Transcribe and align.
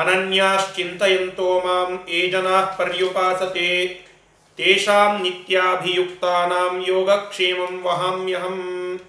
ಅನನ್ಯಾಶ್ಚಿಂತೆಯಂತೋ 0.00 1.60
ಮಾಂ 1.60 2.08
ಏ 2.08 2.30
ಜನಾ 2.30 2.74
ಪರ್ಯುಪಾಸತೆ. 2.78 3.86
ತೇಷಾಂ 4.56 5.22
ನಿತ್ಯಾಭಿಯುಕ್ತಾನಾಂ 5.22 6.84
ಯೋಗಕ್ಷೇಮಂ 6.88 7.82
ವಹಾಮ್ಯಹಂ. 7.82 9.00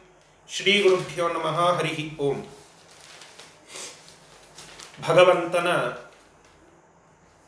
ಶ್ರೀ 0.50 0.82
ಗುರುಭ್ಯೋ 0.82 1.28
ನಮಃ 1.28 1.78
ಹರಿ 1.78 2.18
ಓಂ. 2.20 2.44
ಭಗವಂತನ 5.08 5.68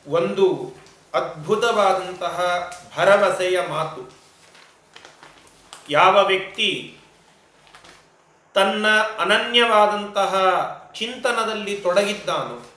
ಒಂದು 0.07 0.75
ಅದ್ಭುತವಾದಂತಹ 1.13 2.37
ಭರವಸೆಯ 2.97 3.59
ಮಾತು. 3.69 4.13
ಯಾವ 5.89 6.25
ವ್ಯಕ್ತಿ 6.25 6.97
ತನ್ನ 8.53 8.87
ಅನನ್ಯವಾದಂತಹ 9.19 10.33
ಚಿಂತನದಲ್ಲಿ 10.95 11.77
ತೊಡಗಿದ್ದಾನೋ 11.77 12.72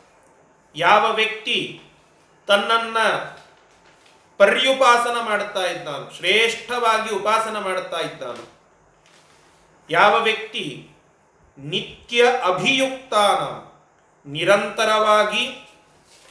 ಯಾವ 0.76 1.12
ವ್ಯಕ್ತಿ 1.12 1.80
ತನ್ನನ್ನು 2.46 3.06
ಪರ್ಯುಪಾಸನ 4.38 5.20
ಮಾಡುತ್ತಾ 5.20 5.64
ಇದ್ದಾನೋ, 5.64 6.10
ಶ್ರೇಷ್ಠವಾಗಿ 6.16 7.14
ಉಪಾಸನ 7.14 7.58
ಮಾಡುತ್ತಾ 7.58 8.00
ಇದ್ದಾನೋ, 8.00 8.44
ಯಾವ 9.90 10.22
ವ್ಯಕ್ತಿ 10.22 10.88
ನಿತ್ಯ 11.58 12.24
ಅಭಿಯುಕ್ತಾನ, 12.44 13.42
ನಿರಂತರವಾಗಿ 14.30 15.44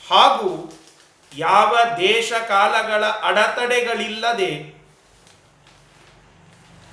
ಹಾಗೂ 0.09 0.73
ಯಾವ 1.37 1.77
ದೇಶ 1.97 2.33
ಕಾಲಗಳ 2.47 3.05
ಅಡೆತಡೆಗಳಿಲ್ಲದೆ 3.05 4.51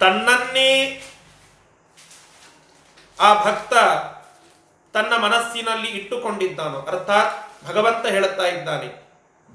ತನ್ನನ್ನೇ 0.00 1.02
ಆ 3.20 3.44
ಭಕ್ತ 3.44 3.72
ತನ್ನ 4.94 5.16
ಮನಸ್ಸಿನಲ್ಲಿ 5.16 5.88
ಇಟ್ಟುಕೊಂಡಿದ್ದಾನೋ, 5.88 6.80
ಅರ್ಥಾತ್ 6.80 7.64
ಭಗವಂತ 7.66 8.06
ಹೇಳುತ್ತಾ 8.06 8.46
ಇದ್ದಾನೆ, 8.46 8.88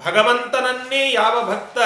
ಭಗವಂತನನ್ನೇ 0.06 1.14
ಯಾವ 1.14 1.46
ಭಕ್ತ 1.46 1.78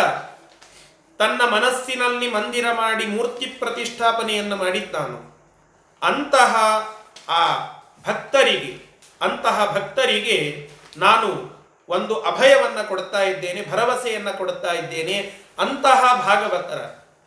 ತನ್ನ 1.20 1.42
ಮನಸ್ಸಿನಲ್ಲಿ 1.52 2.32
ಮಂದಿರ 2.32 2.66
ಮಾಡಿ 2.74 3.06
ಮೂರ್ತಿ 3.06 3.46
ಪ್ರತಿಷ್ಠಾಪನೆಯನ್ನು 3.46 4.56
ಮಾಡಿದ್ದಾನೋ, 4.56 5.40
ಅಂತಹ 6.02 6.56
ಆ 7.30 7.58
ಭಕ್ತರಿಗೆ, 8.08 8.72
ಅಂತಹ 9.22 9.72
ಭಕ್ತರಿಗೆ 9.76 10.70
ನಾನು 10.98 11.52
ಒಂದು 11.90 12.22
ಅಭಯವನ್ನು 12.22 12.88
ಕೊಡ್ತಾ 12.88 13.22
ಇದ್ದೇನೆ, 13.22 13.72
ಭರವಸೆಯನ್ನು 13.72 14.38
ಕೊಡ್ತಾ 14.38 14.74
ಇದ್ದೇನೆ, 14.74 15.34
ಅಂತಹ 15.60 16.26
ಭಾಗವತರ 16.26 16.82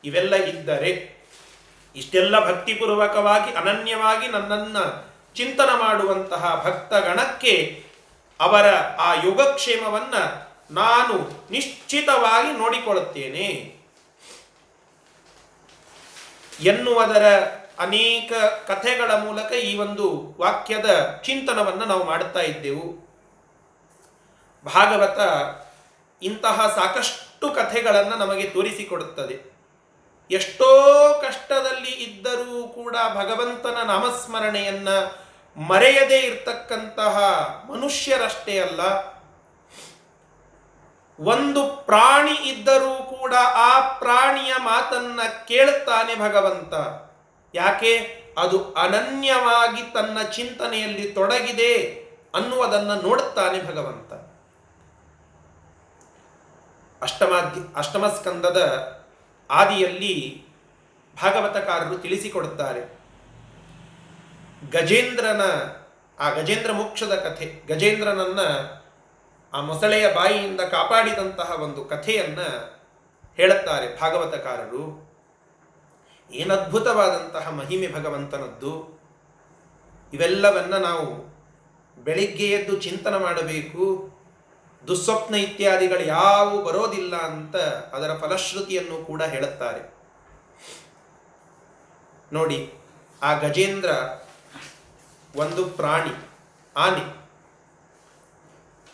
ಇವೆಲ್ಲ 0.05 0.35
ಇದ್ದರೆ, 0.35 1.15
ಇಷ್ಟೆಲ್ಲ 1.97 2.45
ಭಕ್ತಿಪೂರ್ವಕವಾಗಿ, 2.45 3.53
ಅನನ್ಯವಾಗಿ 3.53 4.29
ನನ್ನನ್ನು 4.29 5.14
ಚಿಂತನ 5.35 5.71
ಮಾಡುವಂತಹ 5.79 6.63
ಭಕ್ತಗಣಕ್ಕೆ 6.65 7.85
ಅವರ 8.41 8.75
ಆ 8.99 9.15
ಯೋಗಕ್ಷೇಮವನ್ನು 9.15 10.55
ನಾನು 10.75 11.47
ನಿಶ್ಚಿತವಾಗಿ 11.51 12.59
ನೋಡಿಕೊಳ್ಳುತ್ತೇನೆ. 12.59 13.77
ಎನ್ನುವುದರ 16.61 17.43
ಅನೇಕ 17.79 18.33
ಕಥೆಗಳ 18.67 19.15
ಮೂಲಕ 19.15 19.53
ಈ 19.53 19.77
ಒಂದು 19.77 20.37
ವಾಕ್ಯದ 20.41 21.21
ಚಿಂತನವನ್ನು 21.23 21.85
ನಾವು 21.85 22.05
ಮಾಡುತ್ತಾ 22.05 22.41
ಇದ್ದೆವು. 22.41 23.05
ಭಾಗವತ 24.65 25.19
ಇಂತಹ 26.23 26.73
ಸಾಕಷ್ಟು 26.77 27.51
ಕಥೆಗಳನ್ನು 27.51 28.17
ನಮಗೆ 28.17 28.51
ತೋರಿಸಿಕೊಡುತ್ತದೆ. 28.51 29.55
ಎಷ್ಟೋ 30.31 30.69
ಕಷ್ಟದಲ್ಲಿ 31.27 31.91
ಇದ್ದರೂ 31.91 32.69
ಕೂಡ 32.69 32.97
ಭಗವಂತನ 33.15 33.77
ನಾಮಸ್ಮರಣೆಯನ್ನ 33.87 34.89
ಮರೆಯದೇ 35.57 36.19
ಇರತಕ್ಕಂತಹ 36.19 37.17
ಮನುಷ್ಯರಷ್ಟೇ 37.71 38.59
ಅಲ್ಲ, 38.61 38.81
ಒಂದು 41.19 41.63
ಪ್ರಾಣಿ 41.87 42.37
ಇದ್ದರೂ 42.51 42.95
ಕೂಡ 43.19 43.35
ಆ 43.55 43.99
ಪ್ರಾಣಿಯ 43.99 44.55
ಮಾತನ್ನ 44.59 45.21
ಕೇಳುತ್ತಾನೆ 45.49 46.15
ಭಗವಂತ. 46.17 46.75
ಯಾಕೆ? 47.55 47.93
ಅದು 48.39 48.73
ಅನನ್ಯವಾಗಿ 48.75 49.83
ತನ್ನ 49.93 50.23
ಚಿಂತನೆಯಲ್ಲಿ 50.23 51.13
ತೊಡಗಿದೆ 51.13 51.75
ಅನ್ನುವುದನ್ನು 52.35 52.95
ನೋಡುತ್ತಾನೆ 53.03 53.59
ಭಗವಂತ. 53.67 54.13
ಅಷ್ಟಮಾಧ್ಯ, 57.03 57.61
ಅಷ್ಟಮಸ್ಕಂದದ 57.77 58.61
ಆದಿಯಲ್ಲಿ 59.51 60.45
ಭಾಗವತಕಾರರು 61.23 61.99
ತಿಳಿಸಿಕೊಡುತ್ತಾರೆ. 61.99 63.04
ಗಜೇಂದ್ರನ, 64.71 65.41
ಆ 66.19 66.31
ಗಜೇಂದ್ರ 66.31 66.73
ಮೋಕ್ಷದ 66.73 67.15
ಕಥೆ, 67.15 67.63
ಗಜೇಂದ್ರನನ್ನ 67.69 68.41
ಆ 69.53 69.61
ಮೊಸಳೆಯ 69.61 70.15
ಬಾಯಿಯಿಂದ 70.15 70.61
ಕಾಪಾಡಿದಂತಹ 70.61 71.63
ಒಂದು 71.63 71.85
ಕಥೆಯನ್ನ 71.85 72.41
ಹೇಳುತ್ತಾರೆ 73.37 74.01
ಭಾಗವತಕಾರರು. 74.01 75.05
ಏನದ್ಭುತವಾದಂತಹ 76.33 77.51
ಮಹಿಮೆ 77.51 77.93
ಭಗವಂತನದ್ದು. 77.93 79.01
ಇವೆಲ್ಲವನ್ನ 80.13 80.75
ನಾವು 80.75 81.35
ಬೆಳಿಗ್ಗೆ 82.05 82.47
ಎದ್ದು 82.47 82.77
ಚಿಂತನೆ 82.77 83.19
ಮಾಡಬೇಕು. 83.19 84.15
ದುಸ್ವಪ್ನ 84.89 85.35
ಇತ್ಯಾದಿಗಳು 85.35 86.01
ಯಾವು 86.01 86.65
ಬರೋದಿಲ್ಲ 86.65 87.17
ಅಂತ 87.17 87.57
ಅದರ 87.95 88.15
ಫಲಶ್ರುತಿಯನ್ನು 88.15 89.05
ಕೂಡ 89.05 89.23
ಹೇಳುತ್ತಾರೆ. 89.23 89.95
ನೋಡಿ, 92.33 92.75
ಆ 93.23 93.35
ಗಜೇಂದ್ರ 93.35 93.91
ಒಂದು 95.37 95.63
ಪ್ರಾಣಿ, 95.79 96.15
ಆನೆ. 96.77 97.05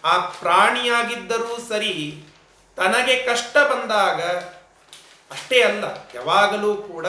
ಆ 0.05 0.15
ಪ್ರಾಣಿಯಾಗಿದ್ದರೂ 0.41 1.53
ಸರಿ 1.69 1.95
ತನಗೆ 2.79 3.15
ಕಷ್ಟ 3.27 3.57
ಬಂದಾಗ 3.73 4.21
ಅಷ್ಟೇ 5.31 5.59
ಅಲ್ಲ, 5.63 5.85
ಯಾವಾಗಲೂ 6.15 6.71
ಕೂಡ 6.83 7.07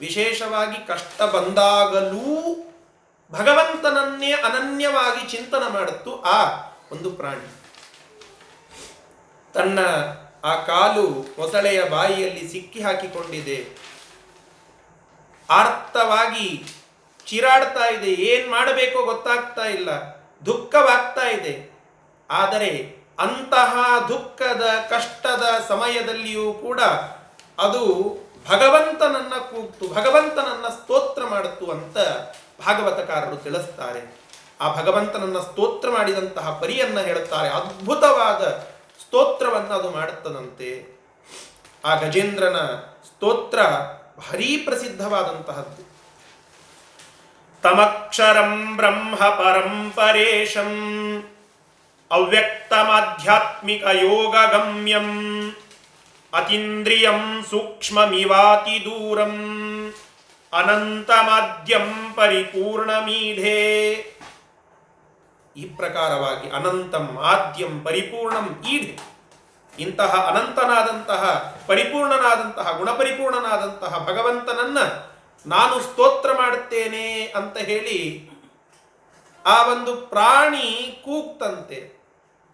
ವಿಶೇಷವಾಗಿ 0.00 0.78
ಕಷ್ಟ 0.86 1.22
ಬಂದಾಗಲೂ 1.34 2.26
ಭಗವಂತನನ್ನೇ 3.32 4.32
ಅನನ್ಯವಾಗಿ 4.46 5.22
ಚಿಂತನ 5.30 5.64
ಮಾಡುತ್ತು 5.68 6.12
ಆ 6.36 6.38
ಒಂದು 6.92 7.10
ಪ್ರಾಣಿ. 7.10 7.48
ತನ್ನ 9.54 9.78
ಆ 10.44 10.52
ಕಾಲು 10.64 11.04
ಮೊಸಳೆಯ 11.38 11.80
ಬಾಯಿಯಲ್ಲಿ 11.84 12.44
ಸಿಕ್ಕಿ 12.52 12.80
ಹಾಕಿಕೊಂಡಿದೆ. 12.82 13.58
ಆರ್ತವಾಗಿ 15.48 16.46
ಚಿರಾಡ್ತಾ 17.28 17.86
ಇದೆ, 17.86 18.10
ಏನ್ 18.10 18.50
ಮಾಡಬೇಕೋ 18.50 19.04
ಗೊತ್ತಾಗ್ತಾ 19.04 19.64
ಇಲ್ಲ, 19.64 19.90
ದುಃಖವಾಗ್ತಾ 20.46 21.28
ಇದೆ. 21.28 21.78
ಆದರೆ 22.30 22.70
ಅಂತಹ 23.18 23.74
ದುಃಖದ, 24.08 24.64
ಕಷ್ಟದ 24.90 25.44
ಸಮಯದಲ್ಲಿಯೂ 25.68 26.52
ಕೂಡ 26.52 26.80
ಅದು 27.58 27.82
ಭಗವಂತನನ್ನ 28.48 29.34
ಕೂಗ್ತು, 29.50 29.88
ಭಗವಂತನನ್ನ 29.94 30.68
ಸ್ತೋತ್ರ 30.68 31.24
ಮಾಡುತ್ತು 31.24 31.70
ಅಂತ 31.70 31.98
ಭಾಗವತಕಾರರು 32.66 33.36
ತಿಳಿಸ್ತಾರೆ. 33.36 34.00
ಆ 34.60 34.74
ಭಗವಂತನನ್ನ 34.74 35.38
ಸ್ತೋತ್ರ 35.38 35.88
ಮಾಡಿದಂತಹ 35.90 36.58
ಪರಿಯನ್ನ 36.60 37.00
ಹೇಳುತ್ತಾರೆ, 37.00 37.48
ಅದ್ಭುತವಾದ 37.48 38.42
ಸ್ತೋತ್ರವನ್ನು 39.02 39.74
ಅದು 39.74 39.90
ಮಾಡುತ್ತದಂತೆ 39.90 40.70
ಆ 41.84 41.94
ಗಜೇಂದ್ರನ 41.94 42.56
ಸ್ತೋತ್ರ 43.08 43.60
ಭಾರೀ 44.18 44.56
ಪ್ರಸಿದ್ಧವಾದಂತಹದ್ದು 44.56 45.82
ಯೋಗ 54.02 54.36
ಗಮ್ಯಂ 54.50 55.08
ಅತೀಂದ್ರಿಯಂ 56.32 57.20
ಸೂಕ್ಷ್ಮಮಿವಾತಿ 57.50 58.76
ದೂರಂ 58.84 59.34
ಅನಂತಮಾದ್ಯಂ 60.52 62.14
ಪರಿಪೂರ್ಣಮೀಢೆ 62.14 63.58
ಈ 65.56 65.64
ಪ್ರಕಾರವಾಗಿ 65.76 66.48
ಅನಂತಂ 66.50 67.06
ಆದ್ಯಂ 67.22 67.84
ಪರಿಪೂರ್ಣಂ 67.84 68.62
ಈಢೆ 68.68 68.94
ಇಂತಹ 69.74 70.12
ಅನಂತನಾದಂತಹ 70.28 71.22
ಪರಿಪೂರ್ಣನಾದಂತಹ 71.66 72.78
ಗುಣಪರಿಪೂರ್ಣನಾದಂತಹ 72.78 73.92
ಭಗವಂತನನ್ನ 74.04 74.78
ನಾನು 75.46 75.80
ಸ್ತೋತ್ರ 75.80 76.32
ಮಾಡುತ್ತೇನೆ 76.32 77.26
ಅಂತ 77.26 77.58
ಹೇಳಿ 77.58 78.30
ಆ 79.46 79.66
ಒಂದು 79.66 79.96
ಪ್ರಾಣಿ 79.96 81.02
ಕೂಗ್ತಂತೆ. 81.04 81.98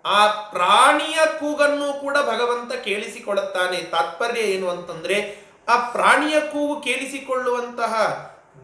ಆ 0.05 0.27
ಪ್ರಾಣಿಯ 0.27 1.19
ಕೂಗನ್ನು 1.41 2.01
ಕೂಡ 2.01 2.17
ಭಗವಂತ 2.17 2.73
ಕೇಳಿಸಿಕೊಳ್ಳುತ್ತಾನೆ 2.73 3.77
ತಾತ್ಪರ್ಯ 3.77 4.41
ಏನು 4.41 4.69
ಅಂತಂದ್ರೆ, 4.69 5.45
ಆ 5.69 5.91
ಪ್ರಾಣಿಯ 5.91 6.41
ಕೂಗು 6.41 6.81
ಕೇಳಿಸಿಕೊಳ್ಳುವಂತಹ 6.81 7.95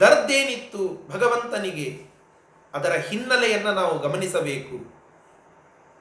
ದರ್ದೇನಿತ್ತು 0.00 1.08
ಭಗವಂತನಿಗೆ, 1.10 2.10
ಅದರ 2.74 2.92
ಹಿನ್ನೆಲೆಯನ್ನು 2.92 3.72
ನಾವು 3.72 3.98
ಗಮನಿಸಬೇಕು. 3.98 5.00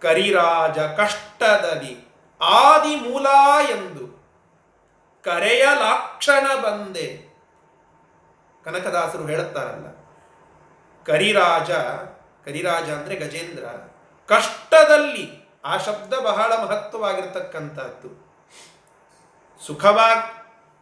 ಕರಿರಾಜ 0.01 0.79
ಕಷ್ಟದಲ್ಲಿ 0.79 2.13
ಆದಿ 2.41 2.95
ಮೂಲ 2.95 3.27
ಎಂದು 3.69 4.19
ಕರೆಯಲಾಕ್ಷಣ 5.23 6.55
ಬಂದೆ. 6.61 7.28
ಕನಕದಾಸರು 8.65 9.25
ಹೇಳುತ್ತಾರಲ್ಲ, 9.25 9.87
ಕರಿರಾಜ 11.05 11.71
ಕರಿರಾಜ 12.45 12.87
ಅಂದ್ರೆ 12.89 13.15
ಗಜೇಂದ್ರ, 13.15 13.65
ಕಷ್ಟದಲ್ಲಿ 14.29 15.25
ಆ 15.65 15.77
ಶಬ್ದ 15.77 16.13
ಬಹಳ 16.13 16.51
ಮಹತ್ವವಾಗಿರ್ತಕ್ಕಂಥದ್ದು. 16.53 18.09
ಸುಖವಾಗಿ 19.67 20.27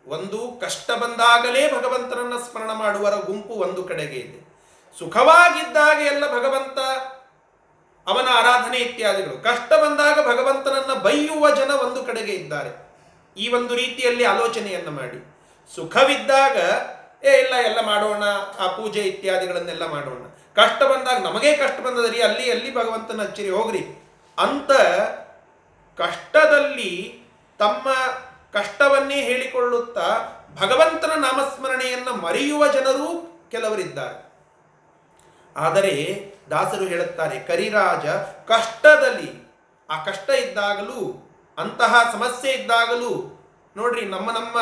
ಒಂದು 0.10 0.40
ಕಷ್ಟ 0.62 0.92
ಬಂದಾಗಲೇ 0.92 1.62
ಭಗವಂತನನ್ನ 1.78 2.36
ಸ್ಮರಣ 2.38 2.72
ಮಾಡುವರ 2.74 3.16
ಗುಂಪು 3.16 3.54
ಒಂದು 3.54 3.84
ಕಡೆಗೆ 3.84 4.16
ಇದೆ. 4.16 4.40
ಸುಖವಾಗಿದ್ದಾಗ 5.00 5.98
ಎಲ್ಲ 6.02 6.26
ಭಗವಂತ, 6.28 6.80
ಅವನ 8.08 8.28
ಆರಾಧನೆ 8.32 8.78
ಇತ್ಯಾದಿಗಳು. 8.78 9.38
ಕಷ್ಟ 9.44 9.72
ಬಂದಾಗ 9.74 10.18
ಭಗವಂತನನ್ನ 10.28 10.94
ಬೈಯುವ 11.02 11.50
ಜನ 11.56 11.72
ಒಂದು 11.72 12.04
ಕಡೆಗೆ 12.04 12.34
ಇದ್ದಾರೆ. 12.34 12.72
ಈ 13.38 13.48
ಒಂದು 13.54 13.74
ರೀತಿಯಲ್ಲಿ 13.76 14.24
ಆಲೋಚನೆಯನ್ನು 14.24 14.92
ಮಾಡಿ. 14.92 15.20
ಸುಖವಿದ್ದಾಗ 15.76 16.58
ಏ 17.24 17.38
ಇಲ್ಲ, 17.38 17.56
ಎಲ್ಲ 17.56 17.82
ಮಾಡೋಣ, 17.82 18.24
ಆ 18.60 18.68
ಪೂಜೆ 18.68 19.00
ಇತ್ಯಾದಿಗಳನ್ನೆಲ್ಲ 19.00 19.86
ಮಾಡೋಣ. 19.86 20.26
ಕಷ್ಟ 20.56 20.84
ಬಂದಾಗ, 20.84 21.24
ನಮಗೇ 21.24 21.58
ಕಷ್ಟ 21.58 21.80
ಬಂದದರಿ 21.80 22.22
ಅಲ್ಲಿ 22.22 22.52
ಅಲ್ಲಿ 22.52 22.76
ಭಗವಂತನ 22.76 23.22
ಹಚ್ಚಿರಿ 23.22 23.50
ಹೋಗ್ರಿ. 23.50 24.14
ಅಂತ 24.38 24.72
ಕಷ್ಟದಲ್ಲಿ 26.02 27.24
ತಮ್ಮ 27.60 27.90
ಕಷ್ಟವನ್ನೇ 28.54 29.16
ಹೇಳಿಕೊಳ್ಳುತ್ತಾ 29.16 30.08
ಭಗವಂತನ 30.60 31.12
ನಾಮಸ್ಮರಣೆಯನ್ನು 31.16 32.14
ಮರೆಯುವ 32.14 32.68
ಜನರು 32.68 33.40
ಕೆಲವರಿದ್ದಾರೆ. 33.52 34.28
ಆದರೆ 35.58 35.94
ದಾಸರು 36.50 36.86
ಹೇಳುತ್ತಾರೆ, 36.86 37.40
ಕರಿರಾಜ, 37.40 38.08
ಕಷ್ಟದಲ್ಲಿ, 38.52 39.52
ಆ 39.90 40.04
ಕಷ್ಟ 40.04 40.30
ಇದ್ದಾಗಲೂ, 40.30 41.30
ಅಂತಹ 41.58 42.10
ಸಮಸ್ಯೆ 42.12 42.52
ಇದ್ದಾಗಲೂ, 42.52 43.44
ನೋಡ್ರಿ, 43.78 44.06
ನಮ್ಮ 44.06 44.32
ನಮ್ಮ 44.32 44.62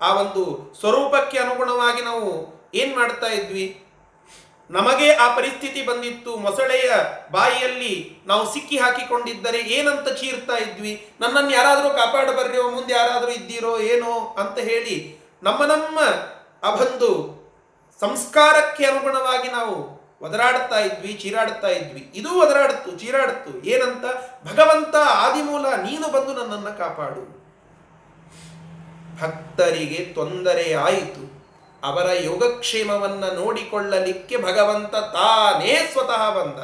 ಆ 0.00 0.14
ಒಂದು 0.14 0.74
ಸ್ವರೂಪಕ್ಕೆ 0.80 1.38
ಅನುಗುಣವಾಗಿ 1.38 2.02
ನಾವು 2.02 2.58
ಏನ್ 2.74 2.96
ಮಾಡ್ತಾ 2.96 3.26
ಇದ್ವಿ? 3.26 3.84
ನಮಗೆ 4.70 5.12
ಆ 5.12 5.36
ಪರಿಸ್ಥಿತಿ 5.36 5.86
ಬಂದಿತ್ತು. 5.86 6.36
ಮೊಸಳೆಯ 6.36 6.90
ಬಾಯಿಯಲ್ಲಿ 7.32 8.22
ನಾವು 8.26 8.54
ಸಿಕ್ಕಿ 8.54 8.78
ಹಾಕಿಕೊಂಡಿದ್ದರೆ 8.78 9.58
ಏನಂತ 9.58 10.08
ಚೀರ್ತಾ 10.08 10.56
ಇದ್ವಿ? 10.56 11.08
ನನ್ನನ್ನು 11.20 11.50
ಯಾರಾದರೂ 11.50 11.90
ಕಾಪಾಡಬರ್ರಿಯೋ 11.90 12.70
ಮುಂದೆ 12.70 12.94
ಯಾರಾದರೂ 12.94 13.30
ಇದ್ದೀರೋ? 13.30 13.78
ಏನೋ 13.78 14.34
ಅಂತ 14.34 14.58
ಹೇಳಿ 14.58 15.18
ನಮ್ಮ 15.42 15.64
ನಮ್ಮ 15.64 15.98
ಆ 16.62 16.76
ಸಂಸ್ಕಾರಕ್ಕೆ 18.00 18.84
ಅನುಗುಣವಾಗಿ 18.86 19.48
ನಾವು 19.48 19.98
ಒದರಾಡ್ತಾ 20.22 20.78
ಇದ್ವಿ, 20.78 21.12
ಚೀರಾಡ್ತಾ 21.12 21.68
ಇದ್ವಿ. 21.68 22.12
ಇದು 22.14 22.40
ಒದರಾಡ್ತು, 22.40 22.90
ಚೀರಾಡ್ತು. 22.92 23.66
ಏನಂತ? 23.66 24.04
ಭಗವಂತ 24.48 24.96
ಆದಿಮೂಲ, 24.96 25.66
ನೀನು 25.68 26.12
ಬಂದು 26.12 26.34
ನನ್ನನ್ನು 26.34 26.78
ಕಾಪಾಡು. 26.78 27.37
ಭಕ್ತರಿಗೆ 29.20 30.12
ತೊಂದರೆ 30.14 30.74
ಆಯಿತು 30.74 31.38
ಅವರ 31.82 32.10
ಯೋಗಕ್ಷೇಮವನ್ನು 32.12 33.34
ನೋಡಿಕೊಳ್ಳಲಿಕ್ಕೆ 33.34 34.42
ಭಗವಂತ 34.42 34.96
ತಾನೇ 34.96 35.88
ಸ್ವತಃ 35.92 36.30
ಬಂದ. 36.30 36.58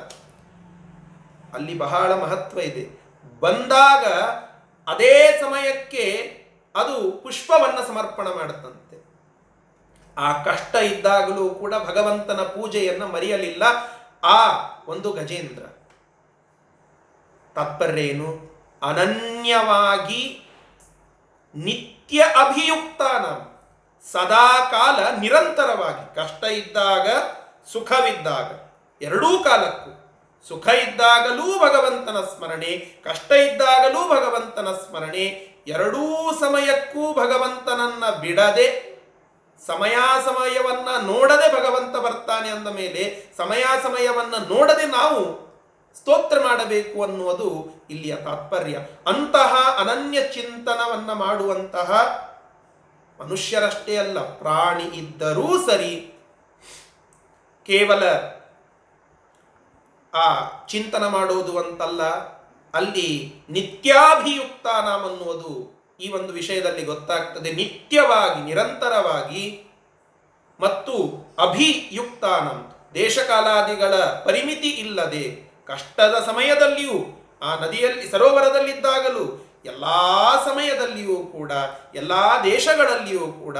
ಅಲ್ಲಿ 1.55 1.79
ಬಹಳ 1.79 2.15
ಮಹತ್ವ 2.15 2.61
ಇದೆ. 2.61 3.05
ಬಂದಾಗ 3.41 4.05
ಅದೇ 4.95 5.39
ಸಮಯಕ್ಕೆ 5.41 6.35
ಅದು 6.77 7.11
ಪುಷ್ಪವನ್ನು 7.11 7.89
ಸಮರ್ಪಣ 7.89 8.29
ಮಾಡುತ್ತಂತೆ. 8.29 9.05
ಆ 10.19 10.43
ಕಷ್ಟ 10.43 10.75
ಇದ್ದಾಗಲೂ 10.75 11.51
ಕೂಡ 11.51 11.75
ಭಗವಂತನ 11.75 12.41
ಪೂಜೆಯನ್ನು 12.41 13.07
ಮರೆಯಲಿಲ್ಲ. 13.07 13.63
ಆ 14.25 14.59
ಒಂದು 14.89 15.13
ಗಜೇಂದ್ರ. 15.13 15.63
ತಾತ್ಪರ್ಯ 17.55 18.03
ಏನು 18.03 18.55
ಅನನ್ಯವಾಗಿ 18.83 20.51
ನಿತ್ಯ 21.55 21.94
ಅಭಿಯುಕ್ತಾನ. 22.13 23.55
ಸದಾ 24.13 24.71
ಕಾಲ 24.71 25.19
ನಿರಂತರವಾಗಿ 25.21 26.15
ಕಷ್ಟ 26.15 26.45
ಇದ್ದಾಗ, 26.45 27.09
ಸುಖವಿದ್ದಾಗ, 27.73 28.71
ಎರಡೂ 29.03 29.45
ಕಾಲಕ್ಕೂ, 29.45 29.91
ಸುಖ 30.49 30.69
ಇದ್ದಾಗಲೂ 30.69 31.59
ಭಗವಂತನ 31.59 32.21
ಸ್ಮರಣೆ, 32.21 33.03
ಕಷ್ಟ 33.05 33.33
ಇದ್ದಾಗಲೂ 33.33 34.09
ಭಗವಂತನ 34.09 34.73
ಸ್ಮರಣೆ, 34.73 35.55
ಎರಡೂ 35.67 36.33
ಸಮಯಕ್ಕೂ 36.41 37.13
ಭಗವಂತನನ್ನ 37.13 38.11
ಬಿಡದೆ 38.11 38.95
ಸಮಯ 39.67 39.97
ಸಮಯವನ್ನ 40.25 41.07
ನೋಡದೆ 41.07 41.53
ಭಗವಂತ 41.53 41.97
ಬರ್ತಾನೆ 41.97 42.49
ಅಂದ 42.49 42.69
ಮೇಲೆ 42.69 43.33
ಸಮಯ 43.37 43.65
ಸಮಯವನ್ನ 43.83 44.35
ನೋಡದೆ 44.49 44.87
ನಾವು 44.87 45.44
ಸ್ತೋತ್ರ 45.95 46.39
ಮಾಡಬೇಕು 46.41 47.03
ಅನ್ನುವುದು 47.03 47.49
ಇಲ್ಲಿಯ 47.91 48.15
ತಾತ್ಪರ್ಯ. 48.17 48.77
ಅಂತಹ 49.07 49.53
ಅನನ್ಯ 49.79 50.19
ಚಿಂತನವನ್ನ 50.33 51.13
ಮಾಡುವಂತಹ 51.13 51.91
ಮನುಷ್ಯರಷ್ಟೇ 53.21 53.97
ಅಲ್ಲ, 53.97 54.19
ಪ್ರಾಣಿ 54.21 54.85
ಇದ್ದರೂ 54.85 55.49
ಸರಿ 55.67 55.93
ಕೇವಲ 57.67 58.05
ಆ 60.15 60.27
ಚಿಂತನ 60.67 61.05
ಮಾಡುವುದು 61.07 61.59
ಅಂತಲ್ಲ, 61.59 62.03
ಅಲ್ಲಿ 62.75 63.09
ನಿತ್ಯಾಭಿಯುಕ್ತ 63.51 64.67
ಅನ್ನುವುದು 64.67 65.53
ಈ 66.01 66.07
ಒಂದು 66.11 66.33
ವಿಷಯದಲ್ಲಿ 66.33 66.85
ಗೊತ್ತಾಗ್ತದೆ. 66.85 67.53
ನಿತ್ಯವಾಗಿ, 67.53 68.41
ನಿರಂತರವಾಗಿ 68.43 69.45
ಮತ್ತು 70.61 70.95
ಅಭಿಯುಕ್ತಾನಂ 71.39 72.59
ದೇಶಕಾಲಾದಿಗಳ 72.95 73.95
ಪರಿಮಿತಿ 74.27 74.71
ಇಲ್ಲದೆ 74.83 75.54
ಕಷ್ಟದ 75.67 76.23
ಸಮಯದಲ್ಲಿಯೂ, 76.27 77.27
ಆ 77.43 77.55
ನದಿಯಲ್ಲಿ, 77.55 78.11
ಸರೋವರದಲ್ಲಿದ್ದಾಗಲೂ, 78.11 79.51
ಎಲ್ಲ 79.65 79.85
ಸಮಯದಲ್ಲಿಯೂ 80.45 81.17
ಕೂಡ, 81.17 81.53
ಎಲ್ಲ 81.95 82.13
ದೇಶಗಳಲ್ಲಿಯೂ 82.45 83.33
ಕೂಡ 83.33 83.59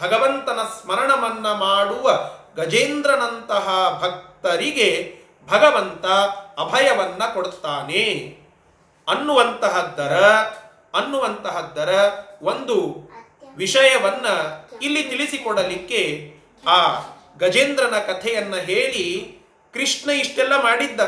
ಭಗವಂತನ 0.00 0.58
ಸ್ಮರಣವನ್ನ 0.80 1.52
ಮಾಡುವ 1.52 2.30
ಗಜೇಂದ್ರನಂತಹ 2.56 3.98
ಭಕ್ತರಿಗೆ 4.02 5.14
ಭಗವಂತ 5.48 6.06
ಅಭಯವನ್ನ 6.60 7.22
ಕೊಡುತ್ತಾನೆ. 7.34 8.38
ಅನ್ನುವಂತಹದ್ದರ 9.08 10.26
ಅನ್ನುವಂತಹದ್ದರ 10.94 12.10
ಒಂದು 12.42 13.08
ವಿಷಯವನ್ನ 13.56 14.26
ಇಲ್ಲಿ 14.82 15.02
ತಿಳಿಸಿಕೊಡಲಿಕ್ಕೆ 15.02 16.34
ಆ 16.68 16.78
ಗಜೇಂದ್ರನ 17.38 17.94
ಕಥೆಯನ್ನ 17.98 18.56
ಹೇಳಿ 18.56 19.38
ಕೃಷ್ಣ 19.72 20.10
ಇಷ್ಟೆಲ್ಲ 20.10 20.62
ಮಾಡಿದ್ದ. 20.62 21.00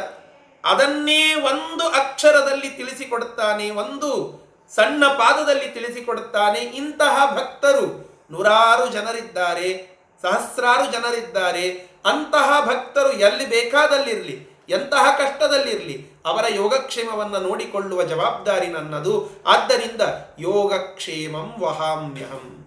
ಅದನ್ನೇ 0.67 1.35
ಒಂದು 1.35 1.89
ಅಕ್ಷರದಲ್ಲಿ 1.89 2.71
ತಿಳಿಸಿಕೊಡುತ್ತಾನೆ, 2.71 3.71
ಒಂದು 3.71 4.11
ಸಣ್ಣ 4.75 5.07
ಪಾದದಲ್ಲಿ 5.07 5.69
ತಿಳಿಸಿಕೊಡುತ್ತಾನೆ. 5.69 6.59
ಇಂತಹ 6.59 7.35
ಭಕ್ತರು 7.35 7.87
ನೂರಾರು 8.31 8.87
ಜನರಿದ್ದಾರೆ, 8.87 9.99
ಸಹಸ್ರಾರು 10.23 10.93
ಜನರಿದ್ದಾರೆ. 10.93 11.97
ಅಂತಹ 12.05 12.65
ಭಕ್ತರು 12.67 13.13
ಎಲ್ಲಿ 13.13 13.47
ಬೇಕಾದಲ್ಲಿರಲಿ, 13.47 14.57
ಎಂತಹ 14.69 15.05
ಕಷ್ಟದಲ್ಲಿರಲಿ 15.19 16.07
ಅವರ 16.27 16.45
ಯೋಗಕ್ಷೇಮವನ್ನು 16.55 17.39
ನೋಡಿಕೊಳ್ಳುವ 17.39 18.03
ಜವಾಬ್ದಾರಿ 18.03 18.67
ನನ್ನದು. 18.67 19.31
ಆದ್ದರಿಂದ 19.47 20.01
ಯೋಗಕ್ಷೇಮಂ 20.39 21.55
ವಹಾಮ್ಯಹಂ. 21.59 22.67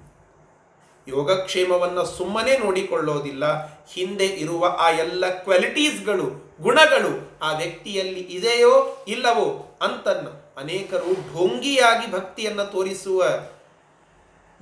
ಯೋಗಕ್ಷೇಮವನ್ನು 1.08 2.06
ಸುಮ್ಮನೆ 2.06 2.58
ನೋಡಿಕೊಳ್ಳೋದಿಲ್ಲ, 2.58 3.46
ಹಿಂದೆ 3.94 4.25
ಇರುವ 4.25 4.75
ಆ 4.79 4.89
ಎಲ್ಲ 4.89 5.29
ಕ್ವಾಲಿಟೀಸ್ಗಳು 5.29 6.49
ಗುಣಗಳು 6.62 7.39
ಆ 7.42 7.51
ವ್ಯಕ್ತಿಯಲ್ಲಿ 7.54 8.20
ಇದೆಯೋ 8.20 9.06
ಇಲ್ಲವೋ 9.08 9.78
ಅಂತನ್ನ 9.82 10.28
ಅನೇಕರು 10.58 11.13
ಢೋಂಗಿಯಾಗಿ 11.13 12.12
ಭಕ್ತಿಯನ್ನು 12.12 12.72
ತೋರಿಸುವ 12.72 13.24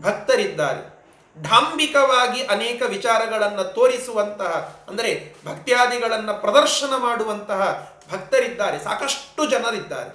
ಭಕ್ತರಿದ್ದಾರೆ. 0.01 0.98
ಢಾಂಬಿಕವಾಗಿ 1.44 2.44
ಅನೇಕ 2.44 2.82
ವಿಚಾರಗಳನ್ನು 2.88 3.74
ತೋರಿಸುವಂತಹ, 3.74 4.86
ಅಂದರೆ 4.89 5.36
ಭಕ್ತ್ಯಾದಿಗಳನ್ನು 5.46 6.42
ಪ್ರದರ್ಶನ 6.42 6.94
ಮಾಡುವಂತಹ 6.98 7.92
ಭಕ್ತರಿದ್ದಾರೆ. 8.13 8.84
ಸಾಕಷ್ಟು 8.84 9.50
ಜನರಿದ್ದಾರೆ. 9.50 10.13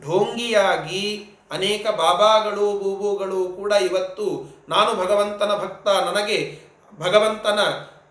ಢೋಂಗಿಯಾಗಿ 0.00 1.30
ಅನೇಕ 1.50 1.86
ಬಾಬಾಗಳು, 1.86 2.78
ಬೂಬುಗಳು 2.78 3.48
ಕೂಡ 3.48 3.72
ಇವತ್ತು 3.72 4.56
ನಾನು 4.68 4.94
ಭಗವಂತನ 4.94 5.54
ಭಕ್ತ, 5.54 5.88
ನನಗೆ 5.88 6.60
ಭಗವಂತನ 6.98 7.58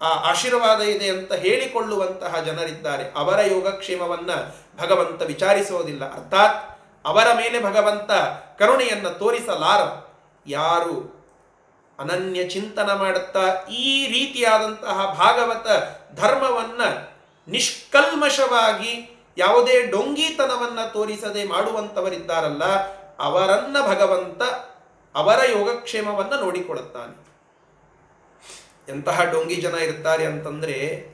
ಆ 0.02 0.08
ಆಶೀರ್ವಾದ 0.08 0.82
ಇದೆ 0.82 1.10
ಅಂತ 1.10 1.34
ಹೇಳಿಕೊಳ್ಳುವಂತಹ 1.34 2.40
ಜನರಿದ್ದಾರೆ. 2.40 3.12
ಅವರ 3.16 3.42
ಯೋಗಕ್ಷೇಮವನ್ನ 3.42 4.30
ಭಗವಂತ 4.80 5.22
ವಿಚಾರಿಸೋದಿಲ್ಲ 5.22 6.06
ಅರ್ಥಾತ್ 6.06 6.80
ಅವರ 7.08 7.28
ಮೇಲೆ 7.36 7.64
ಭಗವಂತ 7.64 8.12
ಕರುಣೆಯನ್ನು 8.60 9.10
ತೋರಿಸಲಾರ. 9.10 10.06
ಯಾರು 10.48 11.16
ಅನನ್ಯ 12.00 12.44
ಚಿಂತನ 12.44 12.94
ಮಾಡುತ್ತಾ 12.94 13.64
ಈ 13.70 14.08
ರೀತಿಯಾದಂತಹ 14.08 15.16
ಭಾಗವತ 15.18 15.68
ಧರ್ಮವನ್ನ 16.20 16.82
ನಿಷ್ಕಲ್ಮಶವಾಗಿ 17.48 19.20
ಯಾವುದೇ 19.38 19.82
ಡೊಂಗಿತನವನ್ನ 19.82 20.80
ತೋರಿಸದೆ 20.94 21.48
ಮಾಡುವಂಥವರಿದ್ದಾರಲ್ಲ 21.48 22.64
ಅವರನ್ನ 23.20 23.78
ಭಗವಂತ 23.88 24.42
ಅವರ 25.16 25.50
ಯೋಗಕ್ಷೇಮವನ್ನು 25.50 26.42
ನೋಡಿಕೊಳ್ಳುತ್ತಾನೆ. 26.42 27.25
ಎಂತಹ 28.89 29.24
ಡೊಂಗಿ 29.24 29.56
ಜನ 29.56 29.75
ಇರ್ತಾರೆ 29.75 30.25
ಅಂತಂದರೆ 30.25 31.06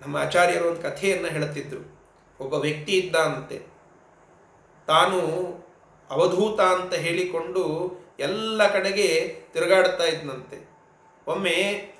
ನಮ್ಮ 0.00 0.16
ಆಚಾರ್ಯರು 0.16 0.68
ಒಂದು 0.68 0.82
ಕಥೆಯನ್ನು 0.82 1.28
ಹೇಳುತ್ತಿದ್ದರು 1.28 1.98
ಒಬ್ಬ 2.40 2.54
ವ್ಯಕ್ತಿ 2.54 2.92
ಇದ್ದ 2.92 3.16
ಅಂತೆ 3.16 3.58
ತಾನು 4.86 5.18
ಅವಧೂತ 6.10 6.60
ಅಂತ 6.60 6.94
ಹೇಳಿಕೊಂಡು 6.94 7.64
ಎಲ್ಲ 8.18 8.72
ಕಡೆಗೆ 8.72 9.36
ತಿರುಗಾಡ್ತಾ 9.52 10.04
ಇದ್ನಂತೆ. 10.04 10.68
ಒಮ್ಮೆ 11.26 11.56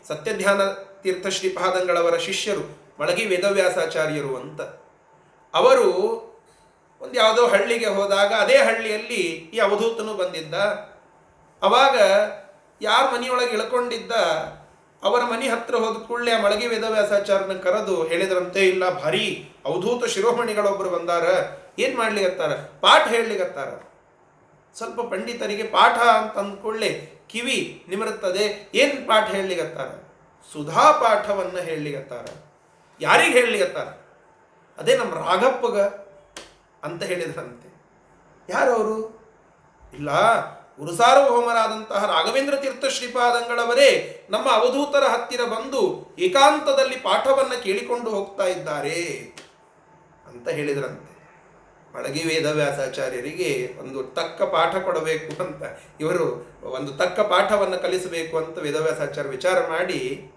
ಸತ್ಯಧ್ಯಾನ 0.09 0.63
ತೀರ್ಥ 1.03 1.27
ಶ್ರೀಪಾದಂಗಳವರ 1.27 2.17
ಶಿಷ್ಯರು, 2.17 2.95
ಮಳಗಿ 3.01 3.25
ವೇದವ್ಯಾಸಾಚಾರ್ಯರು 3.27 4.37
ಅಂತ. 4.37 4.61
ಅವರು 5.55 5.89
ಒಂದು 7.01 7.15
ಯಾವುದೋ 7.15 7.47
ಹಳ್ಳಿಗೆ 7.47 7.87
ಹೋದಾಗ 7.87 8.33
ಅದೇ 8.33 8.57
ಹಳ್ಳಿಯಲ್ಲಿ 8.57 9.23
ಈ 9.55 9.59
ಅವಧೂತನು 9.59 10.15
ಬಂದಿದ್ದ. 10.15 10.55
ಅವಾಗ 11.63 11.97
ಯಾರ 12.81 13.15
ಮನೆಯೊಳಗೆ 13.15 13.51
ಇಳ್ಕೊಂಡಿದ್ದ 13.51 14.13
ಅವರ 15.03 15.21
ಮನೆ 15.25 15.49
ಹತ್ರ 15.49 15.75
ಹೋದ 15.75 16.03
ಕೂಡಲೇ 16.03 16.31
ಆ 16.31 16.41
ಮಳಗಿ 16.41 16.67
ವೇದವ್ಯಾಸಾಚಾರ್ಯನ 16.67 17.59
ಕರೆದು 17.59 18.05
ಹೇಳಿದ್ರಂತೆ, 18.05 18.69
ಇಲ್ಲ, 18.69 18.91
ಭಾರಿ 18.91 19.53
ಅವಧೂತ 19.65 20.05
ಶಿರೋಮಣಿಗಳೊಬ್ಬರು 20.05 20.91
ಬಂದಾರ. 20.91 21.25
ಏನು 21.79 21.99
ಮಾಡ್ಲಿಗತ್ತಾರ 21.99 22.53
ಪಾಠ 22.55 23.09
ಹೇಳಲಿಗತ್ತಾರ 23.09 23.69
ಸ್ವಲ್ಪ 24.77 25.01
ಪಂಡಿತರಿಗೆ 25.01 25.63
ಪಾಠ 25.63 25.99
ಅಂತ 25.99 26.39
ಅಂದ್ಕೊಳ್ಳೆ 26.39 27.19
ಕಿವಿ 27.29 27.87
ನಿಮರುತ್ತದೆ, 27.89 28.71
ಏನು 28.75 29.07
ಪಾಠ 29.07 29.31
ಹೇಳಲಿಗತ್ತಾರ 29.31 29.89
ಸುಧಾ 30.53 30.93
ಪಾಠವನ್ನು 30.93 31.61
ಹೇಳಲಿಗತ್ತಾರ 31.61 32.27
ಯಾರಿಗೆ 33.01 33.33
ಹೇಳಲಿಗತ್ತಾರ 33.33 33.87
ಅದೇ 34.79 34.97
ನಮ್ಮ 34.97 35.15
ರಾಘಪ್ಪಗ. 35.15 35.81
ಅಂತ 36.83 37.03
ಹೇಳಿದ್ರಂತೆ. 37.03 37.69
ಯಾರವರು? 38.49 39.19
ಇಲ್ಲ 39.95 40.11
ಗುರುಸಾರ್ವಭೌಮರಾದಂತಹ 40.79 42.07
ರಾಘವೇಂದ್ರ 42.07 42.57
ತೀರ್ಥ 42.57 42.85
ಶ್ರೀಪಾದಂಗಳವರೇ 42.85 44.23
ನಮ್ಮ 44.31 44.53
ಅವಧೂತರ 44.53 45.05
ಹತ್ತಿರ 45.05 45.41
ಬಂದು 45.45 46.15
ಏಕಾಂತದಲ್ಲಿ 46.19 46.97
ಪಾಠವನ್ನು 46.97 47.63
ಕೇಳಿಕೊಂಡು 47.63 48.11
ಹೋಗ್ತಾ 48.11 48.45
ಇದ್ದಾರೆ 48.45 49.03
ಅಂತ 50.27 50.49
ಹೇಳಿದ್ರಂತೆ. 50.49 51.19
ಮಳಗಿ 51.95 52.25
ವೇದವ್ಯಾಸಾಚಾರ್ಯರಿಗೆ 52.25 53.75
ಒಂದು 53.81 54.05
ತಕ್ಕ 54.05 54.43
ಪಾಠ 54.43 54.77
ಕೊಡಬೇಕು 54.77 55.43
ಅಂತ. 55.43 55.63
ಇವರು 56.01 56.47
ಒಂದು 56.63 56.93
ತಕ್ಕ 56.93 57.21
ಪಾಠವನ್ನು 57.21 57.83
ಕಲಿಸಬೇಕು 57.83 58.37
ಅಂತ 58.37 58.59
ವೇದವ್ಯಾಸಾಚಾರ್ಯ 58.59 59.31
ವಿಚಾರ 59.31 59.67
ಮಾಡಿ 59.67 60.33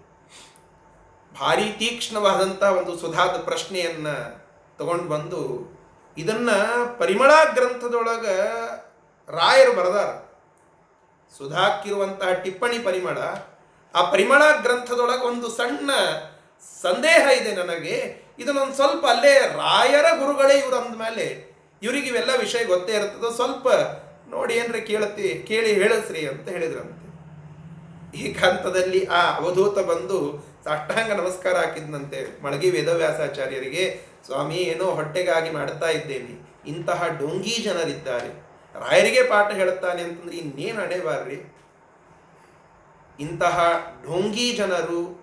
ಭಾರಿ 1.40 1.64
ತೀಕ್ಷ್ಣವಾದಂತಹ 1.64 2.72
ಒಂದು 2.72 2.98
ಸುಧಾದ 2.98 3.28
ಪ್ರಶ್ನೆಯನ್ನ 3.28 4.06
ತಗೊಂಡು 4.78 5.04
ಬಂದು 5.04 5.72
ಇದನ್ನ 6.18 6.50
ಪರಿಮಳ 6.98 7.30
ಗ್ರಂಥದೊಳಗ 7.54 8.26
ರಾಯರು 9.30 9.72
ಬರೆದಾರ. 9.72 10.31
ಸುಧಾಕ್ಕಿರುವಂತಹ 11.38 12.32
ಟಿಪ್ಪಣಿ 12.32 12.78
ಪರಿಮಳ, 12.78 13.18
ಆ 13.94 14.10
ಪರಿಮಳ 14.10 14.42
ಗ್ರಂಥದೊಳಗೆ 14.62 15.26
ಒಂದು 15.26 15.48
ಸಣ್ಣ 15.48 15.90
ಸಂದೇಹ 16.82 17.40
ಇದೆ 17.40 17.54
ನನಗೆ. 17.54 18.26
ಇದನ್ನೊಂದು 18.38 18.74
ಸ್ವಲ್ಪ 18.74 19.06
ಅಲ್ಲೇ 19.06 19.38
ರಾಯರ 19.38 20.04
ಗುರುಗಳೇ 20.18 20.58
ಇವ್ರು 20.58 20.76
ಅಂದಮೇಲೆ 20.76 21.52
ಇವರಿಗೆ 21.82 22.06
ಇವೆಲ್ಲ 22.06 22.30
ವಿಷಯ 22.38 22.64
ಗೊತ್ತೇ 22.64 22.92
ಇರ್ತದೋ. 22.92 23.30
ಸ್ವಲ್ಪ 23.30 23.68
ನೋಡಿ 24.28 24.54
ಏನ್ರಿ 24.54 24.80
ಕೇಳತಿ, 24.80 25.44
ಕೇಳಿ 25.48 25.74
ಹೇಳಸ್ರಿ 25.74 26.28
ಅಂತ 26.28 26.48
ಹೇಳಿದ್ರಂತೆ. 26.48 27.02
ಈ 28.18 28.34
ಕಂತದಲ್ಲಿ 28.34 29.04
ಆ 29.04 29.36
ಅವಧೂತ 29.36 29.78
ಬಂದು 29.78 30.46
ಸಾಷ್ಟಾಂಗ 30.64 31.12
ನಮಸ್ಕಾರ 31.12 31.56
ಹಾಕಿದ್ನಂತೆ 31.56 32.42
ಮಳಗಿ 32.42 32.70
ವೇದವ್ಯಾಸಾಚಾರ್ಯರಿಗೆ. 32.70 34.00
ಸ್ವಾಮಿ, 34.26 34.56
ಏನೋ 34.56 34.84
ಹೊಟ್ಟೆಗಾಗಿ 34.84 35.50
ಮಾಡ್ತಾ 35.50 35.86
ಇದ್ದೇನೆ. 35.86 36.52
ಇಂತಹ 36.66 37.04
ಡೊಂಗಿ 37.20 37.62
ಜನರಿದ್ದಾರೆ. 37.62 38.41
ರಾಯರಿಗೆ 38.74 39.22
ಪಾಠ 39.22 39.52
ಹೇಳುತ್ತಾನೆ 39.52 40.02
ಅಂತಂದ್ರೆ 40.02 40.36
ಇನ್ನೇನು 40.36 40.82
ಅಡೆಬಾರ್ರಿ? 40.82 41.56
ಇಂತಹ 43.20 43.86
ಢೋಂಗಿ 44.06 44.52
ಜನರು 44.52 45.22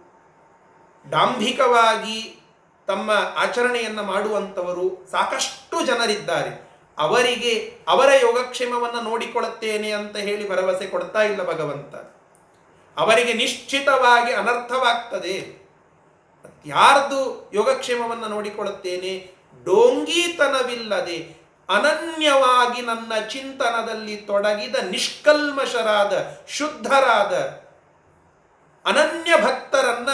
ಡಾಂಭಿಕವಾಗಿ 1.09 2.39
ತಮ್ಮ 2.87 3.11
ಆಚರಣೆಯನ್ನು 3.35 4.03
ಮಾಡುವಂಥವರು 4.03 5.07
ಸಾಕಷ್ಟು 5.11 5.85
ಜನರಿದ್ದಾರೆ. 5.85 6.69
ಅವರಿಗೆ 6.97 7.77
ಅವರ 7.87 8.13
ಯೋಗಕ್ಷೇಮವನ್ನು 8.13 9.01
ನೋಡಿಕೊಳ್ಳುತ್ತೇನೆ 9.01 9.91
ಅಂತ 9.91 10.17
ಹೇಳಿ 10.17 10.49
ಭರವಸೆ 10.49 10.87
ಕೊಡ್ತಾ 10.87 11.21
ಇಲ್ಲ 11.21 11.43
ಭಗವಂತ. 11.43 11.95
ಅವರಿಗೆ 12.99 13.33
ನಿಶ್ಚಿತವಾಗಿ 13.33 14.33
ಅನರ್ಥವಾಗ್ತದೆ. 14.33 15.59
ಯಾರ್ದು 16.65 17.51
ಯೋಗಕ್ಷೇಮವನ್ನು 17.53 18.27
ನೋಡಿಕೊಳ್ಳುತ್ತೇನೆ? 18.27 19.31
ಡೋಂಗಿತನವಿಲ್ಲದೆ 19.63 21.38
ಅನನ್ಯವಾಗಿ 21.69 22.81
ನನ್ನ 22.81 23.11
ಚಿಂತನದಲ್ಲಿ 23.27 24.15
ತೊಡಗಿದ 24.15 24.75
ನಿಷ್ಕಲ್ಮಶರಾದ, 24.75 26.25
ಶುದ್ಧರಾದ 26.47 27.33
ಅನನ್ಯ 28.85 29.33
ಭಕ್ತರನ್ನ 29.41 30.09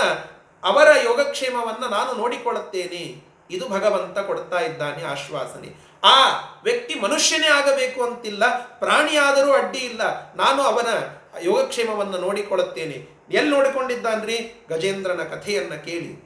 ಅವರ 0.64 0.88
ಯೋಗಕ್ಷೇಮವನ್ನು 1.04 1.88
ನಾನು 1.88 2.14
ನೋಡಿಕೊಳ್ಳುತ್ತೇನೆ. 2.14 3.24
ಇದು 3.52 3.70
ಭಗವಂತ 3.70 4.20
ಕೊಡ್ತಾ 4.20 4.60
ಇದ್ದಾನೆ 4.60 5.04
ಆಶ್ವಾಸನೆ. 5.04 5.86
ಆ 6.04 6.30
ವ್ಯಕ್ತಿ 6.64 7.00
ಮನುಷ್ಯನೇ 7.00 7.48
ಆಗಬೇಕು 7.48 8.04
ಅಂತಿಲ್ಲ, 8.04 8.44
ಪ್ರಾಣಿಯಾದರೂ 8.80 9.54
ಅಡ್ಡಿ 9.54 9.78
ಇಲ್ಲ. 9.78 10.34
ನಾನು 10.36 10.62
ಅವನ 10.62 10.88
ಯೋಗಕ್ಷೇಮವನ್ನು 11.42 12.18
ನೋಡಿಕೊಳ್ಳುತ್ತೇನೆ. 12.18 13.08
ಎಲ್ಲಿ 13.32 13.52
ನೋಡಿಕೊಂಡಿದ್ದಾನ್ರಿ? 13.52 14.66
ಗಜೇಂದ್ರನ 14.70 15.24
ಕಥೆಯನ್ನು 15.24 15.86
ಕೇಳಿ. 15.86 16.25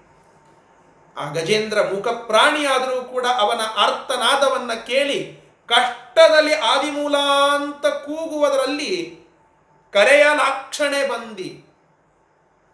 ಆ 1.19 1.31
ಗಜೇಂದ್ರ 1.31 1.81
ಮುಖ 1.81 2.07
ಪ್ರಾಣಿಯಾದರೂ 2.07 3.01
ಕೂಡ 3.01 3.25
ಅವನ 3.39 3.61
ಅರ್ಥನಾದವನ್ನ 3.83 4.73
ಕೇಳಿ 4.73 5.49
ಕಷ್ಟದಲ್ಲಿ 5.67 6.53
ಆದಿಮೂಲ 6.53 7.15
ಅಂತ 7.55 7.87
ಕೂಗುವುದರಲ್ಲಿ 7.87 9.19
ಕರೆಯ 9.91 10.23
ಲಾಕ್ಷಣೆ 10.23 11.07
ಬಂದಿ, 11.07 11.63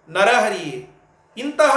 ನರಹರಿ, 0.09 0.87
ಇಂತಹ 1.37 1.75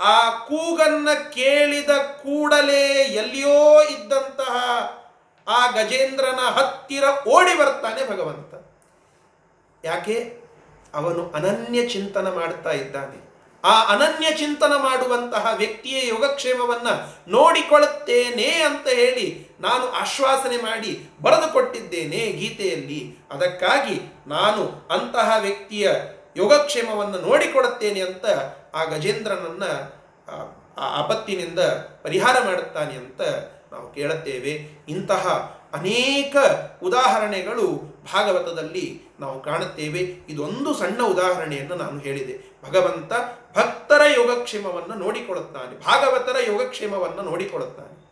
ಆ 0.00 0.30
ಕೂಗನ್ನ 0.30 1.08
ಕೇಳಿದ 1.12 1.90
ಕೂಡಲೇ 1.90 2.82
ಎಲ್ಲಿಯೋ 3.20 3.82
ಇದ್ದಂತಹ 3.82 4.54
ಆ 5.48 5.66
ಗಜೇಂದ್ರನ 5.66 6.40
ಹತ್ತಿರ 6.40 7.04
ಓಡಿ 7.28 7.58
ಬರ್ತಾನೆ 7.58 8.08
ಭಗವಂತ. 8.10 8.54
ಯಾಕೆ? 9.84 10.40
ಅವನು 10.94 11.30
ಅನನ್ಯ 11.30 11.88
ಚಿಂತನ 11.88 12.34
ಮಾಡ್ತಾ 12.34 12.70
ಇದ್ದಾನೆ. 12.70 13.25
ಆ 13.66 13.82
ಅನನ್ಯ 13.82 14.30
ಚಿಂತನ 14.30 14.72
ಮಾಡುವಂತಹ 14.72 15.54
ವ್ಯಕ್ತಿಯ 15.56 16.08
ಯೋಗಕ್ಷೇಮವನ್ನು 16.08 16.94
ನೋಡಿಕೊಳ್ಳುತ್ತೇನೆ 17.30 18.48
ಅಂತ 18.62 18.88
ಹೇಳಿ 18.88 19.48
ನಾನು 19.60 19.90
ಆಶ್ವಾಸನೆ 19.92 20.56
ಮಾಡಿ 20.56 21.10
ಬರೆದುಕೊಟ್ಟಿದ್ದೇನೆ 21.22 22.32
ಗೀತೆಯಲ್ಲಿ. 22.32 23.14
ಅದಕ್ಕಾಗಿ 23.30 24.14
ನಾನು 24.26 24.88
ಅಂತಹ 24.90 25.32
ವ್ಯಕ್ತಿಯ 25.40 25.90
ಯೋಗಕ್ಷೇಮವನ್ನು 26.36 27.18
ನೋಡಿಕೊಳ್ಳುತ್ತೇನೆ 27.18 28.00
ಅಂತ 28.00 28.26
ಆ 28.74 28.84
ಗಜೇಂದ್ರನನ್ನು, 28.84 29.72
ಆ 30.78 31.02
ಆಪತ್ತಿನಿಂದ 31.02 31.58
ಪರಿಹಾರ 32.02 32.36
ಮಾಡುತ್ತಾನೆ 32.44 32.94
ಅಂತ 32.94 33.22
ನಾವು 33.72 33.94
ಕೇಳುತ್ತೇವೆ. 33.94 34.84
ಇಂತಹ 34.88 35.28
ಅನೇಕ 35.72 36.36
ಉದಾಹರಣೆಗಳು 36.82 37.95
ಭಾಗವತದಲ್ಲಿ 38.12 39.02
ನಾವು 39.20 39.42
ಕಾಣುತ್ತೇವೆ. 39.42 39.98
ಇದೊಂದು 40.28 40.74
ಸಣ್ಣ 40.74 41.02
ಉದಾಹರಣೆಯನ್ನು 41.02 41.74
ನಾನು 41.74 41.98
ಹೇಳಿದೆ. 42.00 42.60
ಭಗವಂತ 42.68 43.12
ಭಕ್ತರ 43.56 44.00
ಯೋಗಕ್ಷೇಮವನ್ನು 44.16 44.94
ನೋಡಿಕೊಳ್ಳುತ್ತಾನೆ. 44.94 45.84
ಭಾಗವತರ 45.84 46.36
ಯೋಗಕ್ಷೇಮವನ್ನು 46.52 47.22
ನೋಡಿಕೊಳ್ಳುತ್ತಾನೆ. 47.22 48.06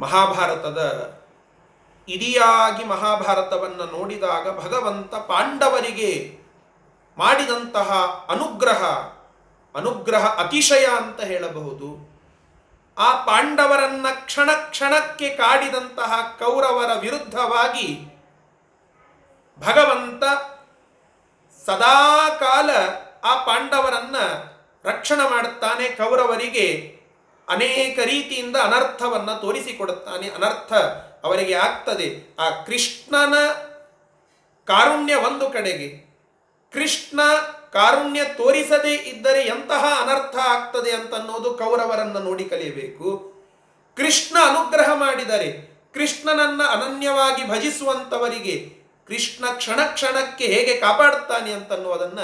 ಮಹಾಭಾರತದ 0.00 1.14
ಇಡಿಯಾಗಿ 2.08 2.84
ಮಹಾಭಾರತವನ್ನು 2.84 3.98
ನೋಡಿದಾಗ 3.98 4.58
ಭಗವಂತ 4.58 5.14
ಪಾಂಡವರಿಗೆ 5.14 6.38
ಮಾಡಿದಂತಹ 7.18 7.90
ಅನುಗ್ರಹ 8.28 8.84
ಅನುಗ್ರಹ 9.74 10.26
ಅತಿಶಯ 10.26 10.86
ಅಂತ 10.86 11.20
ಹೇಳಬಹುದು. 11.20 12.13
ಆ 12.98 13.24
ಪಾಂಡವರನ್ನ 13.24 14.06
ಕ್ಷಣ 14.10 14.50
ಕ್ಷಣಕ್ಕೆ 14.52 15.28
ಕಾಡಿದಂತಹ 15.28 16.36
ಕೌರವರ 16.38 16.98
ವಿರುದ್ಧವಾಗಿ 16.98 18.00
ಭಗವಂತ 19.58 20.24
ಸದಾಕಾಲ 21.66 22.70
ಆ 23.24 23.44
ಪಾಂಡವರನ್ನ 23.44 24.16
ರಕ್ಷಣೆ 24.84 25.30
ಮಾಡುತ್ತಾನೆ, 25.30 25.88
ಕೌರವರಿಗೆ 25.88 26.98
ಅನೇಕ 27.48 27.98
ರೀತಿಯಿಂದ 27.98 28.56
ಅನರ್ಥವನ್ನ 28.56 29.34
ತೋರಿಸಿಕೊಡುತ್ತಾನೆ. 29.34 30.30
ಅನರ್ಥ 30.30 30.72
ಅವರಿಗೆ 31.24 31.54
ಆಗ್ತದೆ. 31.54 32.36
ಆ 32.38 32.50
ಕೃಷ್ಣನ 32.62 33.34
ಕಾರುಣ್ಯ 34.66 35.14
ಒಂದು 35.14 35.50
ಕಡೆಗೆ. 35.50 35.88
ಕೃಷ್ಣ 36.72 37.20
ಕಾರುಣ್ಯ 37.74 38.24
ತೋರಿಸದೇ 38.24 38.94
ಇದ್ದರೆ 38.94 39.42
ಎಂತಹ 39.42 39.84
ಅನರ್ಥ 40.02 40.36
ಆಗ್ತದೆ 40.36 40.90
ಅಂತನ್ನೋದು 40.90 41.54
ಕೌರವರನ್ನು 41.54 42.18
ನೋಡಿ 42.18 42.44
ಕಲಿಯಬೇಕು. 42.44 43.34
ಕೃಷ್ಣ 43.96 44.36
ಅನುಗ್ರಹ 44.48 44.90
ಮಾಡಿದರೆ, 44.94 45.74
ಕೃಷ್ಣನನ್ನ 45.94 46.62
ಅನನ್ಯವಾಗಿ 46.62 47.48
ಭಜಿಸುವಂತವರಿಗೆ 47.48 48.74
ಕೃಷ್ಣ 49.06 49.44
ಕ್ಷಣ 49.52 49.80
ಕ್ಷಣಕ್ಕೆ 49.86 50.44
ಹೇಗೆ 50.46 50.76
ಕಾಪಾಡುತ್ತಾನೆ 50.76 51.52
ಅಂತನ್ನುವುದನ್ನ 51.52 52.18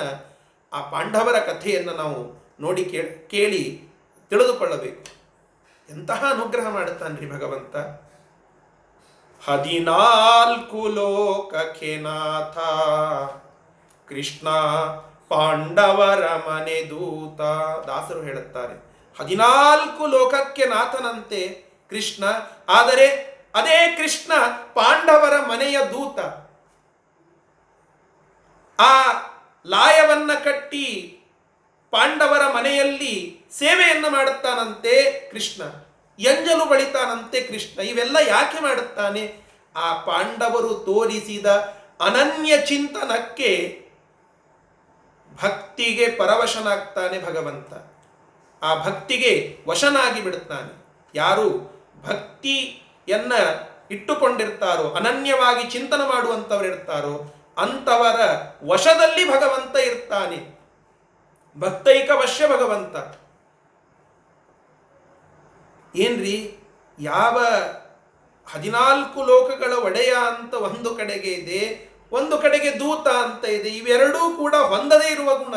ಆ 0.73 0.91
ಪಾಂಡವರ 0.91 1.39
ಕಥೆಯನ್ನು 1.39 1.93
ನಾವು 1.93 2.47
ನೋಡಿ 2.61 2.85
ಕೇಳಿ 3.31 3.89
ತಿಳಿದುಕೊಳ್ಳಬೇಕು. 4.31 5.05
ಎಂತಹ 5.91 6.31
ಅನುಗ್ರಹ 6.31 6.69
ಮಾಡುತ್ತಾನ್ರಿ 6.69 7.31
ಭಗವಂತ? 7.31 7.77
ಹದಿನಾಲ್ಕು 9.49 10.89
ಲೋಕಕ್ಕೆ 10.89 11.97
ನಾಥ 11.97 12.59
ಕೃಷ್ಣ 14.09 14.49
ಪಾಂಡವರ 15.31 16.25
ಮನೆ 16.47 16.79
ದೂತ. 16.91 17.41
ದಾಸರು 17.89 18.21
ಹೇಳುತ್ತಾರೆ, 18.23 18.75
ಹದಿನಾಲ್ಕು 19.17 20.03
ಲೋಕಕ್ಕೆ 20.07 20.65
ನಾಥನಂತೆ 20.67 21.43
ಕೃಷ್ಣ, 21.93 22.25
ಆದರೆ 22.69 23.07
ಅದೇ 23.55 23.79
ಕೃಷ್ಣ 23.99 24.33
ಪಾಂಡವರ 24.75 25.37
ಮನೆಯ 25.47 25.79
ದೂತ. 25.93 26.19
ಆ 28.79 28.95
ಲಾಯವನ್ನ 29.67 30.33
ಕಟ್ಟಿ 30.45 30.87
ಪಾಂಡವರ 31.93 32.45
ಮನೆಯಲ್ಲಿ 32.55 33.15
ಸೇವೆಯನ್ನು 33.53 34.09
ಮಾಡುತ್ತಾನಂತೆ 34.11 34.95
ಕೃಷ್ಣ, 35.31 35.63
ಎಂಜಲು 36.19 36.65
ಬಳಿತಾನಂತೆ 36.65 37.39
ಕೃಷ್ಣ, 37.43 37.77
ಇವೆಲ್ಲ 37.83 38.17
ಯಾಕೆ 38.27 38.59
ಮಾಡುತ್ತಾನೆ? 38.63 39.23
ಆ 39.75 39.89
ಪಾಂಡವರು 40.07 40.73
ತೋರಿಸಿದ 40.87 41.47
ಅನನ್ಯ 42.01 42.53
ಚಿಂತನಕ್ಕೆ 42.67 43.51
ಭಕ್ತಿಗೆ 45.43 46.11
ಪರವಶನಾಗ್ತಾನೆ 46.11 47.23
ಭಗವಂತ. 47.23 47.75
ಆ 48.65 48.85
ಭಕ್ತಿಗೆ 48.85 49.59
ವಶನಾಗಿ 49.69 50.21
ಬಿಡುತ್ತಾನೆ. 50.21 50.87
ಯಾರು 51.15 51.51
ಭಕ್ತಿಯನ್ನ 52.09 53.33
ಇಟ್ಟುಕೊಂಡಿರ್ತಾರೋ, 53.91 54.91
ಅನನ್ಯವಾಗಿ 54.91 55.69
ಚಿಂತನೆ 55.69 56.09
ಮಾಡುವಂಥವರಿರ್ತಾರೋ 56.09 57.35
ಅಂಥವರ 57.59 58.21
ವಶದಲ್ಲಿ 58.65 59.31
ಭಗವಂತ 59.31 59.77
ಇರ್ತಾನೆ. 59.77 60.61
ಭಕ್ತೈಕ 61.59 62.11
ವಶ್ಯ 62.11 62.49
ಭಗವಂತ. 62.49 63.19
ಏನ್ರಿ? 65.97 66.57
ಯಾವ 67.01 67.45
ಹದಿನಾಲ್ಕು 68.53 69.25
ಲೋಕಗಳ 69.25 69.73
ಒಡೆಯ 69.73 70.15
ಅಂತ 70.27 70.55
ಒಂದು 70.55 70.95
ಕಡೆಗೆ 70.95 71.33
ಇದೆ. 71.33 71.90
ಒಂದು 72.13 72.39
ಕಡೆಗೆ 72.39 72.81
ದೂತ 72.81 73.09
ಅಂತ 73.09 73.45
ಇದೆ, 73.45 73.69
ಇವೆರಡೂ 73.69 74.37
ಕೂಡ 74.37 74.55
ಹೊಂದದೇ 74.55 75.13
ಇರುವ 75.13 75.35
ಗುಣ. 75.35 75.55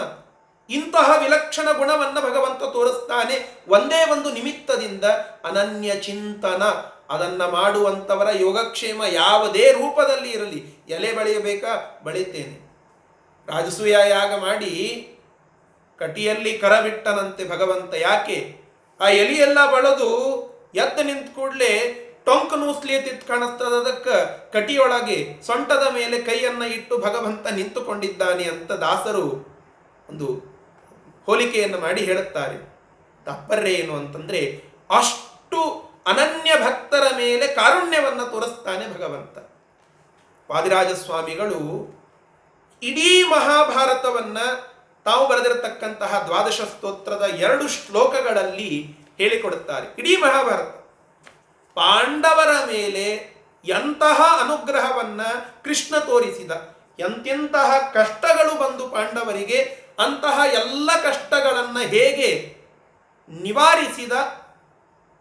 ಇಂತಹ 0.69 1.11
ವಿಲಕ್ಷಣ 1.19 1.71
ಗುಣವನ್ನು 1.71 2.21
ಭಗವಂತ 2.21 2.63
ತೋರಿಸ್ತಾನೆ 2.63 3.57
ಒಂದೇ 3.67 4.11
ಒಂದು 4.11 4.33
ನಿಮಿತ್ತದಿಂದ 4.33 5.03
ಅನನ್ಯ 5.43 5.95
ಚಿಂತನ. 5.95 6.63
ಅದನ್ನ 7.09 7.45
ಮಾಡುವಂಥವರ 7.45 8.27
ಯೋಗಕ್ಷೇಮ 8.39 9.03
ಯಾವುದೇ 9.03 9.71
ರೂಪದಲ್ಲಿ 9.71 10.31
ಇರಲಿ. 10.31 10.83
ಎಲೆ 10.89 11.13
ಬಳಿಯಬೇಕಾ? 11.13 12.01
ಬಳಿತೇನೆ. 12.03 12.73
ರಾಜಸೂಯ 13.47 13.95
ಯಾಗ 14.09 14.39
ಮಾಡಿ 14.39 15.09
ಕಟಿಯಲ್ಲಿ 15.99 16.57
ಕರವಿಟ್ಟನಂತೆ 16.57 17.49
ಭಗವಂತ 17.49 17.93
ಯಾಕೆ? 17.93 18.57
ಆ 19.01 19.09
ಎಲಿಯೆಲ್ಲ 19.09 19.71
ಬಳದು 19.71 20.09
ಎದ್ದು 20.75 21.03
ನಿಂತ 21.03 21.35
ಕೂಡಲೇ 21.35 21.99
ಟೊಂಕ್ 22.25 22.87
ಎತ್ತಿತ್ 22.87 23.27
ಕಾಣಿಸ್ತದ 23.27 23.65
ಅದಕ್ಕೆ 23.65 24.51
ಕಟಿಯೊಳಗೆ 24.51 25.41
ಸೊಂಟದ 25.45 25.87
ಮೇಲೆ 25.93 26.21
ಕೈಯನ್ನ 26.21 26.63
ಇಟ್ಟು 26.63 26.97
ಭಗವಂತ 26.97 27.47
ನಿಂತುಕೊಂಡಿದ್ದಾನೆ 27.47 28.43
ಅಂತ 28.43 28.71
ದಾಸರು 28.71 29.53
ಒಂದು 30.09 30.53
ಹೋಲಿಕೆಯನ್ನು 31.25 31.79
ಮಾಡಿ 31.79 32.01
ಹೇಳುತ್ತಾರೆ. 32.01 32.73
ತಾತ್ಪರ್ಯ 33.25 33.71
ಏನು 33.71 33.95
ಅಂತಂದ್ರೆ 33.95 34.63
ಅಷ್ಟು 34.89 35.93
ಅನನ್ಯ 36.05 36.51
ಭಕ್ತರ 36.65 37.03
ಮೇಲೆ 37.17 37.47
ಕಾರುಣ್ಯವನ್ನು 37.47 38.31
ತೋರಿಸ್ತಾನೆ 38.31 38.93
ಭಗವಂತ. 38.93 39.37
ವಾದಿರಾಜ 40.51 40.87
ಸ್ವಾಮಿಗಳು 40.87 41.59
ಇಡೀ 42.83 43.23
ಮಹಾಭಾರತವನ್ನ 43.23 44.37
ತಾವು 45.05 45.29
ಬರೆದಿರತಕ್ಕಂತಹ 45.29 46.23
ದ್ವಾದಶ 46.25 46.61
ಸ್ತೋತ್ರದ 46.61 47.21
ಎರಡು 47.21 47.67
ಶ್ಲೋಕಗಳಲ್ಲಿ 47.67 48.95
ಹೇಳಿಕೊಡುತ್ತಾರೆ. 49.17 49.87
ಇಡೀ 49.97 50.17
ಮಹಾಭಾರತ. 50.17 50.82
ಪಾಂಡವರ 51.75 52.65
ಮೇಲೆ 52.65 53.33
ಎಂತಹ 53.65 54.21
ಅನುಗ್ರಹವನ್ನ 54.41 55.21
ಕೃಷ್ಣ 55.63 55.97
ತೋರಿಸಿದ, 55.97 56.51
ಎಂತೆಂತಹ 56.99 57.91
ಕಷ್ಟಗಳು 57.93 58.59
ಬಂದು 58.59 58.87
ಪಾಂಡವರಿಗೆ, 58.89 59.59
ಅಂತಹ 59.99 60.39
ಎಲ್ಲ 60.53 60.89
ಕಷ್ಟಗಳನ್ನು 61.03 61.79
ಹೇಗೆ 61.79 62.55
ನಿವಾರಿಸಿದ, 63.29 64.11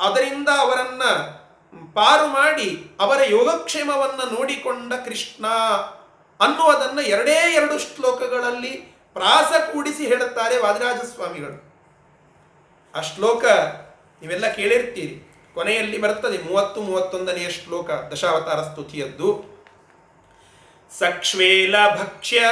ಅದರಿಂದ 0.00 0.48
ಅವರನ್ನು 0.59 1.42
ಪಾರು 1.94 2.26
ಮಾಡಿ 2.26 2.96
ಅವರ 3.00 3.20
ಯೋಗಕ್ಷೇಮವನ್ನು 3.29 4.35
ನೋಡಿಕೊಂಡ 4.35 4.92
ಕೃಷ್ಣ 4.92 5.46
ಅನ್ನುವುದನ್ನು 6.40 7.03
ಎರಡೇ 7.03 7.53
ಎರಡು 7.55 7.79
ಶ್ಲೋಕಗಳಲ್ಲಿ 7.79 8.70
ಪ್ರಾಸ 9.12 9.72
ಕೂಡಿಸಿ 9.72 10.07
ಹೇಳುತ್ತಾರೆ 10.07 10.59
ವಾದಿರಾಜ 10.59 10.96
ಸ್ವಾಮಿಗಳು 10.96 11.72
ಆ 12.94 13.00
ಶ್ಲೋಕ 13.00 13.44
ನೀವೆಲ್ಲ 14.22 14.53
ಕೇಳಿರ್ತೀರಿ. 14.53 15.32
ಕೊನೆಯಲ್ಲಿ 15.54 16.00
ಬರುತ್ತದೆ 16.00 16.38
ಮೂವತ್ತು 16.38 16.82
ಮೂವತ್ತೊಂದನೆಯ 16.82 17.50
ಶ್ಲೋಕ 17.50 17.90
ದಶಾವತಾರ 17.90 18.62
ಸ್ತುತಿಯದ್ದು. 18.62 19.52
ಸಕ್ಷ್ವೇಲ 20.98 21.74
ಭಕ್ಷ್ಯ 21.98 22.42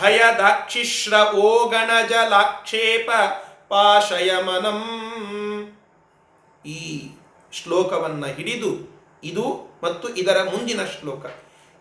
ಭಯದಾಕ್ಷಿಶ್ರ 0.00 1.14
ಓಗಣ 1.34 1.90
ಜಲಾಕ್ಷೇಪ 2.08 3.10
ಪಾಶಯಮನಂ 3.68 4.80
ಈ 6.66 7.10
ಶ್ಲೋಕವನ್ನು 7.52 8.26
ಹಿಡಿದು 8.26 9.00
ಇದು 9.24 9.78
ಮತ್ತು 9.82 10.08
ಇದರ 10.08 10.42
ಮುಂದಿನ 10.42 10.84
ಶ್ಲೋಕ. 10.84 11.26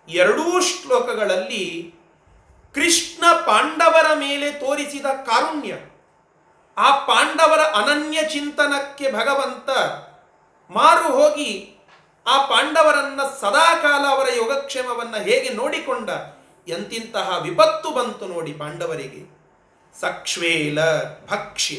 ಎರಡೂ 0.09 0.61
ಶ್ಲೋಕಗಳಲ್ಲಿ 0.61 1.95
ಕೃಷ್ಣ 2.73 3.23
ಪಾಂಡವರ 3.45 4.05
ಮೇಲೆ 4.15 4.51
ತೋರಿಸಿದ 4.51 5.05
ಕಾರುಣ್ಯ. 5.05 5.73
ಆ 6.77 7.05
ಪಾಂಡವರ 7.05 7.59
ಅನನ್ಯ 7.59 8.19
ಚಿಂತನಕ್ಕೆ 8.29 9.11
ಭಗವಂತ 9.11 9.69
ಮಾರು 10.69 11.13
ಹೋಗಿ 11.13 11.77
ಆ 12.27 12.45
ಪಾಂಡವರನ್ನ 12.45 13.21
ಸದಾಕಾಲ 13.41 14.05
ಅವರ 14.07 14.27
ಯೋಗಕ್ಷೇಮವನ್ನ 14.35 15.17
ಹೇಗೆ 15.17 15.49
ನೋಡಿಕೊಂಡ 15.49 16.09
ಎಂತಿಂತಹ 16.67 17.41
ವಿಪತ್ತು 17.41 17.91
ಬಂತು 17.91 18.27
ನೋಡಿ 18.27 18.53
ಪಾಂಡವರಿಗೆ. 18.53 19.39
ಸಕ್ಷ್ವೇಲ 19.99 20.79
ಭಕ್ಷ್ಯ. 21.03 21.75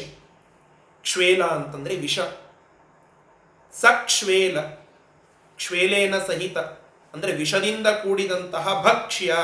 ಕ್ಷೇಲ 1.01 1.43
ಅಂತಂದ್ರೆ 1.43 1.95
ವಿಷ. 1.95 2.19
ಸಕ್ಷ್ವೇಲ. 3.73 4.59
ಕ್ಷೇಲೇನ 5.55 6.19
ಸಹಿತ 6.19 6.57
ಅಂದರೆ 7.13 7.31
ವಿಷದಿಂದ 7.31 7.87
ಕೂಡಿದಂತಹ 7.87 8.81
ಭಕ್ಷ್ಯ. 8.81 9.35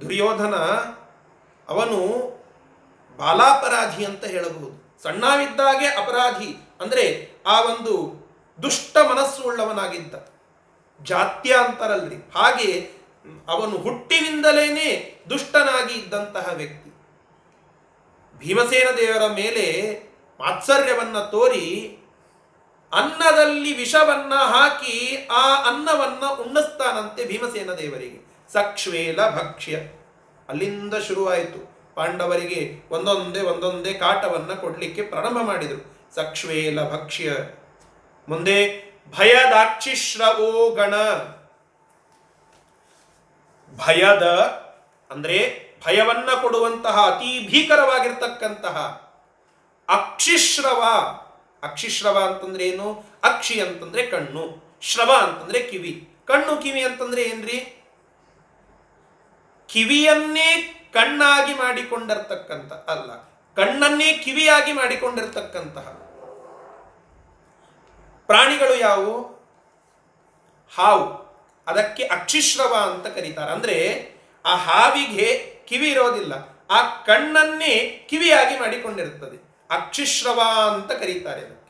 ದುರ್ಯೋಧನ 0.00 0.54
ಅವನು 1.68 1.98
ಬಾಲಾಪರಾಧಿ 3.16 4.04
ಅಂತ 4.04 4.24
ಹೇಳಬಹುದು. 4.24 4.98
ಸಣ್ಣವಿದ್ದಾಗೆ 5.02 5.86
ಅಪರಾಧಿ. 5.86 6.65
ಅಂದರೆ 6.80 7.32
ಆ 7.46 7.62
ಒಂದು 7.62 8.26
ದುಷ್ಟ 8.62 8.96
ಮನಸ್ಸು 8.96 9.42
ಉಳ್ಳವನಾಗಿದ್ದ. 9.42 10.14
ಜಾತ್ಯ 11.04 11.56
ಅಂತಾರಲ್ರಿ 11.56 12.16
ಹಾಗೆ 12.34 12.90
ಅವನು 13.48 13.76
ಹುಟ್ಟಿನಿಂದಲೇನೆ 13.76 15.20
ದುಷ್ಟನಾಗಿ 15.30 15.94
ಇದ್ದಂತಹ 15.94 16.50
ವ್ಯಕ್ತಿ. 16.54 16.90
ಭೀಮಸೇನ 18.38 18.88
ದೇವರ 18.96 19.26
ಮೇಲೆ 19.26 19.98
ಮಾತ್ಸರ್ಯವನ್ನು 20.40 21.30
ತೋರಿ 21.30 21.98
ಅನ್ನದಲ್ಲಿ 22.92 23.76
ವಿಷವನ್ನ 23.76 24.34
ಹಾಕಿ 24.34 25.28
ಆ 25.30 25.64
ಅನ್ನವನ್ನ 25.64 26.26
ಉಣ್ಣಿಸ್ತಾನಂತೆ 26.40 27.24
ಭೀಮಸೇನ 27.24 27.72
ದೇವರಿಗೆ. 27.72 28.26
ಸಕ್ಷ್ವೇಲ 28.52 29.28
ಭಕ್ಷ್ಯ. 29.28 29.76
ಅಲ್ಲಿಂದ 30.48 30.94
ಶುರುವಾಯಿತು. 30.94 31.76
ಪಾಂಡವರಿಗೆ 31.94 32.80
ಒಂದೊಂದೇ 32.90 33.40
ಒಂದೊಂದೇ 33.40 33.92
ಕಾಟವನ್ನ 33.92 34.52
ಕೊಡಲಿಕ್ಕೆ 34.52 35.02
ಪ್ರಾರಂಭ 35.02 35.38
ಮಾಡಿದರು. 35.42 35.95
ಸಕ್ಷ್ವೇಲ 36.16 36.78
ಭಕ್ಷ್ಯ 36.90 37.30
ಮುಂದೆ 38.28 38.58
ಭಯದಾಕ್ಷಿಶ್ರವೋ 39.16 40.70
ಗಣ। 40.70 40.94
ಭಯದ 43.72 44.26
ಅಂದ್ರೆ 45.10 45.38
ಭಯವನ್ನ 45.84 46.30
ಕೊಡುವಂತಹ 46.40 46.96
ಅತಿ 47.10 47.32
ಭೀಕರವಾಗಿರ್ತಕ್ಕಂತಹ 47.50 48.76
ಅಕ್ಷಿಶ್ರವ। 49.88 50.82
ಅಕ್ಷಿಶ್ರವ 51.62 52.16
ಅಂತಂದ್ರೆ 52.18 52.64
ಏನು? 52.68 52.88
ಅಕ್ಷಿ 53.22 53.60
ಅಂತಂದ್ರೆ 53.60 54.06
ಕಣ್ಣು, 54.06 54.44
ಶ್ರವ 54.82 55.10
ಅಂತಂದ್ರೆ 55.22 55.60
ಕಿವಿ। 55.62 55.92
ಕಣ್ಣು 56.26 56.56
ಕಿವಿ 56.62 56.82
ಅಂತಂದ್ರೆ 56.82 57.22
ಏನ್ರಿ? 57.22 57.58
ಕಿವಿಯನ್ನೇ 59.68 60.48
ಕಣ್ಣಾಗಿ 60.92 61.54
ಮಾಡಿಕೊಂಡಿರ್ತಕ್ಕಂಥ 61.54 62.72
ಅಲ್ಲ, 62.72 63.10
ಕಣ್ಣನ್ನೇ 63.56 64.10
ಕಿವಿಯಾಗಿ 64.24 64.72
ಮಾಡಿಕೊಂಡಿರ್ತಕ್ಕಂತಹ 64.72 65.86
ಪ್ರಾಣಿಗಳು 68.26 68.74
ಯಾವುವು? 68.74 69.36
ಹಾವು. 70.76 71.26
ಅದಕ್ಕೆ 71.66 72.04
ಅಕ್ಷಿಶ್ರವ 72.04 72.74
ಅಂತ 72.74 73.06
ಕರೀತಾರೆ. 73.06 73.52
ಅಂದ್ರೆ 73.52 74.10
ಆ 74.46 74.56
ಹಾವಿಗೆ 74.56 75.56
ಕಿವಿ 75.68 75.90
ಇರೋದಿಲ್ಲ. 75.90 76.32
ಆ 76.70 77.02
ಕಣ್ಣನ್ನೇ 77.02 78.06
ಕಿವಿಯಾಗಿ 78.10 78.60
ಮಾಡಿಕೊಂಡಿರುತ್ತದೆ. 78.60 79.46
ಅಕ್ಷಿಶ್ರವ 79.70 80.42
ಅಂತ 80.72 80.92
ಕರೀತಾರೆ 80.92 81.40
ಅದಕ್ಕೆ 81.40 81.66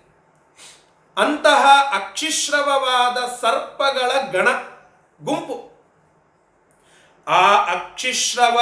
ಅಂತಹ 1.18 1.66
ಅಕ್ಷಿಶ್ರವವಾದ 1.94 3.40
ಸರ್ಪಗಳ 3.40 4.20
ಗಣ, 4.30 4.48
ಗುಂಪು. 5.22 5.76
ಆ 7.28 7.64
ಅಕ್ಷಿಶ್ರವ 7.64 8.60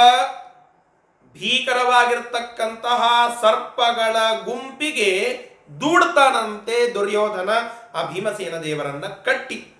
ಭೀಕರವಾಗಿರ್ತಕ್ಕಂತಹ 1.33 3.03
ಸರ್ಪಗಳ 3.41 4.17
ಗುಂಪಿಗೆ 4.43 5.49
ದೂಡ್ತಾನಂತೆ 5.81 6.93
ದುರ್ಯೋಧನ. 6.93 7.49
ಆ 7.95 8.09
ಭೀಮಸೇನ 8.09 8.57
ದೇವರನ್ನ 8.57 9.05
ಕಟ್ಟಿ 9.05 9.73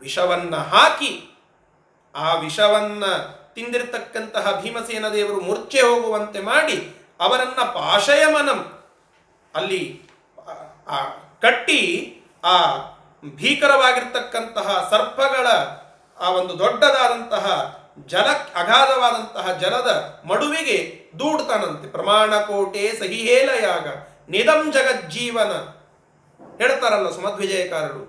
ವಿಷವನ್ನ 0.00 0.56
ಹಾಕಿ, 0.56 1.38
ಆ 2.14 2.34
ವಿಷವನ್ನ 2.34 3.04
ತಿಂದಿರತಕ್ಕಂತಹ 3.54 4.60
ಭೀಮಸೇನ 4.60 5.08
ದೇವರು 5.08 5.40
ಮೂರ್ಛೆ 5.40 5.80
ಹೋಗುವಂತೆ 5.80 6.40
ಮಾಡಿ 6.40 7.06
ಅವರನ್ನ 7.20 7.62
ಪಾಶಯಮನಂ 7.62 8.82
ಅಲ್ಲಿ, 9.54 10.02
ಆ, 10.88 11.04
ಕಟ್ಟಿ 11.40 12.12
ಆ 12.44 12.58
ಭೀಕರವಾಗಿರ್ತಕ್ಕಂತಹ 13.34 14.88
ಸರ್ಪಗಳ 14.90 15.46
ಆ 16.20 16.30
ಒಂದು 16.30 16.58
ದೊಡ್ಡದಾದಂತಹ 16.58 17.76
ಜಲ, 18.06 18.24
ಅಗಾಧವಾದಂತಹ 18.54 19.52
ಜಲದ 19.52 20.20
ಮಡುವಿಗೆ 20.24 21.10
ದೂಡ್ತಾನಂತೆ. 21.18 21.88
ಪ್ರಮಾಣ 21.88 22.34
ಕೋಟೆ 22.34 22.92
ಸಹಿಹೇಲಯಾಗ, 22.98 23.88
ನಿದಂ 24.28 24.72
ಜಗಜ್ಜೀವನ 24.72 25.81
ಹೇಳ್ತಾರಲ್ಲ 26.58 27.10
ಸುಮಧ್ವಿಜಯಕಾರರು 27.10 28.02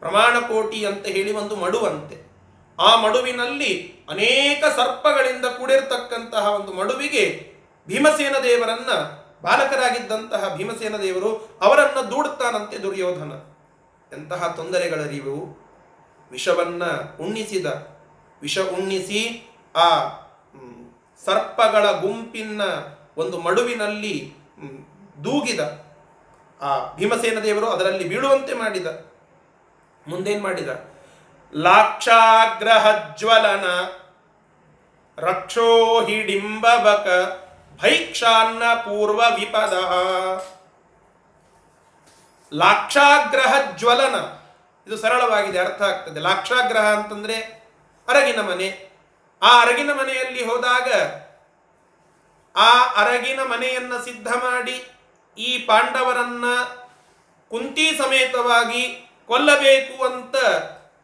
ಪ್ರಮಾಣ 0.00 0.38
ಕೋಟಿ 0.38 0.86
ಅಂತ 0.86 1.06
ಹೇಳಿ 1.06 1.32
ಒಂದು 1.32 1.56
ಮಡುವಂತೆ. 1.56 2.16
ಆ 2.78 3.00
ಮಡುವಿನಲ್ಲಿ 3.00 3.70
ಅನೇಕ 4.10 4.64
ಸರ್ಪಗಳಿಂದ 4.76 5.44
ಕೂಡಿರ್ತಕ್ಕಂತಹ 5.44 6.46
ಒಂದು 6.48 6.72
ಮಡುವಿಗೆ 6.72 7.54
ಭೀಮಸೇನ 7.86 8.36
ದೇವರನ್ನ, 8.42 8.90
ಬಾಲಕರಾಗಿದ್ದಂತಹ 9.42 10.54
ಭೀಮಸೇನ 10.56 10.96
ದೇವರು 10.96 11.58
ಅವರನ್ನ 11.62 12.00
ದೂಡುತ್ತಾನಂತೆ 12.00 12.76
ದುರ್ಯೋಧನ. 12.78 13.32
ಎಂತಹ 14.12 14.46
ತೊಂದರೆಗಳರಿವು. 14.56 15.36
ವಿಷವನ್ನ 16.30 16.84
ಉಣ್ಣಿಸಿದ, 17.20 17.66
ವಿಷ 18.42 18.58
ಉಣ್ಣಿಸಿ 18.58 19.50
ಆ 19.76 19.88
ಸರ್ಪಗಳ 21.24 21.90
ಗುಂಪಿನ 21.90 22.62
ಒಂದು 23.16 23.38
ಮಡುವಿನಲ್ಲಿ 23.38 24.32
ದೂಗಿದ. 25.24 25.87
ಆ, 26.62 26.94
ಭೀಮಸೇನ 26.94 27.38
ದೇವರು 27.40 27.68
ಅದರಲ್ಲಿ 27.70 28.08
ಬೀಳುವಂತೆ 28.08 28.54
ಮಾಡಿದ. 28.54 28.86
ಮುಂದೇನ್ 30.06 30.42
ಮಾಡಿದ? 30.42 30.68
ಲಾಕ್ಷಾಗ್ರಹ 31.56 33.16
ಜ್ವಲನ 33.16 33.64
ರಕ್ಷೋ 35.18 36.00
ಹಿಡಿಂಬಕ 36.04 37.06
ಭೈಕ್ಷಾನ್ನ 37.82 38.74
ಪೂರ್ವ 38.74 39.18
ವಿಪದ 39.18 39.72
ಲಾಕ್ಷಾಗ್ರಹ 42.54 43.54
ಜ್ವಲನ 43.76 44.14
ಇದು 44.86 44.96
ಸರಳವಾಗಿದೆ, 44.96 45.58
ಅರ್ಥ 45.58 45.82
ಆಗ್ತದೆ. 45.82 46.20
ಲಾಕ್ಷಾಗ್ರಹ 46.20 46.84
ಅಂತಂದ್ರೆ 46.94 47.34
ಅರಗಿನ 48.08 48.40
ಮನೆ. 48.40 48.88
ಆ 49.42 49.60
ಅರಗಿನ 49.60 49.92
ಮನೆಯಲ್ಲಿ 49.92 50.44
ಹೋದಾಗ 50.44 50.92
ಆ 52.56 52.84
ಅರಗಿನ 52.96 53.40
ಮನೆಯನ್ನ 53.40 53.96
ಸಿದ್ಧ 53.96 54.28
ಮಾಡಿ 54.28 54.90
ಈ 55.38 55.58
ಪಾಂಡವರನ್ನ 55.58 56.44
ಕುಂತಿ 57.50 57.98
ಸಮೇತವಾಗಿ 57.98 59.10
ಕೊಲ್ಲಬೇಕು 59.26 60.04
ಅಂತ 60.04 60.36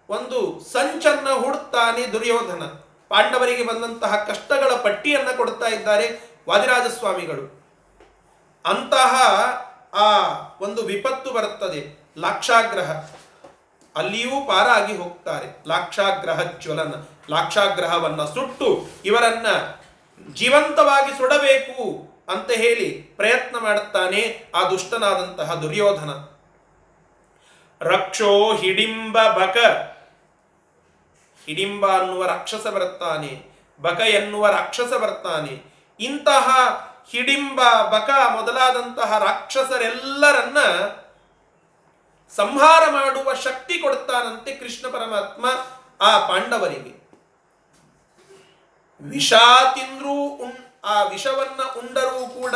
ಒಂದು 0.08 0.60
ಸಂಚನ್ನ 0.72 1.28
ಹುಡುತ್ತಾನೆ 1.30 2.12
ದುರ್ಯೋಧನ. 2.12 2.62
ಪಾಂಡವರಿಗೆ 3.08 3.64
ಬಂದಂತಹ 3.64 4.16
ಕಷ್ಟಗಳ 4.16 4.74
ಪಟ್ಟಿಯನ್ನ 4.74 5.28
ಕೊಡ್ತಾ 5.36 5.66
ಇದ್ದಾರೆ 5.66 6.06
ವಾದಿರಾಜ 6.48 6.90
ಸ್ವಾಮಿಗಳು 6.90 7.44
ಅಂತಹ 8.66 9.14
ಆ 9.94 10.08
ಒಂದು 10.60 10.82
ವಿಪತ್ತು 10.82 11.32
ಬರುತ್ತದೆ 11.32 12.04
ಲಾಕ್ಷಾಗ್ರಹ. 12.18 12.90
ಅಲ್ಲಿಯೂ 13.96 14.46
ಪಾರಾಗಿ 14.46 14.96
ಹೋಗ್ತಾರೆ 14.96 15.68
ಲಾಕ್ಷಾಗ್ರಹ 15.68 16.42
ಜ್ವಲನ. 16.42 16.94
ಲಾಕ್ಷಾಗ್ರಹವನ್ನ 17.30 18.24
ಸುಟ್ಟು 18.24 18.86
ಇವರನ್ನ 19.04 19.46
ಜೀವಂತವಾಗಿ 20.32 21.18
ಸುಡಬೇಕು. 21.18 22.13
ಅಂತ 22.28 22.50
ಹೇಳಿ 22.50 22.90
ಪ್ರಯತ್ನ 23.16 23.58
ಮಾಡುತ್ತಾನೆ 23.58 24.44
ಆ 24.54 24.68
ದುಷ್ಟನಾದಂತಹ 24.68 25.54
ದುರ್ಯೋಧನ. 25.54 26.10
ರಕ್ಷೋ 27.80 28.54
ಹಿಡಿಂಬ 28.54 29.28
ಬಕ. 29.32 29.56
ಹಿಡಿಂಬ 31.46 31.98
ಅನ್ನುವ 31.98 32.26
ರಾಕ್ಷಸ 32.26 32.66
ಬರುತ್ತಾನೆ, 32.66 33.42
ಬಕ 33.80 34.00
ಎನ್ನುವ 34.00 34.48
ರಾಕ್ಷಸ 34.48 34.92
ಬರ್ತಾನೆ 34.92 35.62
ಇಂತಹ 36.00 36.48
ಹಿಡಿಂಬ, 37.10 37.60
ಬಕ 37.82 38.10
ಮೊದಲಾದಂತಹ 38.32 39.18
ರಾಕ್ಷಸರೆಲ್ಲರನ್ನ 39.18 40.58
ಸಂಹಾರ 42.30 42.90
ಮಾಡುವ 42.90 43.34
ಶಕ್ತಿ 43.34 43.78
ಕೊಡ್ತಾನಂತೆ 43.78 44.52
ಕೃಷ್ಣ 44.52 44.88
ಪರಮಾತ್ಮ 44.88 45.46
ಆ 46.04 46.26
ಪಾಂಡವರಿಗೆ. 46.28 47.04
ವಿಷ 49.00 49.32
ತಿಂದ್ರೂ 49.74 50.12
ಉಣ್ 50.44 50.63
ಆ 50.84 51.02
ವಿಷವನ್ನ 51.02 51.62
ಉಂಡರೂ 51.80 52.20
ಕೂಡ 52.40 52.54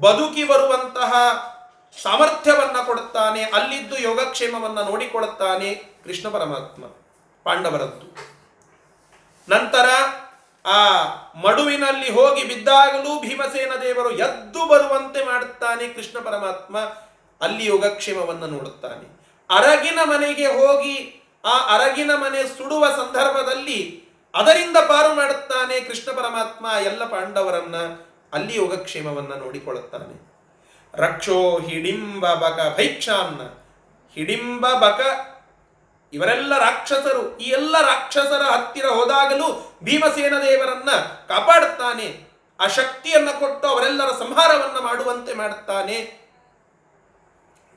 ಬದುಕಿ 0.00 0.44
ಬರುವಂತಹ 0.44 1.12
ಸಾಮರ್ಥ್ಯವನ್ನ 2.02 2.76
ಕೊಡುತ್ತಾನೆ, 2.86 3.42
ಅಲ್ಲಿದ್ದು 3.42 3.98
ಯೋಗಕ್ಷೇಮವನ್ನ 3.98 4.80
ನೋಡಿಕೊಡುತ್ತಾನೆ 4.80 5.74
ಕೃಷ್ಣ 5.74 6.28
ಪರಮಾತ್ಮ, 6.28 6.84
ಪಾಂಡವರದ್ದು. 7.44 8.06
ನಂತರ 9.48 9.88
ಆ 10.64 10.80
ಮಡುವಿನಲ್ಲಿ 11.34 12.12
ಹೋಗಿ 12.12 12.44
ಬಿದ್ದಾಗಲೂ 12.44 13.20
ಭೀಮಸೇನ 13.20 13.72
ದೇವರು 13.82 14.10
ಎದ್ದು 14.10 14.68
ಬರುವಂತೆ 14.68 15.24
ಮಾಡುತ್ತಾನೆ 15.24 15.88
ಕೃಷ್ಣ 15.88 16.18
ಪರಮಾತ್ಮ, 16.18 16.78
ಅಲ್ಲಿ 17.40 17.66
ಯೋಗಕ್ಷೇಮವನ್ನು 17.66 18.46
ನೋಡುತ್ತಾನೆ. 18.46 19.06
ಅರಗಿನ 19.50 19.98
ಮನೆಗೆ 20.04 20.46
ಹೋಗಿ 20.46 21.22
ಆ 21.44 21.54
ಅರಗಿನ 21.74 22.10
ಮನೆ 22.14 22.42
ಸುಡುವ 22.58 22.86
ಸಂದರ್ಭದಲ್ಲಿ 22.90 24.09
ಅದರಿಂದ 24.34 24.76
ಪಾರು 24.76 25.14
ಮಾಡುತ್ತಾನೆ 25.14 25.80
ಕೃಷ್ಣ 25.80 26.12
ಪರಮಾತ್ಮ 26.12 26.66
ಎಲ್ಲ 26.80 27.04
ಪಾಂಡವರನ್ನ 27.04 27.76
ಅಲ್ಲಿ 28.32 28.56
ಯೋಗಕ್ಷೇಮವನ್ನ 28.56 29.34
ನೋಡಿಕೊಳ್ಳುತ್ತಾನೆ. 29.34 30.30
ರಕ್ಷೋ 30.94 31.58
ಹಿಡಿಂಬ 31.58 32.34
ಬಕ 32.34 32.74
ಭೈಕ್ಷಾನ್ನ 32.76 33.40
ಹಿಡಿಂಬ 34.14 34.72
ಬಕ 34.72 35.00
ಇವರೆಲ್ಲ 36.12 36.58
ರಾಕ್ಷಸರು. 36.58 37.38
ಈ 37.38 37.44
ಎಲ್ಲ 37.44 37.80
ರಾಕ್ಷಸರ 37.80 38.42
ಹತ್ತಿರ 38.42 38.86
ಹೋದಾಗಲೂ 38.86 39.76
ಭೀಮಸೇನ 39.84 40.34
ದೇವರನ್ನ 40.38 40.90
ಕಾಪಾಡುತ್ತಾನೆ. 41.28 42.30
ಆ 42.60 42.66
ಶಕ್ತಿಯನ್ನು 42.66 43.40
ಕೊಟ್ಟು 43.40 43.68
ಅವರೆಲ್ಲರ 43.68 44.08
ಸಂಹಾರವನ್ನ 44.08 44.78
ಮಾಡುವಂತೆ 44.78 45.34
ಮಾಡುತ್ತಾನೆ 45.34 46.20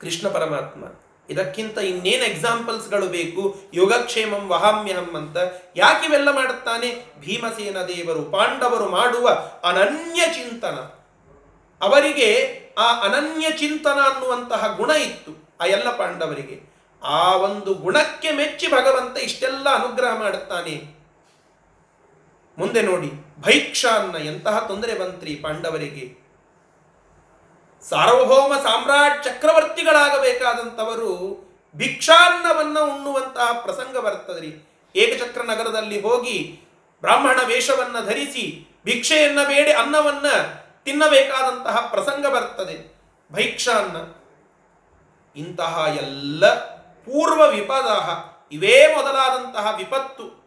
ಕೃಷ್ಣ 0.00 0.28
ಪರಮಾತ್ಮ. 0.28 0.84
ಇದಕ್ಕಿಂತ 1.30 1.78
ಇನ್ನೇನು 1.78 2.24
ಎಕ್ಸಾಂಪಲ್ಸ್ಗಳು 2.24 3.06
ಬೇಕು? 3.06 3.62
ಯೋಗಕ್ಷೇಮಂ 3.74 4.48
ವಹಾಮ್ಯಹಂ 4.48 5.16
ಅಂತ. 5.16 5.36
ಯಾಕೆ 5.76 6.06
ಇವೆಲ್ಲ 6.06 6.30
ಮಾಡುತ್ತಾನೆ? 6.34 7.04
ಭೀಮಸೇನ 7.20 7.82
ದೇವರು, 7.82 8.22
ಪಾಂಡವರು 8.22 8.88
ಮಾಡುವ 8.88 9.28
ಅನನ್ಯ 9.64 10.22
ಚಿಂತನ. 10.26 10.76
ಅವರಿಗೆ 11.82 12.60
ಆ 12.78 13.00
ಅನನ್ಯ 13.00 13.50
ಚಿಂತನ 13.50 13.98
ಅನ್ನುವಂತಹ 14.12 14.74
ಗುಣ 14.76 14.90
ಇತ್ತು, 14.90 15.56
ಆ 15.60 15.64
ಎಲ್ಲ 15.64 15.96
ಪಾಂಡವರಿಗೆ. 15.96 16.74
ಆ 17.02 17.36
ಒಂದು 17.36 17.74
ಗುಣಕ್ಕೆ 17.74 18.32
ಮೆಚ್ಚಿ 18.32 18.66
ಭಗವಂತ 18.66 19.18
ಇಷ್ಟೆಲ್ಲ 19.18 19.68
ಅನುಗ್ರಹ 19.74 20.18
ಮಾಡುತ್ತಾನೆ. 20.18 20.94
ಮುಂದೆ 22.58 22.82
ನೋಡಿ, 22.82 23.40
ಭೈಕ್ಷಾನ್ನ 23.40 24.16
ಎಂತಹ 24.16 24.58
ತೊಂದರೆ 24.58 24.98
ಬಂತ್ರಿ 24.98 25.34
ಪಾಂಡವರಿಗೆ? 25.34 26.23
ಸಾರ್ವಭೌಮ 27.88 28.54
ಸಾಮ್ರಾಟ್ 28.54 29.24
ಚಕ್ರವರ್ತಿಗಳಾಗಬೇಕಾದಂಥವರು 29.24 31.44
ಭಿಕ್ಷಾನ್ನವನ್ನು 31.76 32.94
ಉಣ್ಣುವಂತಹ 32.94 33.52
ಪ್ರಸಂಗ 33.52 33.96
ಬರ್ತದ್ರಿ. 33.96 34.70
ಏಕಚಕ್ರ 34.96 35.42
ನಗರದಲ್ಲಿ 35.42 36.02
ಹೋಗಿ 36.02 36.60
ಬ್ರಾಹ್ಮಣ 37.00 37.40
ವೇಷವನ್ನು 37.46 38.06
ಧರಿಸಿ 38.06 38.76
ಭಿಕ್ಷೆಯನ್ನ 38.84 39.38
ಬೇಡಿ 39.48 39.72
ಅನ್ನವನ್ನ 39.72 40.26
ತಿನ್ನಬೇಕಾದಂತಹ 40.84 41.80
ಪ್ರಸಂಗ 41.80 42.26
ಬರ್ತದೆ. 42.26 42.98
ಭೈಕ್ಷಾನ್ನ. 43.32 43.96
ಇಂತಹ 45.36 45.86
ಎಲ್ಲ 45.96 46.80
ಪೂರ್ವ 46.80 47.50
ವಿಪದ 47.50 48.08
ಇವೇ 48.52 48.96
ಮೊದಲಾದಂತಹ 48.96 49.74
ವಿಪತ್ತು. 49.76 50.44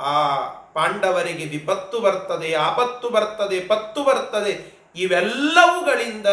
ಆ 0.00 0.46
ಪಾಂಡವರಿಗೆ 0.46 1.44
ವಿಪತ್ತು 1.44 2.00
ಬರ್ತದೆ, 2.00 2.54
ಆಪತ್ತು 2.54 3.10
ಬರ್ತದೆ, 3.10 3.60
ಪತ್ತು 3.60 4.04
ಬರ್ತದೆ. 4.04 4.75
ಇವೆಲ್ಲವುಗಳಿಂದ 4.96 6.26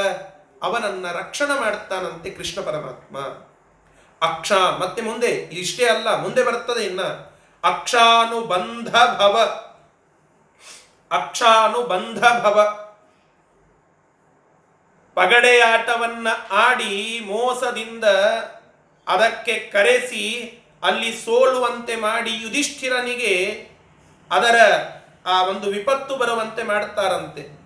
ಅವನನ್ನ 0.64 1.12
ರಕ್ಷಣೆ 1.12 1.60
ಮಾಡ್ತಾನಂತೆ 1.60 2.30
ಕೃಷ್ಣ 2.30 2.62
ಪರಮಾತ್ಮ. 2.62 3.18
ಅಕ್ಷ 4.28 4.52
ಮತ್ತೆ 4.52 5.02
ಮುಂದೆ, 5.02 5.30
ಇಷ್ಟೇ 5.30 5.86
ಅಲ್ಲ, 5.86 6.16
ಮುಂದೆ 6.16 6.44
ಬರ್ತದೆ 6.44 6.86
ಇನ್ನ. 6.86 7.02
ಅಕ್ಷಾನುಬಂಧ 7.64 8.90
ಭವ 8.90 9.36
ಅಕ್ಷಾನುಬಂಧ 11.12 12.20
ಭವ 12.20 12.84
ಪಗಡೆಯಾಟವನ್ನ 15.14 16.28
ಆಡಿ 16.52 17.20
ಮೋಸದಿಂದ 17.26 18.04
ಅದಕ್ಕೆ 19.08 19.60
ಕರೆಸಿ, 19.60 20.60
ಅಲ್ಲಿ 20.84 21.22
ಸೋಲುವಂತೆ 21.26 21.96
ಮಾಡಿ 21.96 22.32
ಯುಧಿಷ್ಠಿರನಿಗೆ 22.32 23.68
ಅದರ, 24.32 24.60
ಆ 25.26 25.44
ಒಂದು 25.44 25.70
ವಿಪತ್ತು 25.70 26.16
ಬರುವಂತೆ 26.16 26.64
ಮಾಡ್ತಾರಂತೆ. 26.64 27.63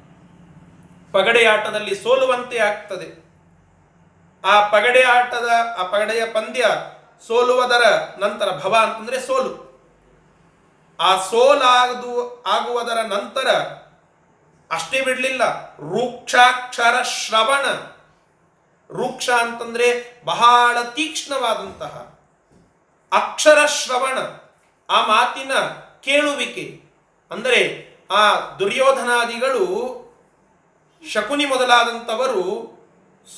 ಪಗಡೆ 1.12 1.46
ಆಟದಲ್ಲಿ 1.46 1.96
ಸೋಲುವಂತೆ 1.96 2.58
ಆಗ್ತದೆ. 2.58 3.28
ಆ 4.46 4.68
ಪಗಡೆ 4.68 5.04
ಆಟದ 5.04 5.50
ಆ 5.78 5.84
ಪಗಡೆಯ 5.84 6.26
ಪಂದ್ಯ 6.26 6.66
ಸೋಲುವುದರ 7.28 7.84
ನಂತರ 8.20 8.52
ಭವ 8.52 8.76
ಅಂತಂದ್ರೆ 8.76 9.20
ಸೋಲು. 9.20 9.68
ಆ 11.00 11.24
ಸೋಲಾಗದು, 11.30 12.44
ಆಗುವುದರ 12.44 12.98
ನಂತರ 13.08 13.48
ಅಷ್ಟೇ 14.72 15.02
ಬಿಡಲಿಲ್ಲ. 15.02 15.76
ರೂಕ್ಷಾಕ್ಷರ 15.76 17.02
ಶ್ರವಣ. 17.02 17.66
ರೂಕ್ಷ 18.96 19.30
ಅಂತಂದ್ರೆ 19.30 20.22
ಬಹಳ 20.26 20.82
ತೀಕ್ಷ್ಣವಾದಂತಹ 20.82 22.20
ಅಕ್ಷರ 23.12 23.66
ಶ್ರವಣ. 23.66 24.18
ಆ 24.90 25.08
ಮಾತಿನ 25.08 25.54
ಕೇಳುವಿಕೆ. 26.02 26.88
ಅಂದರೆ 27.32 27.88
ಆ 28.12 28.40
ದುರ್ಯೋಧನಾದಿಗಳು 28.56 30.07
ಶಕುನಿ 31.04 31.46
ಮೊದಲಾದಂಥವರು 31.46 32.44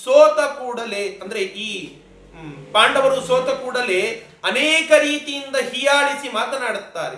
ಸೋತ 0.03 0.39
ಕೂಡಲೇ, 0.39 1.19
ಅಂದರೆ 1.23 1.41
ಈ 1.41 1.71
ಪಾಂಡವರು 2.73 3.27
ಸೋತ 3.27 3.49
ಕೂಡಲೇ 3.49 4.01
ಅನೇಕ 4.43 4.91
ರೀತಿಯಿಂದ 4.91 5.55
ಹೀಯಾಳಿಸಿ 5.55 6.27
ಮಾತನಾಡುತ್ತಾರೆ. 6.33 7.17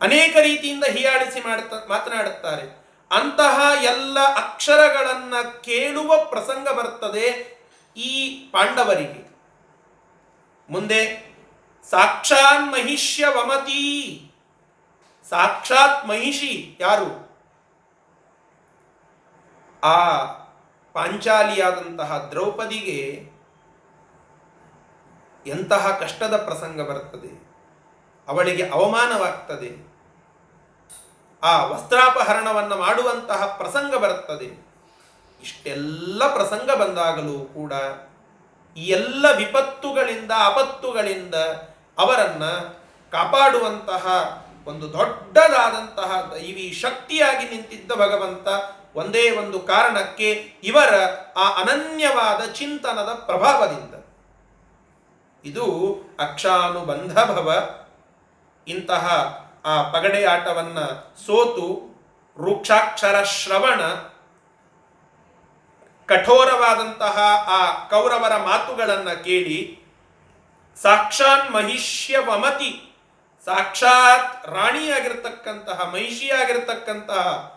ಅನೇಕ 0.00 0.36
ರೀತಿಯಿಂದ 0.36 0.84
ಹೀಯಾಳಿಸಿ 0.84 1.40
ಮಾತನಾಡುತ್ತಾರೆ. 1.88 2.64
ಅಂತಹ 3.10 3.56
ಎಲ್ಲ 3.82 4.18
ಅಕ್ಷರಗಳನ್ನ 4.20 5.34
ಕೇಳುವ 5.62 6.16
ಪ್ರಸಂಗ 6.30 6.68
ಬರ್ತದೆ 6.68 7.26
ಈ 7.96 8.12
ಪಾಂಡವರಿಗೆ. 8.52 9.22
ಮುಂದೆ 10.68 11.00
ಸಾಕ್ಷಾತ್ 11.90 12.66
ಮಹಿಷ್ಯ 12.72 13.24
ವಮತಿ 13.26 13.82
ಸಾಕ್ಷಾತ್ 15.30 16.06
ಮಹಿಷಿ 16.08 16.76
ಯಾರು? 16.80 17.23
ಆ 19.84 20.24
ಪಾಂಚಾಲಿಯಾದಂತಹ 20.92 22.28
ದ್ರೌಪದಿಗೆ 22.30 23.34
ಎಂತಹ 25.46 25.98
ಕಷ್ಟದ 26.00 26.36
ಪ್ರಸಂಗ 26.44 26.80
ಬರುತ್ತದೆ? 26.80 27.44
ಅವಳಿಗೆ 28.28 28.68
ಅವಮಾನವಾಗ್ತದೆ. 28.68 29.94
ಆ 31.42 31.64
ವಸ್ತ್ರಾಪಹರಣವನ್ನು 31.64 32.76
ಮಾಡುವಂತಹ 32.76 33.46
ಪ್ರಸಂಗ 33.46 33.94
ಬರುತ್ತದೆ. 33.94 34.64
ಇಷ್ಟೆಲ್ಲ 35.42 36.34
ಪ್ರಸಂಗ 36.34 36.70
ಬಂದಾಗಲೂ 36.70 37.44
ಕೂಡ 37.44 37.72
ಈ 38.76 38.84
ಎಲ್ಲ 38.84 39.26
ವಿಪತ್ತುಗಳಿಂದ 39.36 40.30
ಅಪತ್ತುಗಳಿಂದ 40.30 41.34
ಅವರನ್ನು 41.98 42.84
ಕಾಪಾಡುವಂತಹ 43.10 44.06
ಒಂದು 44.66 44.92
ದೊಡ್ಡದಾದಂತಹ 44.92 46.30
ದೈವಿ 46.32 46.72
ಶಕ್ತಿಯಾಗಿ 46.72 47.48
ನಿಂತಿದ್ದ 47.48 47.92
ಭಗವಂತ 47.92 48.48
ಒಂದೇ 48.94 49.30
ಒಂದು 49.30 49.60
ಕಾರಣಕ್ಕೆ 49.60 50.28
ಇವರ 50.64 50.94
ಆ 51.36 51.46
ಅನನ್ಯವಾದ 51.62 52.52
ಚಿಂತನದ 52.52 53.12
ಪ್ರಭಾವದಿಂದ. 53.14 53.94
ಇದು 55.44 55.66
ಅಕ್ಷಾನುಬಂಧ 56.20 57.18
ಭವ 57.18 57.48
ಇಂತಹ 58.68 59.06
ಆ 59.64 59.82
ಪಗಡೆ 59.82 60.24
ಆಟವನ್ನ 60.24 60.78
ಸೋತು 61.26 61.68
ರೂಕ್ಷಾಕ್ಷರ 62.38 63.22
ಶ್ರವಣ, 63.22 63.80
ಕಠೋರವಾದಂತಹ 66.06 67.18
ಆ 67.48 67.88
ಕೌರವರ 67.88 68.36
ಮಾತುಗಳನ್ನು 68.36 69.24
ಕೇಳಿ 69.24 69.58
ಸಾಕ್ಷಾತ್ 70.82 71.50
ಮಹಿಷ್ಯ 71.50 72.18
ವಮತಿ 72.18 72.72
ಸಾಕ್ಷಾತ್ 73.44 74.46
ರಾಣಿಯಾಗಿರ್ತಕ್ಕಂತಹ 74.46 75.90
ಮಹಿಷಿಯಾಗಿರ್ತಕ್ಕಂತಹ 75.94 77.53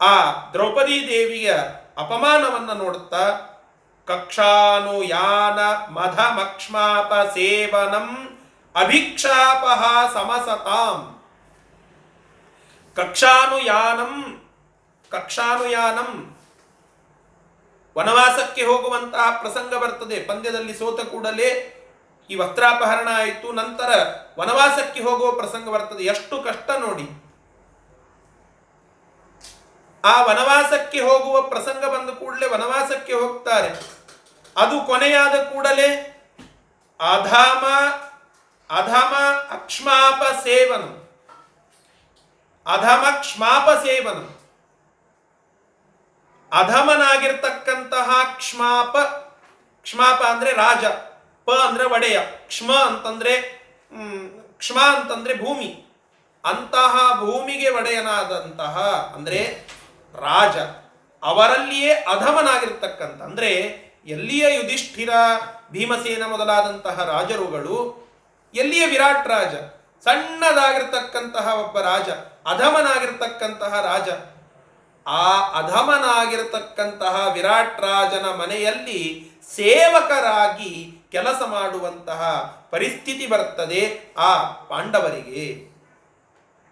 ಆ 0.00 0.32
ದ್ರೌಪದಿ 0.52 1.08
ದೇವಿಯ 1.08 1.52
ಅಪಮಾನವನ್ನು 1.98 2.74
ನೋಡುತ್ತಾ, 2.74 3.38
ಕಕ್ಷಾನು 4.06 5.02
ಯಾನ 5.02 5.90
ಮಧಮಕ್ಷ್ಮಾಪ 5.92 7.12
ಸೇವನಂ 7.14 8.38
ಅಭಿಕ್ಷಾಪಹ 8.76 10.12
ಸಮಸತಾಂ. 10.14 11.16
ಕಕ್ಷಾನುಯಾನಂ 12.96 14.42
ಕಕ್ಷಾನುಯಾನಂ 15.10 16.36
ವನವಾಸಕ್ಕೆ 17.98 18.64
ಹೋಗುವಂತಹ 18.66 19.30
ಪ್ರಸಂಗ 19.40 19.74
ಬರ್ತದೆ. 19.74 20.24
ಪಂದ್ಯದಲ್ಲಿ 20.24 20.78
ಸೋತ 20.78 21.00
ಕೂಡಲೇ 21.00 21.72
ಈ 22.30 22.34
ವಸ್ತ್ರಾಪಹರಣ 22.34 23.08
ಆಯಿತು. 23.14 23.52
ನಂತರ 23.52 24.06
ವನವಾಸಕ್ಕೆ 24.38 25.02
ಹೋಗುವ 25.02 25.32
ಪ್ರಸಂಗ 25.32 25.68
ಬರ್ತದೆ. 25.68 26.04
ಎಷ್ಟು 26.04 26.42
ಕಷ್ಟ 26.42 26.70
ನೋಡಿ. 26.70 27.25
ಆ 30.10 30.14
ವನವಾಸಕ್ಕೆ 30.22 31.00
ಹೋಗುವ 31.00 31.36
ಪ್ರಸಂಗ 31.42 31.84
ಬಂದ 31.94 32.10
ಕೂಡಲೇ 32.10 32.46
ವನವಾಸಕ್ಕೆ 32.46 33.14
ಹೋಗ್ತಾರೆ. 33.20 33.70
ಅದು 34.56 34.76
ಕೊನೆಯಾದ 34.86 35.36
ಕೂಡಲೇ 35.52 35.88
ಅಧಾಮ 37.00 37.64
ಅಧಮ 38.70 39.14
ಅಕ್ಷ್ಮಾಪ 39.50 40.22
ಸೇವನ. 40.44 40.84
ಅಧಮ 42.66 43.04
ಕ್ಷಮಾಪ 43.20 43.66
ಸೇವನ. 43.84 44.18
ಅಧಮನಾಗಿರ್ತಕ್ಕಂತಹ 46.52 48.08
ಕ್ಷಮಾಪ 48.36 48.96
ಕ್ಷಮಾಪ 49.84 50.20
ಅಂದ್ರೆ 50.22 50.50
ರಾಜ, 50.52 50.84
ಪ 51.46 51.50
ಅಂದ್ರೆ 51.68 51.84
ಒಡೆಯ, 51.94 52.18
ಕ್ಷ್ಮ 52.48 52.70
ಅಂತಂದ್ರೆ 52.88 53.34
ಕ್ಷಮ 54.60 54.78
ಅಂತಂದ್ರೆ 54.94 55.34
ಭೂಮಿ. 55.44 55.70
ಅಂತಹ 56.44 56.94
ಭೂಮಿಗೆ 57.20 57.68
ಒಡೆಯನಾದಂತಹ 57.70 58.74
ಅಂದ್ರೆ 59.14 59.40
ರಾಜ 60.20 60.56
ಅವರಲ್ಲಿಯೇ 61.22 61.92
ಅಧಮನಾಗಿರ್ತಕ್ಕಂಥ, 61.94 63.22
ಅಂದ್ರೆ 63.22 63.50
ಎಲ್ಲಿಯ 64.06 64.54
ಯುಧಿಷ್ಠಿರ, 64.54 65.10
ಭೀಮಸೇನ 65.72 66.22
ಮೊದಲಾದಂತಹ 66.26 67.04
ರಾಜರುಗಳು, 67.04 67.78
ಎಲ್ಲಿಯ 68.54 68.86
ವಿರಾಟ್ 68.86 69.28
ರಾಜ, 69.28 69.54
ಸಣ್ಣದಾಗಿರ್ತಕ್ಕಂತಹ 70.04 71.46
ಒಬ್ಬ 71.54 71.80
ರಾಜ, 71.80 72.08
ಅಧಮನಾಗಿರ್ತಕ್ಕಂತಹ 72.46 73.80
ರಾಜ, 73.80 74.08
ಆ 75.06 75.52
ಅಧಮನಾಗಿರ್ತಕ್ಕಂತಹ 75.52 77.32
ವಿರಾಟ್ 77.34 77.80
ರಾಜನ 77.80 78.26
ಮನೆಯಲ್ಲಿ 78.36 79.32
ಸೇವಕರಾಗಿ 79.54 81.02
ಕೆಲಸ 81.12 81.42
ಮಾಡುವಂತಹ 81.46 82.22
ಪರಿಸ್ಥಿತಿ 82.70 83.26
ಬರ್ತದೆ 83.26 84.12
ಆ 84.18 84.42
ಪಾಂಡವರಿಗೆ. 84.44 85.70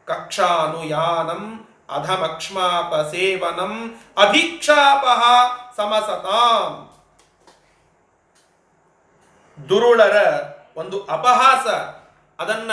ಕಕ್ಷಾನುಯಾನಂ 0.04 1.68
ಅಧಮಕ್ಷ್ಮಾಪ 1.88 2.94
ಸೇವನಂ 2.94 4.00
ಅಧಿಕ್ಷಾಪ 4.16 5.04
ಸಮಸತಾಂ 5.76 6.90
ದುರುಳರ 9.68 10.16
ಒಂದು 10.76 11.04
ಅಪಹಾಸ, 11.04 11.66
ಅದನ್ನ 12.42 12.70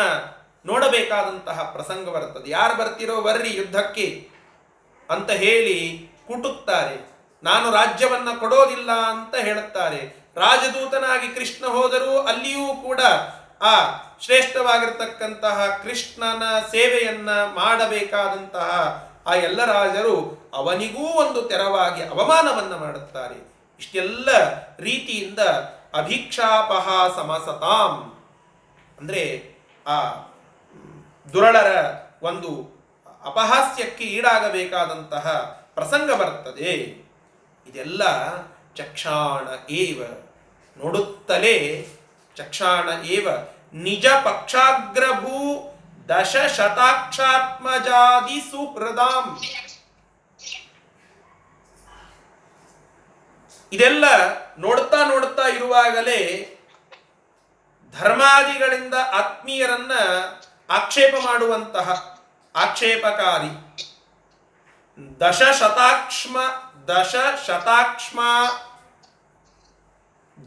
ನೋಡಬೇಕಾದಂತಹ 0.65 1.61
ಪ್ರಸಂಗ 1.61 2.09
ಬರ್ತದೆ 2.09 2.49
ಯಾರು 2.49 2.75
ಬರ್ತಿರೋ 2.75 3.21
ಬರ್ರಿ 3.21 3.55
ಯುದ್ಧಕ್ಕೆ 3.55 4.29
ಅಂತ 5.09 5.31
ಹೇಳಿ 5.31 6.09
ಕುಟುತ್ತಾರೆ. 6.27 7.11
ನಾನು 7.43 7.71
ರಾಜ್ಯವನ್ನ 7.71 8.27
ಕೊಡೋದಿಲ್ಲ 8.39 8.91
ಅಂತ 8.91 9.35
ಹೇಳುತ್ತಾರೆ. 9.35 10.31
ರಾಜದೂತನಾಗಿ 10.35 11.27
ಕೃಷ್ಣ 11.27 11.65
ಹೋದರೂ 11.65 12.19
ಅಲ್ಲಿಯೂ 12.19 12.73
ಕೂಡ 12.73 12.99
ಆ 13.61 13.73
ಶ್ರೇಷ್ಠವಾಗಿರ್ತಕ್ಕಂತಹ 14.21 15.79
ಕೃಷ್ಣನ 15.83 16.43
ಸೇವೆಯನ್ನ 16.71 17.29
ಮಾಡಬೇಕಾದಂತಹ 17.29 18.69
ಆ 19.25 19.35
ಎಲ್ಲ 19.35 19.65
ರಾಜರು 19.65 20.15
ಅವನಿಗೂ 20.53 21.05
ಒಂದು 21.07 21.41
ತೆರವಾಗಿ 21.41 22.03
ಅವಮಾನವನ್ನು 22.03 22.77
ಮಾಡುತ್ತಾರೆ. 22.77 23.37
ಇಷ್ಟೆಲ್ಲ 23.79 24.29
ರೀತಿಯಿಂದ 24.79 25.39
ಅಭಿಕ್ಷಾಪಹ 25.93 26.87
ಸಮಸತಾಂ 27.15 27.93
ಅಂದ್ರೆ 28.99 29.23
ಆ 29.87 29.97
ದುರಳರ 31.33 31.71
ಒಂದು 32.23 32.49
ಅಪಹಾಸ್ಯಕ್ಕೆ 33.25 34.03
ಈಡಾಗಬೇಕಾದಂತಹ 34.03 35.27
ಪ್ರಸಂಗ 35.75 36.11
ಬರ್ತದೆ 36.11 36.71
ಇದೆಲ್ಲ 37.67 38.03
ಚಕ್ಷಾಣ 38.75 39.71
ಏವ 39.71 39.99
ನೋಡುತ್ತಲೇ, 40.77 41.87
ಚಕ್ಷಾಣ 42.35 42.89
ಏವ 43.05 43.27
ನಿಜ 43.73 44.05
ಪಕ್ಷಾಗ್ರಭೂ 44.23 45.37
ದಶ 46.09 46.33
ಶತಾಕ್ಷಾತ್ಮಜಾದಿ 46.55 48.39
ಸುಹೃದಾಂ 48.41 49.27
ಇದೆಲ್ಲ 53.71 54.05
ನೋಡ್ತಾ 54.59 54.99
ನೋಡ್ತಾ 55.07 55.45
ಇರುವಾಗಲೇ 55.47 56.21
ಧರ್ಮಾದಿಗಳಿಂದ 57.93 58.95
ಆತ್ಮೀಯರನ್ನ 59.13 59.93
ಆಕ್ಷೇಪ 60.69 61.13
ಮಾಡುವಂತಹ 61.25 61.87
ಆಕ್ಷೇಪಕಾರಿ 62.55 63.51
ದಶ 65.19 65.41
ಶತಾಕ್ಷ್ಮ 65.59 66.37
ದಶ 66.87 67.13
ಶತಾಕ್ಷ್ಮ 67.47 68.19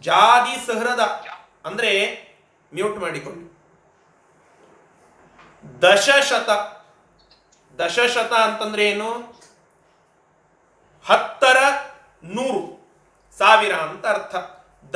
ಜಾದಿ 0.03 0.57
ಸಹೃದ 0.67 1.03
ಅಂದ್ರೆ 1.67 1.93
ಮ್ಯೂಟ್ 2.75 2.99
ಮಾಡಿಕೊಳ್ಳಿ. 2.99 3.55
ದಶಶತ. 5.83 6.51
ದಶಶತ 7.81 8.33
ಅಂತಂದ್ರೆ 8.33 8.85
ಏನು? 8.85 9.41
ಹತ್ತರ 11.07 11.57
ನೂರು 12.25 12.85
ಸಾವಿರ 13.39 13.75
ಅಂತ 13.75 14.07
ಅರ್ಥ. 14.07 14.37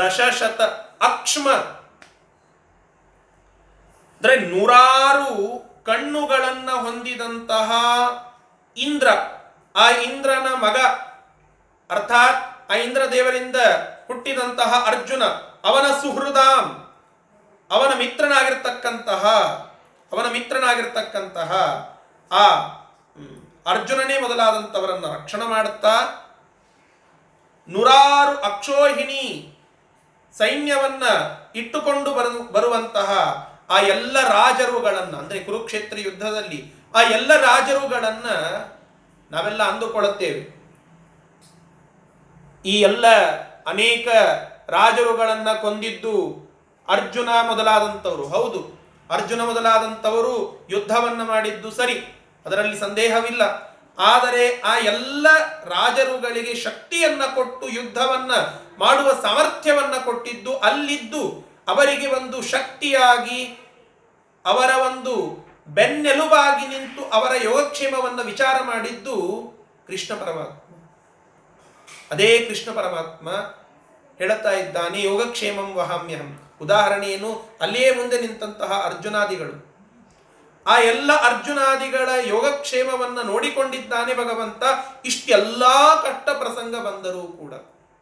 ದಶಶತ 0.01 0.61
ಅಕ್ಷ್ಮ 1.01 1.51
ಅಂದ್ರೆ 4.17 4.37
ನೂರಾರು 4.37 5.59
ಕಣ್ಣುಗಳನ್ನು 5.85 6.81
ಹೊಂದಿದಂತಹ 6.81 7.73
ಇಂದ್ರ. 8.77 9.09
ಆ 9.77 9.91
ಇಂದ್ರನ 9.91 10.47
ಮಗ. 10.55 10.77
ಅರ್ಥಾತ್ 11.91 12.71
ಆ 12.71 12.75
ಇಂದ್ರ 12.75 13.13
ದೇವರಿಂದ 13.13 13.57
ಹುಟ್ಟಿದಂತಹ 14.07 14.85
ಅರ್ಜುನ. 14.87 15.25
ಅವನ 15.65 15.87
ಸುಹೃದಾಂ 15.87 16.88
ಅವನ 17.71 17.99
ಮಿತ್ರನಾಗಿರ್ತಕ್ಕಂತಹ 17.99 19.27
ಅವನ 20.13 20.33
ಮಿತ್ರನಾಗಿರ್ತಕ್ಕಂತಹ 20.33 21.53
ಆ 22.33 22.45
ಅರ್ಜುನನೇ 23.67 24.21
ಮೊದಲಾದಂಥವರನ್ನು 24.21 25.15
ರಕ್ಷಣೆ 25.15 25.47
ಮಾಡುತ್ತಾ, 25.47 25.95
ನೂರಾರು 27.69 28.41
ಅಕ್ಷೋಹಿಣಿ 28.41 29.55
ಸೈನ್ಯವನ್ನ 30.33 31.03
ಇಟ್ಟುಕೊಂಡು 31.55 32.15
ಬರು, 32.15 32.53
ಬರುವಂತಹ 32.53 33.11
ಆ 33.71 33.81
ಎಲ್ಲ 33.81 34.29
ರಾಜರುಗಳನ್ನ, 34.29 35.17
ಅಂದ್ರೆ 35.17 35.45
ಕುರುಕ್ಷೇತ್ರ 35.45 35.99
ಯುದ್ಧದಲ್ಲಿ 35.99 36.73
ಆ 36.95 37.03
ಎಲ್ಲ 37.03 37.37
ರಾಜರುಗಳನ್ನ 37.37 38.27
ನಾವೆಲ್ಲ 39.31 39.63
ಅಂದುಕೊಳ್ಳುತ್ತೇವೆ. 39.63 40.59
ಈ 42.65 42.81
ಎಲ್ಲ 42.81 43.07
ಅನೇಕ 43.67 44.09
ರಾಜರುಗಳನ್ನ 44.69 45.53
ಕೊಂದಿದ್ದು 45.53 46.48
ಅರ್ಜುನ 46.89 47.29
ಮೊದಲಾದಂಥವರು. 47.47 48.27
ಹೌದು, 48.27 48.61
ಅರ್ಜುನ 49.11 49.41
ಮೊದಲಾದಂಥವರು 49.45 50.67
ಯುದ್ಧವನ್ನು 50.71 51.25
ಮಾಡಿದ್ದು 51.25 51.71
ಸರಿ, 51.71 51.97
ಅದರಲ್ಲಿ 52.47 52.79
ಸಂದೇಹವಿಲ್ಲ. 52.79 53.43
ಆದರೆ 53.99 54.61
ಆ 54.61 54.79
ಎಲ್ಲ 54.79 55.27
ರಾಜರುಗಳಿಗೆ 55.65 56.55
ಶಕ್ತಿಯನ್ನ 56.55 57.23
ಕೊಟ್ಟು 57.35 57.69
ಯುದ್ಧವನ್ನ 57.69 58.33
ಮಾಡುವ 58.79 59.13
ಸಾಮರ್ಥ್ಯವನ್ನ 59.23 59.95
ಕೊಟ್ಟಿದ್ದು 60.05 60.59
ಅಲ್ಲಿದ್ದು 60.59 61.23
ಅವರಿಗೆ 61.69 62.07
ಒಂದು 62.07 62.43
ಶಕ್ತಿಯಾಗಿ 62.43 63.41
ಅವರ 64.47 64.71
ಒಂದು 64.79 65.15
ಬೆನ್ನೆಲುಬಾಗಿ 65.69 66.67
ನಿಂತು 66.67 67.05
ಅವರ 67.05 67.33
ಯೋಗಕ್ಷೇಮವನ್ನು 67.45 68.23
ವಿಚಾರ 68.23 68.63
ಮಾಡಿದ್ದು 68.63 69.15
ಕೃಷ್ಣ 69.87 70.15
ಪರಮಾತ್ಮ. 70.15 70.75
ಅದೇ 72.11 72.47
ಕೃಷ್ಣ 72.49 72.71
ಪರಮಾತ್ಮ 72.73 73.29
ಹೇಳುತ್ತಾ 74.19 74.51
ಇದ್ದಾನೆ, 74.51 75.03
ಯೋಗಕ್ಷೇಮಂ 75.03 75.75
ವಹಾಮ್ಯಹಂ. 75.75 76.48
ಉದಾಹರಣೆಯನ್ನು 76.63 77.57
ಅಲ್ಲಿಯೇ 77.61 77.91
ಮುಂದೆ 77.91 78.21
ನಿಂತಹ 78.21 78.83
ಅರ್ಜುನಾದಿಗಳು. 78.85 79.69
ಆ 80.67 80.79
ಎಲ್ಲ 80.79 81.11
ಅರ್ಜುನಾದಿಗಳ 81.13 82.09
ಯೋಗಕ್ಷೇಮವನ್ನು 82.27 83.23
ನೋಡಿಕೊಂಡಿದ್ದಾನೆ 83.23 84.15
ಭಗವಂತ. 84.15 84.63
ಇಷ್ಟೆಲ್ಲ 85.05 85.63
ಕಷ್ಟ 86.03 86.29
ಪ್ರಸಂಗ 86.29 86.75
ಬಂದರೂ 86.77 87.23
ಕೂಡ. 87.23 87.53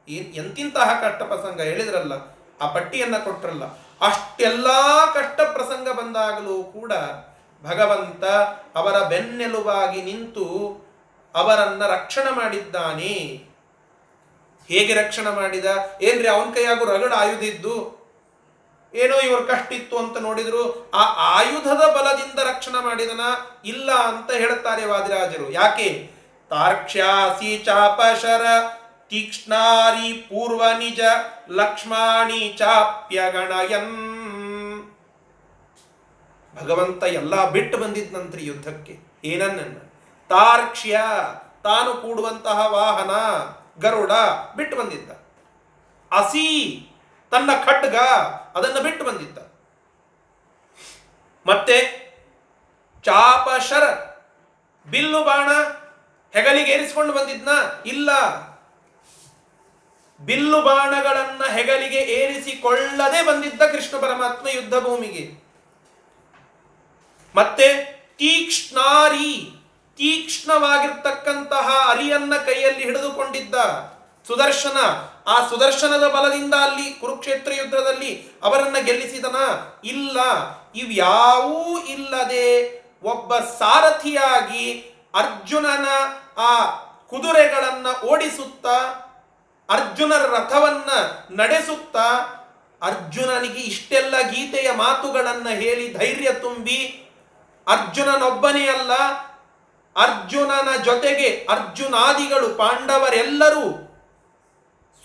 ಏನ್ 0.08 0.34
ಎಂತಿಂತಹ 0.34 0.88
ಕಷ್ಟ 1.02 1.22
ಪ್ರಸಂಗ 1.22 1.60
ಹೇಳಿದ್ರಲ್ಲ, 1.60 2.12
ಆ 2.60 2.66
ಪಟ್ಟಿಯನ್ನ 2.66 3.16
ಕೊಟ್ರಲ್ಲ. 3.18 3.64
ಅಷ್ಟೆಲ್ಲ 4.00 4.68
ಕಷ್ಟ 5.14 5.40
ಪ್ರಸಂಗ 5.40 5.88
ಬಂದಾಗಲೂ 5.88 6.64
ಕೂಡ 6.64 6.92
ಭಗವಂತ 7.62 8.24
ಅವರ 8.76 8.96
ಬೆನ್ನೆಲುಬಾಗಿ 9.08 10.02
ನಿಂತು 10.02 10.46
ಅವರನ್ನ 11.34 11.86
ರಕ್ಷಣೆ 11.86 12.30
ಮಾಡಿದ್ದಾನೆ. 12.30 13.14
ಹೇಗೆ 14.68 14.94
ರಕ್ಷಣೆ 14.94 15.30
ಮಾಡಿದ? 15.30 15.64
ಏನ್ರಿ 16.02 16.28
ಅವನ 16.28 16.50
ಕೈಯಾಗೂ 16.54 16.84
ರಗಡ 16.84 17.12
ಆಯುಧ 17.16 17.42
ಇದ್ದು 17.42 17.74
ಏನೋ 18.96 19.16
ಇವ್ರ 19.16 19.52
ಕಷ್ಟ 19.52 19.72
ಇತ್ತು 19.72 19.98
ಅಂತ 19.98 20.16
ನೋಡಿದ್ರು, 20.18 20.90
ಆ 20.90 21.02
ಆಯುಧದ 21.38 21.82
ಬಲದಿಂದ 21.96 22.38
ರಕ್ಷಣೆ 22.38 22.84
ಮಾಡಿದನ 22.84 23.20
ಇಲ್ಲ 23.64 23.92
ಅಂತ 23.92 24.30
ಹೇಳುತ್ತಾರೆ 24.32 24.86
ವಾದಿರಾಜರು. 24.86 25.50
ಯಾಕೆ? 25.50 26.10
ತಾರ್ಕ್ಷ್ಯಾಸಿ 26.50 27.58
ಚಾಪಶರ 27.58 28.44
ತೀಕ್ಷ್ಣಾರಿ 29.10 30.12
ಪೂರ್ವ 30.12 30.64
ನಿಜ 30.78 31.00
ಲಕ್ಷ್ಮಾಣಿ 31.50 32.54
ಚಾಪ್ಯಗಣಯನ್. 32.58 33.96
ಭಗವಂತ 36.56 37.02
ಎಲ್ಲ 37.02 37.50
ಬಿಟ್ಟು 37.50 37.78
ಬಂದಿದ್ನಂತ್ರಿ 37.78 38.44
ಯುದ್ಧಕ್ಕೆ. 38.44 38.98
ಏನನ್ನ 39.24 39.78
ತಾರ್ಕ್ಷ್ಯ, 40.28 41.00
ತಾನು 41.62 41.94
ಕೂಡುವಂತಹ 41.94 42.66
ವಾಹನ, 42.66 43.10
ಗರುಡ 43.80 44.12
ಬಿಟ್ಟು 44.56 44.76
ಬಂದಿದ್ದ. 44.76 45.10
ಅಸಿ, 46.12 46.46
ತನ್ನ 47.30 47.50
ಖಡ್ಗ 47.64 47.96
ಅದನ್ನು 48.56 48.82
ಬಿಟ್ಟು 48.82 49.04
ಬಂದಿದ್ದ. 49.04 49.38
ಮತ್ತೆ 51.46 52.06
ಚಾಪಶರ 53.02 53.84
ಬಿಲ್ಲು 54.90 55.24
ಬಾಣ, 55.24 55.50
ಹೆಗಲಿಗೆ 56.32 56.72
ಏರಿಸಿಕೊಂಡು 56.72 57.12
ಬಂದಿದ್ನ? 57.12 57.48
ಇಲ್ಲ. 57.86 58.10
ಬಿಲ್ಲು 60.20 60.62
ಬಾಣಗಳನ್ನ 60.62 61.44
ಹೆಗಲಿಗೆ 61.44 61.98
ಏರಿಸಿಕೊಳ್ಳದೆ 61.98 63.26
ಬಂದಿದ್ದ 63.26 63.62
ಕೃಷ್ಣ 63.62 64.00
ಪರಮಾತ್ಮ 64.00 64.48
ಯುದ್ಧ 64.48 64.74
ಭೂಮಿಗೆ. 64.74 65.46
ಮತ್ತೆ 67.34 67.96
ತೀಕ್ಷ್ಣಾರಿ, 68.18 69.50
ತೀಕ್ಷ್ಣವಾಗಿರ್ತಕ್ಕಂತಹ 69.96 71.88
ಅರಿಯನ್ನ 71.88 72.36
ಕೈಯಲ್ಲಿ 72.36 72.84
ಹಿಡಿದುಕೊಂಡಿದ್ದ. 72.84 73.54
ಸುದರ್ಶನ. 74.26 74.76
ಆ 75.26 75.48
ಸುದರ್ಶನದ 75.48 76.08
ಬಲದಿಂದ 76.08 76.54
ಅಲ್ಲಿ 76.54 77.00
ಕುರುಕ್ಷೇತ್ರ 77.00 77.52
ಯುದ್ಧದಲ್ಲಿ 77.52 78.28
ಅವರನ್ನ 78.42 78.76
ಗೆಲ್ಲಿಸಿದನ? 78.78 79.36
ಇಲ್ಲ. 79.84 80.20
ಇವ್ಯಾವೂ 80.74 81.78
ಇಲ್ಲದೆ 81.78 82.76
ಒಬ್ಬ 83.02 83.38
ಸಾರಥಿಯಾಗಿ 83.38 84.94
ಅರ್ಜುನನ 85.14 85.88
ಆ 86.36 86.64
ಕುದುರೆಗಳನ್ನ 87.10 87.86
ಓಡಿಸುತ್ತಾ, 88.06 88.76
ಅರ್ಜುನರ 89.70 90.26
ರಥವನ್ನ 90.26 90.90
ನಡೆಸುತ್ತಾ, 91.40 92.06
ಅರ್ಜುನನಿಗೆ 92.82 93.60
ಇಷ್ಟೆಲ್ಲ 93.60 94.20
ಗೀತೆಯ 94.20 94.72
ಮಾತುಗಳನ್ನ 94.72 95.48
ಹೇಳಿ 95.48 95.94
ಧೈರ್ಯ 95.94 96.32
ತುಂಬಿ, 96.32 97.10
ಅರ್ಜುನನೊಬ್ಬನೇ 97.66 98.66
ಅಲ್ಲ, 98.66 98.92
ಅರ್ಜುನನ 99.96 100.82
ಜೊತೆಗೆ 100.82 101.46
ಅರ್ಜುನಾದಿಗಳು 101.50 102.48
ಪಾಂಡವರೆಲ್ಲರೂ 102.48 103.85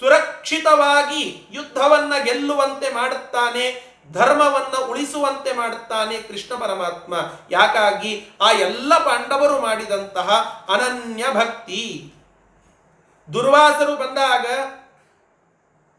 ಸುರಕ್ಷಿತವಾಗಿ 0.02 1.48
ಯುದ್ಧವನ್ನ 1.52 2.14
ಗೆಲ್ಲುವಂತೆ 2.24 2.94
ಮಾಡುತ್ತಾನೆ, 2.94 3.84
ಧರ್ಮವನ್ನ 4.14 4.86
ಉಳಿಸುವಂತೆ 4.86 5.54
ಮಾಡುತ್ತಾನೆ 5.54 6.18
ಕೃಷ್ಣ 6.18 6.56
ಪರಮಾತ್ಮ. 6.56 7.14
ಯಾಕಾಗಿ? 7.52 8.30
ಆ 8.42 8.52
ಎಲ್ಲ 8.52 8.98
ಪಾಂಡವರು 8.98 9.62
ಮಾಡಿದಂತಹ 9.62 10.30
ಅನನ್ಯ 10.70 11.26
ಭಕ್ತಿ. 11.34 12.14
ದುರ್ವಾಸರು 13.34 13.96
ಬಂದಾಗ 13.96 14.46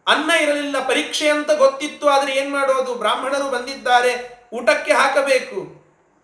ಅನ್ನ 0.07 0.31
ಇರಲಿಲ್ಲ, 0.31 0.89
ಪರೀಕ್ಷೆ 0.89 1.29
ಅಂತ 1.29 1.51
ಗೊತ್ತಿತ್ತು, 1.51 2.09
ಆದರೆ 2.09 2.33
ಏನ್ 2.33 2.53
ಮಾಡೋದು? 2.53 2.95
ಬ್ರಾಹ್ಮಣರು 2.95 3.51
ಬಂದಿದ್ದಾರೆ, 3.51 4.43
ಊಟಕ್ಕೆ 4.53 4.93
ಹಾಕಬೇಕು. 4.93 5.83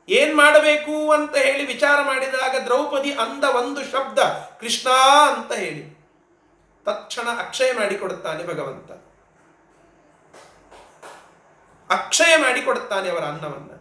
ಏನ್ 0.08 0.36
ಮಾಡಬೇಕು 0.36 1.10
ಅಂತ 1.10 1.36
ಹೇಳಿ 1.36 1.66
ವಿಚಾರ 1.66 2.02
ಮಾಡಿದಾಗ 2.02 2.56
ದ್ರೌಪದಿ 2.64 3.12
ಅಂದ 3.12 3.44
ಒಂದು 3.44 3.84
ಶಬ್ದ, 3.84 4.18
ಕೃಷ್ಣ 4.60 4.90
ಅಂತ 5.34 5.52
ಹೇಳಿ. 5.52 5.97
ತಕ್ಷಣ 6.88 7.28
ಅಕ್ಷಯ 7.38 7.72
ಮಾಡಿಕೊಡುತ್ತಾನೆ 7.72 8.46
ಭಗವಂತ. 8.46 8.90
ಅಕ್ಷಯ 11.92 12.36
ಮಾಡಿಕೊಡುತ್ತಾನೆ 12.36 13.10
ಅವರ 13.10 13.24
ಅನ್ನವನ್ನು. 13.24 13.78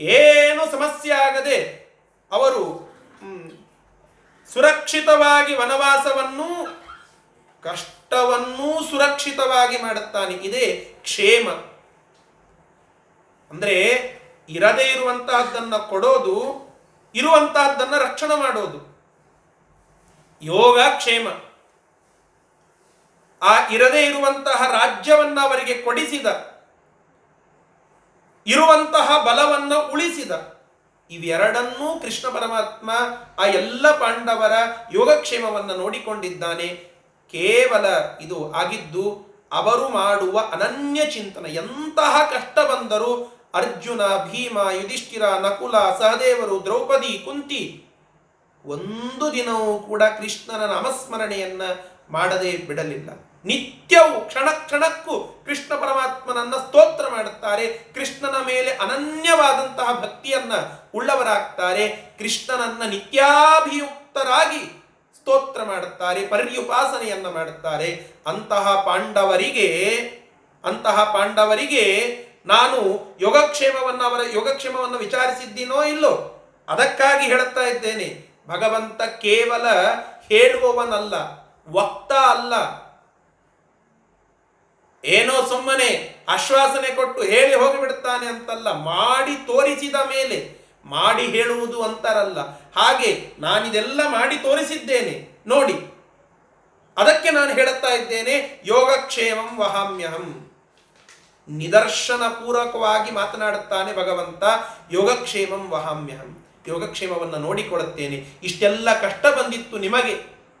ಏನು 0.00 0.72
ಸಮಸ್ಯೆ 0.72 1.12
ಆಗದೆ 1.12 1.60
ಅವರು 2.32 2.90
ಸುರಕ್ಷಿತವಾಗಿ 4.52 5.56
ವನವಾಸವನ್ನು, 5.56 6.48
ಕಷ್ಟವನ್ನೂ 7.62 8.84
ಸುರಕ್ಷಿತವಾಗಿ 8.84 9.82
ಮಾಡುತ್ತಾನೆ. 9.82 10.34
ಇದೇ 10.34 10.94
ಕ್ಷೇಮ. 11.02 11.50
ಅಂದ್ರೆ 13.50 13.74
ಇರದೇ 14.48 14.92
ಇರುವಂತಹದ್ದನ್ನು 14.92 15.88
ಕೊಡೋದು, 15.88 16.70
ಇರುವಂತಹದ್ದನ್ನು 17.14 17.98
ರಕ್ಷಣೆ 17.98 18.34
ಮಾಡೋದು. 18.34 18.90
ಯೋಗ 20.42 20.80
ಕ್ಷೇಮ. 20.96 21.28
ಆ 23.42 23.52
ಇರದೇ 23.68 24.00
ಇರುವಂತಹ 24.06 24.58
ರಾಜ್ಯವನ್ನ 24.72 25.38
ಅವರಿಗೆ 25.42 25.74
ಕೊಡಿಸಿದ, 25.82 26.26
ಇರುವಂತಹ 28.46 29.08
ಬಲವನ್ನು 29.26 29.78
ಉಳಿಸಿದ, 29.92 30.32
ಇವೆರಡನ್ನೂ 31.10 31.86
ಕೃಷ್ಣ 32.00 32.26
ಪರಮಾತ್ಮ 32.28 32.90
ಆ 33.38 33.46
ಎಲ್ಲ 33.46 33.86
ಪಾಂಡವರ 33.98 34.54
ಯೋಗಕ್ಷೇಮವನ್ನು 34.92 35.74
ನೋಡಿಕೊಂಡಿದ್ದಾನೆ. 35.76 36.68
ಕೇವಲ 37.34 37.86
ಇದು 38.20 38.38
ಆಗಿದ್ದು, 38.52 39.04
ಅವರು 39.52 39.86
ಮಾಡುವ 39.88 40.38
ಅನನ್ಯ 40.52 41.00
ಚಿಂತನ, 41.06 41.46
ಎಂತಹ 41.46 42.14
ಕಷ್ಟ 42.32 42.58
ಬಂದರೂ 42.70 43.12
ಅರ್ಜುನ, 43.54 44.02
ಭೀಮ, 44.24 44.58
ಯುಧಿಷ್ಠಿರ, 44.70 45.24
ನಕುಲ, 45.40 45.76
ಸಹದೇವರು, 46.00 46.56
ದ್ರೌಪದಿ, 46.64 47.12
ಕುಂತಿ 47.18 47.62
ಒಂದು 48.64 49.26
ದಿನವೂ 49.32 49.70
ಕೂಡ 49.80 50.02
ಕೃಷ್ಣನ 50.18 50.62
ನಾಮಸ್ಮರಣೆಯನ್ನ 50.66 51.62
ಮಾಡದೆ 52.10 52.52
ಬಿಡಲಿಲ್ಲ. 52.68 53.10
ನಿತ್ಯವೂ 53.44 54.20
ಕ್ಷಣ 54.20 54.50
ಕ್ಷಣಕ್ಕೂ 54.50 55.42
ಕೃಷ್ಣ 55.46 55.74
ಪರಮಾತ್ಮನನ್ನ 55.74 56.56
ಸ್ತೋತ್ರ 56.56 57.08
ಮಾಡುತ್ತಾರೆ. 57.08 57.66
ಕೃಷ್ಣನ 57.94 58.34
ಮೇಲೆ 58.46 58.70
ಅನನ್ಯವಾದಂತಹ 58.70 60.00
ಭಕ್ತಿಯನ್ನ 60.00 60.52
ಉಳ್ಳವರಾಗ್ತಾರೆ. 60.94 61.88
ಕೃಷ್ಣನನ್ನ 62.18 62.90
ನಿತ್ಯಾಭಿಯುಕ್ತರಾಗಿ 62.90 64.84
ಸ್ತೋತ್ರ 65.14 65.62
ಮಾಡುತ್ತಾರೆ, 65.62 66.26
ಪರ್ಯುಪಾಸನೆಯನ್ನ 66.26 67.28
ಮಾಡುತ್ತಾರೆ. 67.28 68.06
ಅಂತಹ 68.26 68.82
ಪಾಂಡವರಿಗೆ 68.86 69.96
ಅಂತಹ 70.64 71.04
ಪಾಂಡವರಿಗೆ 71.04 72.16
ನಾನು 72.46 72.76
ಯೋಗಕ್ಷೇಮವನ್ನು 73.20 74.04
ಅವರ, 74.04 74.20
ಯೋಗಕ್ಷೇಮವನ್ನು 74.32 74.98
ವಿಚಾರಿಸಿದ್ದೀನೋ 74.98 75.82
ಇಲ್ಲೋ? 75.82 76.36
ಅದಕ್ಕಾಗಿ 76.68 77.26
ಹೇಳುತ್ತಾ 77.26 77.60
ಇದ್ದೇನೆ. 77.60 78.30
ಭಗವಂತ 78.48 79.02
ಕೇವಲ 79.02 79.68
ಹೇಳುವವನಲ್ಲ, 80.28 81.14
ವಕ್ತ 81.68 82.12
ಅಲ್ಲ. 82.12 82.79
ಏನೋ 85.04 85.46
ಸುಮ್ಮನೆ 85.46 86.16
ಆಶ್ವಾಸನೆ 86.28 86.94
ಕೊಟ್ಟು 86.94 87.22
ಹೇಳಿ 87.22 87.54
ಹೋಗಿಬಿಡ್ತಾನೆ 87.54 88.26
ಅಂತಲ್ಲ, 88.26 88.72
ಮಾಡಿ 88.72 89.46
ತೋರಿಸಿದ 89.46 89.94
ಮೇಲೆ, 89.94 90.68
ಮಾಡಿ 90.84 91.26
ಹೇಳುವುದು 91.26 91.82
ಅಂತಾರಲ್ಲ. 91.82 92.40
ಹಾಗೆ 92.58 93.32
ನಾನಿದೆಲ್ಲ 93.38 94.00
ಮಾಡಿ 94.08 94.36
ತೋರಿಸಿದ್ದೇನೆ, 94.36 95.42
ನೋಡಿ. 95.46 95.72
ಅದಕ್ಕೆ 96.96 97.30
ನಾನು 97.30 97.52
ಹೇಳುತ್ತಾ 97.52 97.88
ಇದ್ದೇನೆ, 97.88 98.62
ಯೋಗಕ್ಷೇಮಂ 98.64 99.58
ವಹಾಮ್ಯಹಂ. 99.58 100.50
ನಿದರ್ಶನ 101.48 102.22
ಪೂರ್ವಕವಾಗಿ 102.28 103.10
ಮಾತನಾಡುತ್ತಾನೆ 103.10 103.92
ಭಗವಂತ, 103.92 104.42
ಯೋಗಕ್ಷೇಮಂ 104.92 105.70
ವಹಾಮ್ಯಹಂ. 105.70 106.44
ಯೋಗಕ್ಷೇಮವನ್ನು 106.68 107.36
ನೋಡಿಕೊಳ್ಳುತ್ತೇನೆ. 107.36 108.26
ಇಷ್ಟೆಲ್ಲ 108.42 109.00
ಕಷ್ಟ 109.00 109.26
ಬಂದಿತ್ತು 109.26 109.78
ನಿಮಗೆ. 109.78 110.14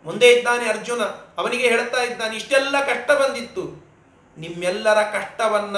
ಮುಂದೆ 0.04 0.32
ಇದ್ದಾನೆ 0.32 0.68
ಅರ್ಜುನ, 0.68 1.02
ಅವನಿಗೆ 1.38 1.68
ಹೇಳ್ತಾ 1.68 2.02
ಇದ್ದಾನೆ, 2.02 2.36
ಇಷ್ಟೆಲ್ಲ 2.36 2.80
ಕಷ್ಟ 2.80 3.10
ಬಂದಿತ್ತು. 3.10 3.89
ನಿಮ್ಮೆಲ್ಲರ 4.38 5.02
ಕಷ್ಟವನ್ನ 5.02 5.76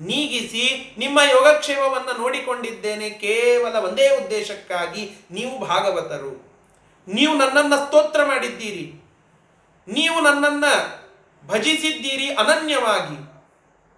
ನೀಗಿಸಿ, 0.00 0.94
ನಿಮ್ಮ 0.98 1.20
ಯೋಗಕ್ಷೇಮವನ್ನು 1.20 2.18
ನೋಡಿಕೊಂಡಿದ್ದೇನೆ 2.18 3.10
ಕೇವಲ 3.10 3.76
ಒಂದೇ 3.76 4.08
ಉದ್ದೇಶಕ್ಕಾಗಿ 4.08 5.10
ನೀವು 5.30 5.58
ಭಾಗವತರು. 5.58 6.54
ನೀವು 7.08 7.34
ನನ್ನನ್ನು 7.34 7.76
ಸ್ತೋತ್ರ 7.76 8.24
ಮಾಡಿದ್ದೀರಿ. 8.24 9.04
ನೀವು 9.88 10.20
ನನ್ನನ್ನು 10.20 11.04
ಭಜಿಸಿದ್ದೀರಿ 11.46 12.34
ಅನನ್ಯವಾಗಿ. 12.34 13.34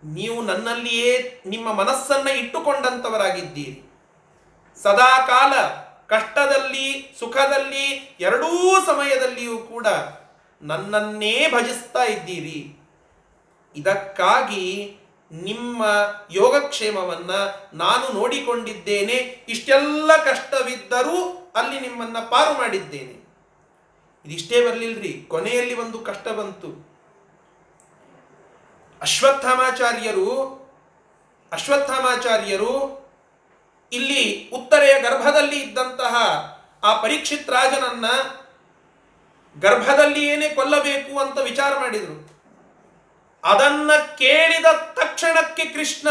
ನೀವು 0.05 0.43
ನನ್ನಲ್ಲಿಯೇ 0.43 1.43
ನಿಮ್ಮ 1.47 1.73
ಮನಸ್ಸನ್ನು 1.73 2.33
ಇಟ್ಟುಕೊಂಡಂಥವರಾಗಿದ್ದೀರಿ 2.37 3.83
ಸದಾ 4.83 5.27
ಕಾಲ 5.27 5.53
ಕಷ್ಟದಲ್ಲಿ, 6.07 7.17
ಸುಖದಲ್ಲಿ, 7.19 8.17
ಎರಡೂ 8.21 8.77
ಸಮಯದಲ್ಲಿಯೂ 8.87 9.59
ಕೂಡ 9.59 9.87
ನನ್ನನ್ನೇ 10.63 11.47
ಭಜಿಸ್ತಾ 11.51 12.05
ಇದ್ದೀರಿ. 12.05 12.76
ಇದಕ್ಕಾಗಿ 13.77 14.97
ನಿಮ್ಮ 15.33 15.85
ಯೋಗಕ್ಷೇಮವನ್ನ 16.31 17.31
ನಾನು 17.75 18.13
ನೋಡಿಕೊಂಡಿದ್ದೇನೆ, 18.13 19.45
ಇಷ್ಟೆಲ್ಲ 19.49 20.17
ಕಷ್ಟವಿದ್ದರೂ 20.17 21.53
ಅಲ್ಲಿ 21.57 21.81
ನಿಮ್ಮನ್ನ 21.81 22.19
ಪಾರು 22.19 22.59
ಮಾಡಿದ್ದೇನೆ. 22.59 23.27
ಇದಿಷ್ಟೇ 24.25 24.69
ಬರಲಿಲ್ರಿ, 24.69 25.25
ಕೊನೆಯಲ್ಲಿ 25.29 25.75
ಒಂದು 25.75 25.99
ಕಷ್ಟ 25.99 26.29
ಬಂತು. 26.29 26.87
ಅಶ್ವತ್ಥಾಮಾಚಾರ್ಯರು 29.03 30.67
ಅಶ್ವತ್ಥಾಮಾಚಾರ್ಯರು 31.53 33.07
ಇಲ್ಲಿ 33.93 34.51
ಉತ್ತರೆಯ 34.53 35.01
ಗರ್ಭದಲ್ಲಿ 35.01 35.61
ಇದ್ದಂತಹ 35.61 36.15
ಆ 36.85 37.03
ಪರೀಕ್ಷಿತ್ 37.03 37.51
ರಾಜನನ್ನ 37.51 38.07
ಗರ್ಭದಲ್ಲಿ 39.61 40.27
ಏನೇ 40.27 40.49
ಕೊಲ್ಲಬೇಕು 40.49 41.19
ಅಂತ 41.19 41.39
ವಿಚಾರ 41.39 41.79
ಮಾಡಿದರು. 41.79 42.36
ಅದನ್ನ 43.47 43.91
ಕೇಳಿದ 44.19 44.65
ತಕ್ಷಣಕ್ಕೆ 44.95 45.65
ಕೃಷ್ಣ, 45.65 46.09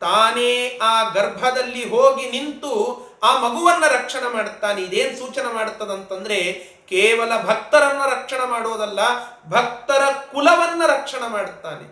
ತಾನೇ 0.00 0.78
ಆ 0.82 1.10
ಗರ್ಭದಲ್ಲಿ 1.10 1.90
ಹೋಗಿ 1.90 2.30
ನಿಂತು 2.30 2.72
ಆ 3.22 3.38
ಮಗುವನ್ನ 3.38 3.86
ರಕ್ಷಣೆ 3.86 4.28
ಮಾಡುತ್ತಾನೆ 4.34 4.82
ಇದೇನು 4.82 5.18
ಸೂಚನೆ 5.18 5.52
ಮಾಡುತ್ತದಂತಂದ್ರೆ 5.52 6.52
ಕೇವಲ 6.88 7.32
ಭಕ್ತರನ್ನ 7.42 8.04
ರಕ್ಷಣೆ 8.06 8.46
ಮಾಡೋದಲ್ಲ, 8.46 9.00
ಭಕ್ತರ 9.48 10.02
ಕುಲವನ್ನ 10.32 10.82
ರಕ್ಷಣೆ 10.86 11.28
ಮಾಡುತ್ತಾನೆ 11.28 11.86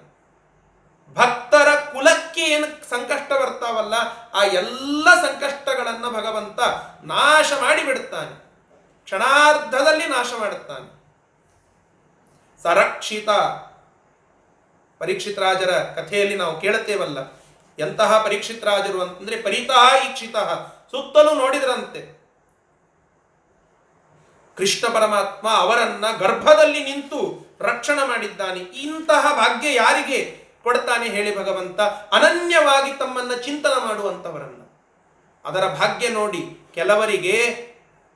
ಭಕ್ತರ 1.16 1.68
ಕುಲಕ್ಕೆ 1.92 2.40
ಏನು 2.40 2.66
ಸಂಕಷ್ಟ 2.90 3.32
ಬರ್ತಾವಲ್ಲ, 3.32 3.94
ಆ 4.34 4.42
ಎಲ್ಲ 4.42 5.08
ಸಂಕಷ್ಟಗಳನ್ನ 5.14 6.06
ಭಗವಂತ 6.10 6.60
ನಾಶ 7.04 7.52
ಮಾಡಿಬಿಡುತ್ತಾನೆ 7.62 8.34
ಕ್ಷಣಾರ್ಧದಲ್ಲಿ 9.04 10.06
ನಾಶ 10.06 10.32
ಮಾಡುತ್ತಾನೆ 10.38 10.95
ಸರಕ್ಷಿತ 12.66 13.28
ಪರೀಕ್ಷಿತ 14.98 15.38
ರಾಜರ 15.38 15.70
ಕಥೆಯಲ್ಲಿ 15.70 16.36
ನಾವು 16.36 16.60
ಕೇಳುತ್ತೇವಲ್ಲ, 16.60 17.18
ಎಂತಹ 17.78 18.22
ಪರೀಕ್ಷಿತ 18.22 18.64
ರಾಜರು 18.64 19.02
ಅಂತಂದ್ರೆ 19.02 19.42
ಪರಿತಃ 19.42 20.04
ಈಕ್ಷಿತ 20.04 20.36
ಸುತ್ತಲೂ 20.90 21.34
ನೋಡಿದ್ರಂತೆ. 21.34 22.16
ಕೃಷ್ಣ 24.56 24.94
ಪರಮಾತ್ಮ 24.94 25.50
ಅವರನ್ನ 25.50 26.04
ಗರ್ಭದಲ್ಲಿ 26.16 26.84
ನಿಂತು 26.84 27.46
ರಕ್ಷಣೆ 27.60 28.08
ಮಾಡಿದ್ದಾನೆ. 28.08 28.60
ಇಂತಹ 28.60 29.32
ಭಾಗ್ಯ 29.36 29.74
ಯಾರಿಗೆ 29.74 30.44
ಕೊಡ್ತಾನೆ 30.62 31.08
ಹೇಳಿ 31.08 31.38
ಭಗವಂತ? 31.38 31.80
ಅನನ್ಯವಾಗಿ 32.16 32.98
ತಮ್ಮನ್ನ 32.98 33.34
ಚಿಂತನ 33.34 33.72
ಮಾಡುವಂತವರನ್ನ. 33.86 34.62
ಅದರ 35.44 35.64
ಭಾಗ್ಯ 35.68 36.08
ನೋಡಿ 36.08 36.72
ಕೆಲವರಿಗೆ 36.74 37.36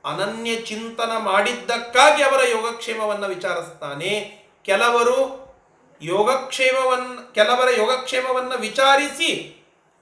ಅನನ್ಯ 0.05 0.55
ಚಿಂತನ 0.55 1.11
ಮಾಡಿದ್ದಕ್ಕಾಗಿ 1.17 2.23
ಅವರ 2.23 2.41
ಯೋಗಕ್ಷೇಮವನ್ನು 2.47 3.27
ವಿಚಾರಿಸ್ತಾನೆ. 3.27 4.40
ಕೆಲವರು 4.63 5.41
ಯೋಗಕ್ಷೇಮವನ್ನ 6.01 7.19
ಕೆಲವರ 7.33 7.69
ಯೋಗಕ್ಷೇಮವನ್ನು 7.77 8.57
ವಿಚಾರಿಸಿ 8.57 9.57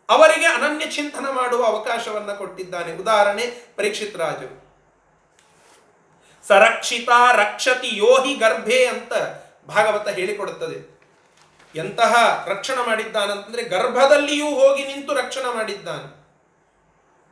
ಅವರಿಗೆ 0.10 0.46
ಅನನ್ಯ 0.46 0.86
ಚಿಂತನ 0.86 1.30
ಮಾಡುವ 1.30 1.66
ಅವಕಾಶವನ್ನು 1.66 2.38
ಕೊಟ್ಟಿದ್ದಾನೆ. 2.38 2.96
ಉದಾಹರಣೆ, 2.96 3.74
ಪರೀಕ್ಷಿತ್ 3.76 4.18
ರಾಜರು 4.18 4.70
ಸರಕ್ಷಿತ 6.48 7.10
ರಕ್ಷತಿ 7.34 7.90
ಯೋಹಿ 7.94 8.36
ಗರ್ಭೆ 8.36 8.86
ಅಂತ 8.86 9.14
ಭಾಗವತ 9.68 10.08
ಹೇಳಿಕೊಡುತ್ತದೆ. 10.08 11.00
ಎಂತಹ 11.76 12.44
ರಕ್ಷಣೆ 12.48 12.88
ಮಾಡಿದ್ದಾನಂತಂದ್ರೆ 12.88 13.64
ಗರ್ಭದಲ್ಲಿಯೂ 13.64 14.48
ಹೋಗಿ 14.48 14.84
ನಿಂತು 14.84 15.14
ರಕ್ಷಣೆ 15.14 15.56
ಮಾಡಿದ್ದಾನೆ. 15.56 16.20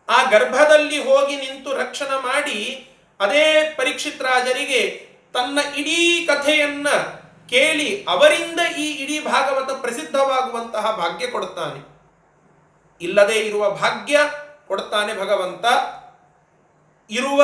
ಆ 0.09 0.30
ಗರ್ಭದಲ್ಲಿ 0.30 1.03
ಹೋಗಿ 1.03 1.36
ನಿಂತು 1.36 1.73
ರಕ್ಷಣೆ 1.73 2.21
ಮಾಡಿ 2.21 2.89
ಅದೇ 3.19 3.73
ಪರೀಕ್ಷಿತ್ 3.78 4.21
ರಾಜರಿಗೆ 4.21 5.07
ತನ್ನ 5.34 5.59
ಇಡೀ 5.75 6.25
ಕಥೆಯನ್ನ 6.25 6.89
ಕೇಳಿ 7.49 8.05
ಅವರಿಂದ 8.09 8.59
ಈ 8.78 8.91
ಇಡೀ 8.91 9.19
ಭಾಗವತ 9.19 9.71
ಪ್ರಸಿದ್ಧವಾಗುವಂತಹ 9.82 10.91
ಭಾಗ್ಯ 10.91 11.28
ಕೊಡುತ್ತಾನೆ. 11.28 11.97
ಇಲ್ಲದೆ 13.01 13.39
ಇರುವ 13.39 13.69
ಭಾಗ್ಯ 13.69 14.19
ಕೊಡುತ್ತಾನೆ 14.67 15.21
ಭಗವಂತ. 15.21 15.65
ಇರುವ 17.09 17.43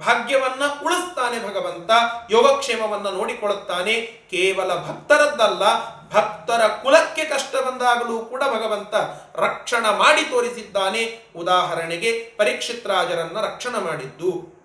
ಭಾಗ್ಯವನ್ನ 0.00 0.62
ಉಳಿಸ್ತಾನೆ 0.84 1.48
ಭಗವಂತ. 1.48 1.90
ಯೋಗಕ್ಷೇಮವನ್ನ 2.30 3.08
ನೋಡಿಕೊಳ್ಳುತ್ತಾನೆ. 3.08 4.00
ಕೇವಲ 4.30 4.74
ಭಕ್ತರದ್ದಲ್ಲ, 4.74 5.62
ಭಕ್ತರ 6.10 6.68
ಕುಲಕ್ಕೆ 6.68 7.24
ಕಷ್ಟ 7.24 7.56
ಬಂದಾಗಲೂ 7.56 8.18
ಕೂಡ 8.18 8.42
ಭಗವಂತ 8.42 8.94
ರಕ್ಷಣೆ 9.36 9.98
ಮಾಡಿ 9.98 10.22
ತೋರಿಸಿದ್ದಾನೆ. 10.22 11.26
ಉದಾಹರಣೆಗೆ 11.36 12.12
ಪರೀಕ್ಷಿತ್ 12.12 12.86
ರಾಜರನ್ನ 12.86 13.40
ರಕ್ಷಣೆ 13.40 13.84
ಮಾಡಿದ್ದು. 13.84 14.57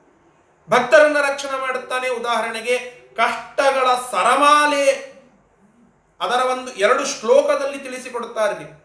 ಭಕ್ತರನ್ನ 0.69 1.17
ರಕ್ಷಣೆ 1.19 1.59
ಮಾಡುತ್ತಾನೆ. 1.59 2.09
ಉದಾಹರಣೆಗೆ 2.09 2.77
ಕಷ್ಟಗಳ 3.15 3.87
ಸರಮಾಲೆ 4.11 5.13
ಅದರ 6.21 6.45
ಒಂದು 6.45 6.71
ಎರಡು 6.73 7.05
ಶ್ಲೋಕದಲ್ಲಿ 7.05 7.79
ತಿಳಿಸಿಕೊಡುತ್ತಾರೆ 7.79 8.83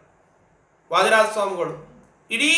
ವಾದಿರಾಜ 0.93 1.27
ಸ್ವಾಮಿಗಳು, 1.33 1.75
ಇಡೀ 2.31 2.55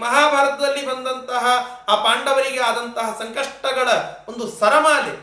ಮಹಾಭಾರತದಲ್ಲಿ 0.00 0.86
ಬಂದಂತಹ 0.86 1.44
ಆ 1.88 1.94
ಪಾಂಡವರಿಗೆ 2.04 2.60
ಆದಂತಹ 2.60 3.16
ಸಂಕಷ್ಟಗಳ 3.18 3.88
ಒಂದು 4.28 4.48
ಸರಮಾಲೆ 4.48 5.14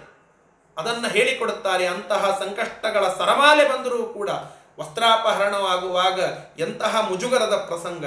ಅದನ್ನು 0.78 1.08
ಹೇಳಿಕೊಡುತ್ತಾರೆ. 1.08 1.88
ಅಂತಹ 1.88 2.40
ಸಂಕಷ್ಟಗಳ 2.40 3.08
ಸರಮಾಲೆ 3.08 3.70
ಬಂದರೂ 3.70 4.04
ಕೂಡ 4.04 4.30
ವಸ್ತ್ರಾಪಹರಣವಾಗುವಾಗ 4.80 6.20
ಎಂತಹ 6.60 7.00
ಮುಜುಗರದ 7.00 7.56
ಪ್ರಸಂಗ. 7.68 8.06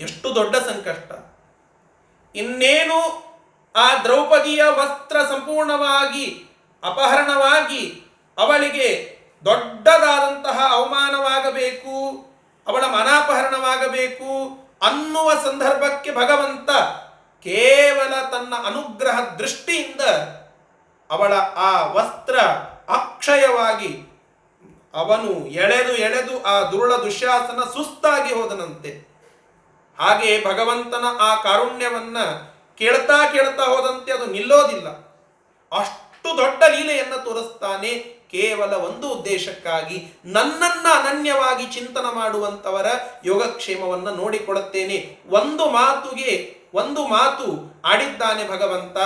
ಎಷ್ಟು 0.00 0.34
ದೊಡ್ಡ 0.34 0.56
ಸಂಕಷ್ಟ. 0.56 1.10
ಇನ್ನೇನು 2.34 3.29
ಆ 3.76 4.02
ದ್ರೌಪದಿಯ 4.02 4.64
ವಸ್ತ್ರ 4.64 5.22
ಸಂಪೂರ್ಣವಾಗಿ 5.22 6.44
ಅಪಹರಣವಾಗಿ 6.84 8.02
ಅವಳಿಗೆ 8.38 9.18
ದೊಡ್ಡದಾದಂತಹ 9.44 10.66
ಅವಮಾನವಾಗಬೇಕು, 10.70 12.26
ಅವಳ 12.66 12.84
ಮನಾಪಹರಣವಾಗಬೇಕು 12.84 14.58
ಅನ್ನುವ 14.82 15.32
ಸಂದರ್ಭಕ್ಕೆ 15.44 16.12
ಭಗವಂತ 16.12 16.70
ಕೇವಲ 17.42 18.28
ತನ್ನ 18.28 18.54
ಅನುಗ್ರಹ 18.66 19.20
ದೃಷ್ಟಿಯಿಂದ 19.20 20.00
ಅವಳ 21.10 21.34
ಆ 21.38 21.86
ವಸ್ತ್ರ 21.86 22.38
ಅಕ್ಷಯವಾಗಿ 22.88 24.20
ಅವನು 24.94 25.46
ಎಳೆದು 25.46 25.92
ಎಳೆದು 25.92 26.42
ಆ 26.42 26.70
ದುರುಳ 26.70 26.96
ದುಶ್ಯಾಸನ 26.96 27.60
ಸುಸ್ತಾಗಿ 27.72 28.34
ಹೋದನಂತೆ. 28.34 29.10
ಹಾಗೆ 29.98 30.44
ಭಗವಂತನ 30.44 31.04
ಆ 31.20 31.42
ಕಾರುಣ್ಯವನ್ನ 31.42 32.18
ಕೇಳ್ತಾ 32.80 33.32
ಕೇಳ್ತಾ 33.32 33.64
ಹೋದಂತೆ 33.64 34.12
ಅದು 34.12 34.26
ನಿಲ್ಲೋದಿಲ್ಲ. 34.26 34.88
ಅಷ್ಟು 35.78 36.36
ದೊಡ್ಡ 36.36 36.62
ಲೀಲೆಯನ್ನು 36.68 37.24
ತೋರಿಸ್ತಾನೆ 37.24 38.20
ಕೇವಲ 38.30 38.72
ಒಂದು 38.74 39.08
ಉದ್ದೇಶಕ್ಕಾಗಿ 39.08 40.20
ನನ್ನನ್ನ 40.24 40.86
ಅನನ್ಯವಾಗಿ 40.94 41.66
ಚಿಂತನ 41.66 42.06
ಮಾಡುವಂತವರ 42.12 42.86
ಯೋಗಕ್ಷೇಮವನ್ನು 43.24 44.10
ನೋಡಿಕೊಡುತ್ತೇನೆ 44.14 45.18
ಒಂದು 45.28 45.70
ಮಾತುಗೆ, 45.70 46.56
ಒಂದು 46.74 47.06
ಮಾತು 47.06 47.46
ಆಡಿದ್ದಾನೆ 47.84 48.48
ಭಗವಂತ. 48.48 48.96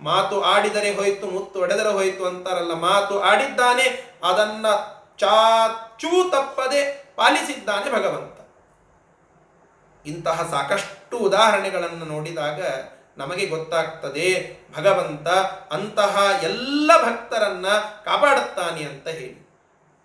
ಮಾತು 0.00 0.42
ಆಡಿದರೆ 0.42 0.94
ಹೋಯಿತು, 0.94 1.26
ಮುತ್ತು 1.26 1.60
ಒಡೆದರೆ 1.60 1.92
ಹೋಯ್ತು 1.92 2.26
ಅಂತಾರಲ್ಲ, 2.26 2.72
ಮಾತು 2.72 3.20
ಆಡಿದ್ದಾನೆ, 3.20 3.86
ಅದನ್ನ 4.24 4.66
ಚಾಚೂ 5.18 6.30
ತಪ್ಪದೆ 6.30 7.12
ಪಾಲಿಸಿದ್ದಾನೆ 7.16 7.92
ಭಗವಂತ. 7.92 8.38
ಇಂತಹ 10.06 10.48
ಸಾಕಷ್ಟು 10.50 11.16
ಉದಾಹರಣೆಗಳನ್ನು 11.18 12.04
ನೋಡಿದಾಗ 12.04 12.60
ನಮಗೆ 13.18 13.46
ಗೊತ್ತಾಗ್ತದೆ, 13.46 14.56
ಭಗವಂತ 14.76 15.28
ಅಂತಹ 15.72 16.28
ಎಲ್ಲ 16.42 16.90
ಭಕ್ತರನ್ನ 17.02 17.66
ಕಾಪಾಡುತ್ತಾನೆ 18.04 18.82
ಅಂತ 18.84 19.08
ಹೇಳಿ. 19.08 19.44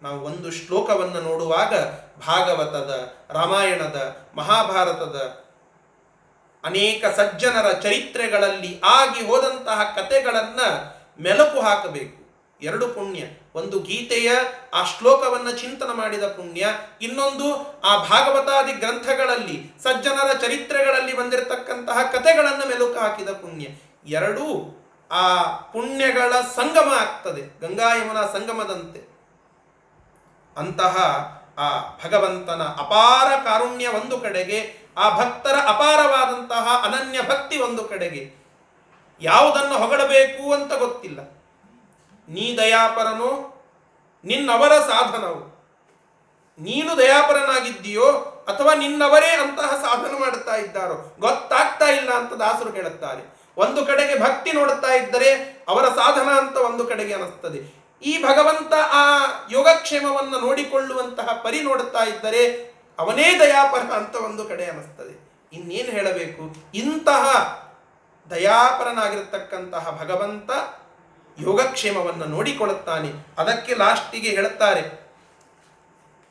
ನಾವು 0.01 0.21
ಒಂದು 0.21 0.51
ಶ್ಲೋಕವನ್ನು 0.51 1.21
ನೋಡುವಾಗ 1.21 1.73
ಭಾಗವತದ, 2.27 3.13
ರಾಮಾಯಣದ, 3.29 4.17
ಮಹಾಭಾರತದ 4.35 5.45
ಅನೇಕ 6.63 7.05
ಸಜ್ಜನರ 7.05 7.71
ಚರಿತ್ರೆಗಳಲ್ಲಿ 7.71 8.81
ಆಗಿ 8.85 9.27
ಹೋದಂತಹ 9.27 9.83
ಕಥೆಗಳನ್ನು 9.95 10.99
ಮೆಲುಕು 11.23 11.59
ಹಾಕಬೇಕು. 11.59 12.18
ಎರಡು 12.61 12.87
ಪುಣ್ಯ. 12.87 13.23
ಒಂದು 13.55 13.79
ಗೀತೆಯ, 13.79 14.31
ಆ 14.73 14.83
ಶ್ಲೋಕವನ್ನು 14.83 15.51
ಚಿಂತನ 15.51 15.89
ಮಾಡಿದ 15.93 16.23
ಪುಣ್ಯ. 16.23 16.67
ಇನ್ನೊಂದು, 17.01 17.79
ಆ 17.81 18.03
ಭಾಗವತಾದಿ 18.03 18.73
ಗ್ರಂಥಗಳಲ್ಲಿ, 18.73 19.71
ಸಜ್ಜನರ 19.83 20.33
ಚರಿತ್ರೆಗಳಲ್ಲಿ 20.33 21.17
ಬಂದಿರತಕ್ಕಂತಹ 21.17 21.97
ಕಥೆಗಳನ್ನು 22.11 22.69
ಮೆಲುಕು 22.69 22.99
ಹಾಕಿದ 22.99 23.29
ಪುಣ್ಯ. 23.29 23.67
ಎರಡೂ, 24.07 24.75
ಆ 25.11 25.43
ಪುಣ್ಯಗಳ 25.57 26.33
ಸಂಗಮ 26.41 26.93
ಆಗ್ತದೆ. 26.99 27.59
ಗಂಗಾ 27.59 27.95
ಯಮುನಾ 27.95 28.21
ಸಂಗಮದಂತೆ. 28.21 28.99
ಅಂತಹ, 30.57 30.95
ಆ 31.57 31.79
ಭಗವಂತನ 31.79 32.61
ಅಪಾರ 32.61 33.43
ಕಾರುಣ್ಯ 33.43 33.87
ಒಂದು 33.87 34.19
ಕಡೆಗೆ, 34.19 34.77
ಆ 34.97 35.17
ಭಕ್ತರ 35.17 35.55
ಅಪಾರವಾದಂತಹ 35.67 36.83
ಅನನ್ಯ 36.85 37.21
ಭಕ್ತಿ 37.21 37.59
ಒಂದು 37.59 37.83
ಕಡೆಗೆ. 37.83 38.33
ಯಾವುದನ್ನು 39.21 39.77
ಹೊಗಳಬೇಕು 39.77 40.53
ಅಂತ 40.53 40.73
ಗೊತ್ತಿಲ್ಲ. 40.73 41.38
ನೀ 42.29 42.57
ದಯಾಪರನೋ, 42.57 43.55
ನಿನ್ನವರ 44.25 44.79
ಸಾಧನವು? 44.79 45.59
ನೀನು 46.59 46.97
ದಯಾಪರನಾಗಿದ್ದೀಯೋ 46.97 48.11
ಅಥವಾ 48.47 48.73
ನಿನ್ನವರೇ 48.73 49.27
ಅಂತಹ 49.27 49.75
ಸಾಧನ 49.81 50.11
ಮಾಡುತ್ತಾ 50.19 50.55
ಇದ್ದಾರೋ? 50.55 51.15
ಗೊತ್ತಾಗ್ತಾ 51.19 51.85
ಇಲ್ಲ 51.85 52.09
ಅಂತ 52.09 52.33
ದಾಸರು 52.33 52.71
ಹೇಳುತ್ತಾರೆ. 52.71 53.39
ಒಂದು 53.57 53.85
ಕಡೆಗೆ 53.85 54.19
ಭಕ್ತಿ 54.19 54.51
ನೋಡುತ್ತಾ 54.51 54.93
ಇದ್ದರೆ 54.93 55.57
ಅವರ 55.67 55.85
ಸಾಧನ 55.85 56.29
ಅಂತ 56.29 56.57
ಒಂದು 56.57 56.87
ಕಡೆಗೆ 56.87 57.13
ಅನಿಸ್ತದೆ. 57.13 57.79
ಈ 58.03 58.23
ಭಗವಂತ 58.23 58.73
ಆ 58.73 59.25
ಯೋಗಕ್ಷೇಮವನ್ನು 59.51 60.39
ನೋಡಿಕೊಳ್ಳುವಂತಹ 60.39 61.41
ಪರಿ 61.43 61.61
ನೋಡುತ್ತಾ 61.61 62.03
ಇದ್ದರೆ 62.03 62.73
ಅವನೇ 62.99 63.39
ದಯಾಪರ 63.39 63.79
ಅಂತ 63.79 64.15
ಒಂದು 64.15 64.45
ಕಡೆ 64.45 64.65
ಅನಿಸ್ತದೆ. 64.65 65.29
ಇನ್ನೇನು 65.53 65.89
ಹೇಳಬೇಕು? 65.89 66.55
ಇಂತಹ 66.73 67.25
ದಯಾಪರನಾಗಿರತಕ್ಕಂತಹ 68.29 69.97
ಭಗವಂತ 70.03 70.49
ಯೋಗಕ್ಷೇಮವನ್ನು 71.39 72.25
ನೋಡಿಕೊಳ್ಳುತ್ತಾನೆ. 72.25 73.11
ಅದಕ್ಕೆ 73.37 73.75
ಲಾಸ್ಟಿಗೆ 73.75 74.29
ಹೇಳುತ್ತಾರೆ, 74.29 75.09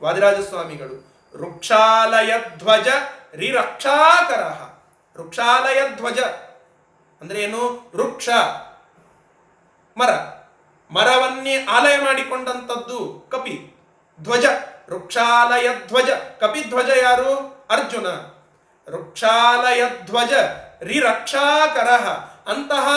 ವಾದಿರಾಜಸ್ವಾಮಿಗಳು 0.03 1.09
ವೃಕ್ಷಾಲಯ 1.37 2.33
ಧ್ವಜ 2.57 2.89
ರಿರಕ್ಷಾಕರ 3.35 4.43
ವೃಕ್ಷಾಲಯ 5.17 5.89
ಧ್ವಜ 5.97 6.19
ಅಂದ್ರೆ 7.21 7.43
ಏನು? 7.43 7.93
ವೃಕ್ಷ, 7.97 8.29
ಮರ. 9.97 10.11
ಮರವನ್ನೇ 10.91 11.65
ಆಲಯ 11.65 11.97
ಮಾಡಿಕೊಂಡಂಥದ್ದು 11.97 13.29
ಕಪಿ, 13.31 13.77
ಧ್ವಜ. 14.21 14.45
ವೃಕ್ಷಾಲಯ 14.91 15.69
ಧ್ವಜ 15.87 16.11
ಕಪಿಧ್ವಜ 16.41 16.89
ಯಾರು? 17.03 17.37
ಅರ್ಜುನ. 17.71 18.07
ವೃಕ್ಷಾಲಯ 18.89 19.83
ಧ್ವಜ 20.05 20.33
ರಿರಕ್ಷಾಕರ 20.83 21.89
ಅಂತಹ 22.51 22.89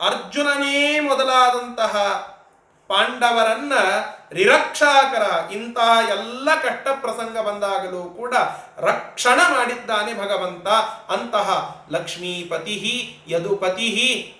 ಅರ್ಜುನನೇ 0.00 1.00
ಮೊದಲಾದಂತಹ 1.00 1.96
ಪಾಂಡವರನ್ನ 2.88 3.72
ರಿರಕ್ಷಾಕರ 4.32 5.52
ಇಂತಹ 5.52 6.08
ಎಲ್ಲ 6.08 6.62
ಕಷ್ಟ 6.62 6.88
ಪ್ರಸಂಗ 7.00 7.38
ಬಂದಾಗಲೂ 7.38 8.04
ಕೂಡ 8.04 8.34
ರಕ್ಷಣ 8.78 9.40
ಮಾಡಿದ್ದಾನೆ 9.48 10.14
ಭಗವಂತ. 10.14 10.68
ಅಂತಹ 11.10 11.76
ಲಕ್ಷ್ಮೀಪತಿ 11.90 13.18
ಯದುಪತಿ 13.28 14.36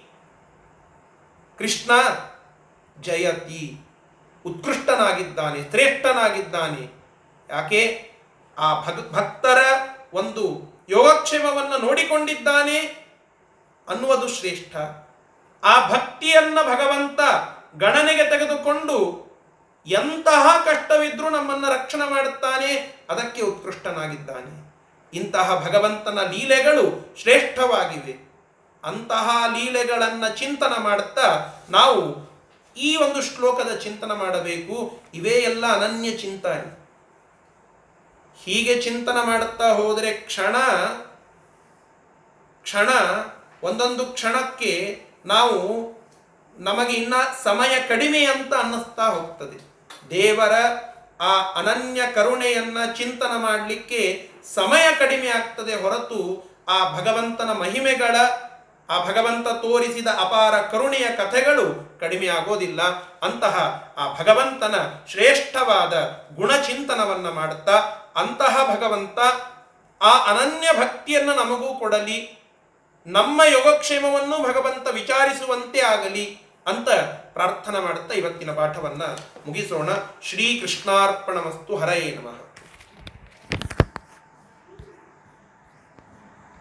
ಕೃಷ್ಣ 1.59 1.91
ಜಯತಿ. 3.01 3.81
ಉತ್ಕೃಷ್ಟನಾಗಿದ್ದಾನೆ, 4.47 5.71
ಶ್ರೇಷ್ಠನಾಗಿದ್ದಾನೆ. 5.71 7.01
ಯಾಕೆ? 7.51 8.13
ಆ 8.59 8.81
ಭಕ್ತರ 9.11 9.59
ಒಂದು 10.15 10.45
ಯೋಗಕ್ಷೇಮವನ್ನು 10.89 11.87
ನೋಡಿಕೊಂಡಿದ್ದಾನೆ 11.87 12.79
ಅನ್ನುವುದು 13.89 14.29
ಶ್ರೇಷ್ಠ. 14.29 14.77
ಆ 15.65 15.89
ಭಕ್ತಿಯನ್ನ 15.89 16.59
ಭಗವಂತ 16.63 17.21
ಗಣನೆಗೆ 17.77 18.31
ತೆಗೆದುಕೊಂಡು 18.31 19.31
ಎಂತಹ 19.87 20.57
ಕಷ್ಟವಿದ್ರೂ 20.65 21.31
ನಮ್ಮನ್ನು 21.31 21.69
ರಕ್ಷಣೆ 21.69 22.11
ಮಾಡುತ್ತಾನೆ, 22.11 22.97
ಅದಕ್ಕೆ 23.11 23.43
ಉತ್ಕೃಷ್ಟನಾಗಿದ್ದಾನೆ. 23.43 24.71
ಇಂತಹ 25.15 25.67
ಭಗವಂತನ 25.69 26.19
ಲೀಲೆಗಳು 26.31 27.17
ಶ್ರೇಷ್ಠವಾಗಿವೆ. 27.21 28.31
ಅಂತಹ 28.85 29.45
ಲೀಲೆಗಳನ್ನು 29.59 30.39
ಚಿಂತನ 30.39 30.73
ಮಾಡುತ್ತಾ 30.79 31.55
ನಾವು 31.71 32.31
ಈ 32.77 32.97
ಒಂದು 32.97 33.23
ಶ್ಲೋಕದ 33.23 33.77
ಚಿಂತನ 33.77 34.13
ಮಾಡಬೇಕು. 34.13 35.03
ಇವೇ 35.15 35.31
ಎಲ್ಲ 35.31 35.67
ಅನನ್ಯ 35.67 36.11
ಚಿಂತನೆ. 36.11 36.81
ಹೀಗೆ 38.45 38.83
ಚಿಂತನ 38.83 39.17
ಮಾಡುತ್ತಾ 39.25 39.73
ಹೋದರೆ 39.73 40.13
ಕ್ಷಣ 40.13 40.57
ಕ್ಷಣ, 42.63 42.89
ಒಂದೊಂದು 43.63 44.07
ಕ್ಷಣಕ್ಕೆ 44.07 45.03
ನಾವು 45.27 45.91
ನಮಗೆ 46.59 46.93
ಇನ್ನ 46.93 47.15
ಸಮಯ 47.45 47.81
ಕಡಿಮೆ 47.89 48.25
ಅಂತ 48.25 48.55
ಅನ್ನಿಸ್ತಾ 48.55 49.07
ಹೋಗ್ತದೆ. 49.07 49.71
ದೇವರ 50.11 50.53
ಆ 51.21 51.41
ಅನನ್ಯ 51.41 52.03
ಕರುಣೆಯನ್ನ 52.15 52.93
ಚಿಂತನ 52.97 53.31
ಮಾಡಲಿಕ್ಕೆ 53.37 54.31
ಸಮಯ 54.55 54.93
ಕಡಿಮೆ 54.99 55.29
ಆಗ್ತದೆ 55.29 55.75
ಹೊರತು 55.75 56.51
ಆ 56.69 56.97
ಭಗವಂತನ 56.97 57.53
ಮಹಿಮೆಗಳ, 57.53 58.17
ಆ 58.91 59.05
ಭಗವಂತ 59.05 59.49
ತೋರಿಸಿದ 59.49 60.07
ಅಪಾರ 60.07 60.61
ಕರುಣೆಯ 60.61 61.07
ಕಥೆಗಳು 61.17 61.99
ಕಡಿಮೆ 62.01 62.27
ಆಗೋದಿಲ್ಲ. 62.27 62.83
ಅಂತಹ 63.23 63.85
ಆ 63.99 64.23
ಭಗವಂತನ 64.23 64.75
ಶ್ರೇಷ್ಠವಾದ 65.11 65.95
ಗುಣಚಿಂತನವನ್ನ 66.35 67.29
ಮಾಡುತ್ತಾ 67.29 67.77
ಅಂತಹ 68.17 68.77
ಭಗವಂತ 68.77 69.19
ಆ 70.03 70.25
ಅನನ್ಯ 70.25 70.69
ಭಕ್ತಿಯನ್ನು 70.79 71.35
ನಮಗೂ 71.35 71.75
ಕೊಡಲಿ. 71.75 72.40
ನಮ್ಮ 73.11 73.43
ಯೋಗಕ್ಷೇಮವನ್ನು 73.43 74.43
ಭಗವಂತ 74.43 74.89
ವಿಚಾರಿಸುವಂತೆ 74.89 75.81
ಆಗಲಿ 75.81 76.39
ಅಂತ 76.67 76.89
ಪ್ರಾರ್ಥನೆ 77.33 77.81
ಮಾಡುತ್ತಾ 77.81 78.15
ಇವತ್ತಿನ 78.15 78.51
ಪಾಠವನ್ನು 78.55 79.19
ಮುಗಿಸೋಣ. 79.47 79.89
ಶ್ರೀ 80.23 80.61
ಕೃಷ್ಣಾರ್ಪಣ 80.61 81.35
ಮಸ್ತು 81.39 81.77
ಹರಯೇ 81.77 82.11
ನಮಃ. 82.11 82.50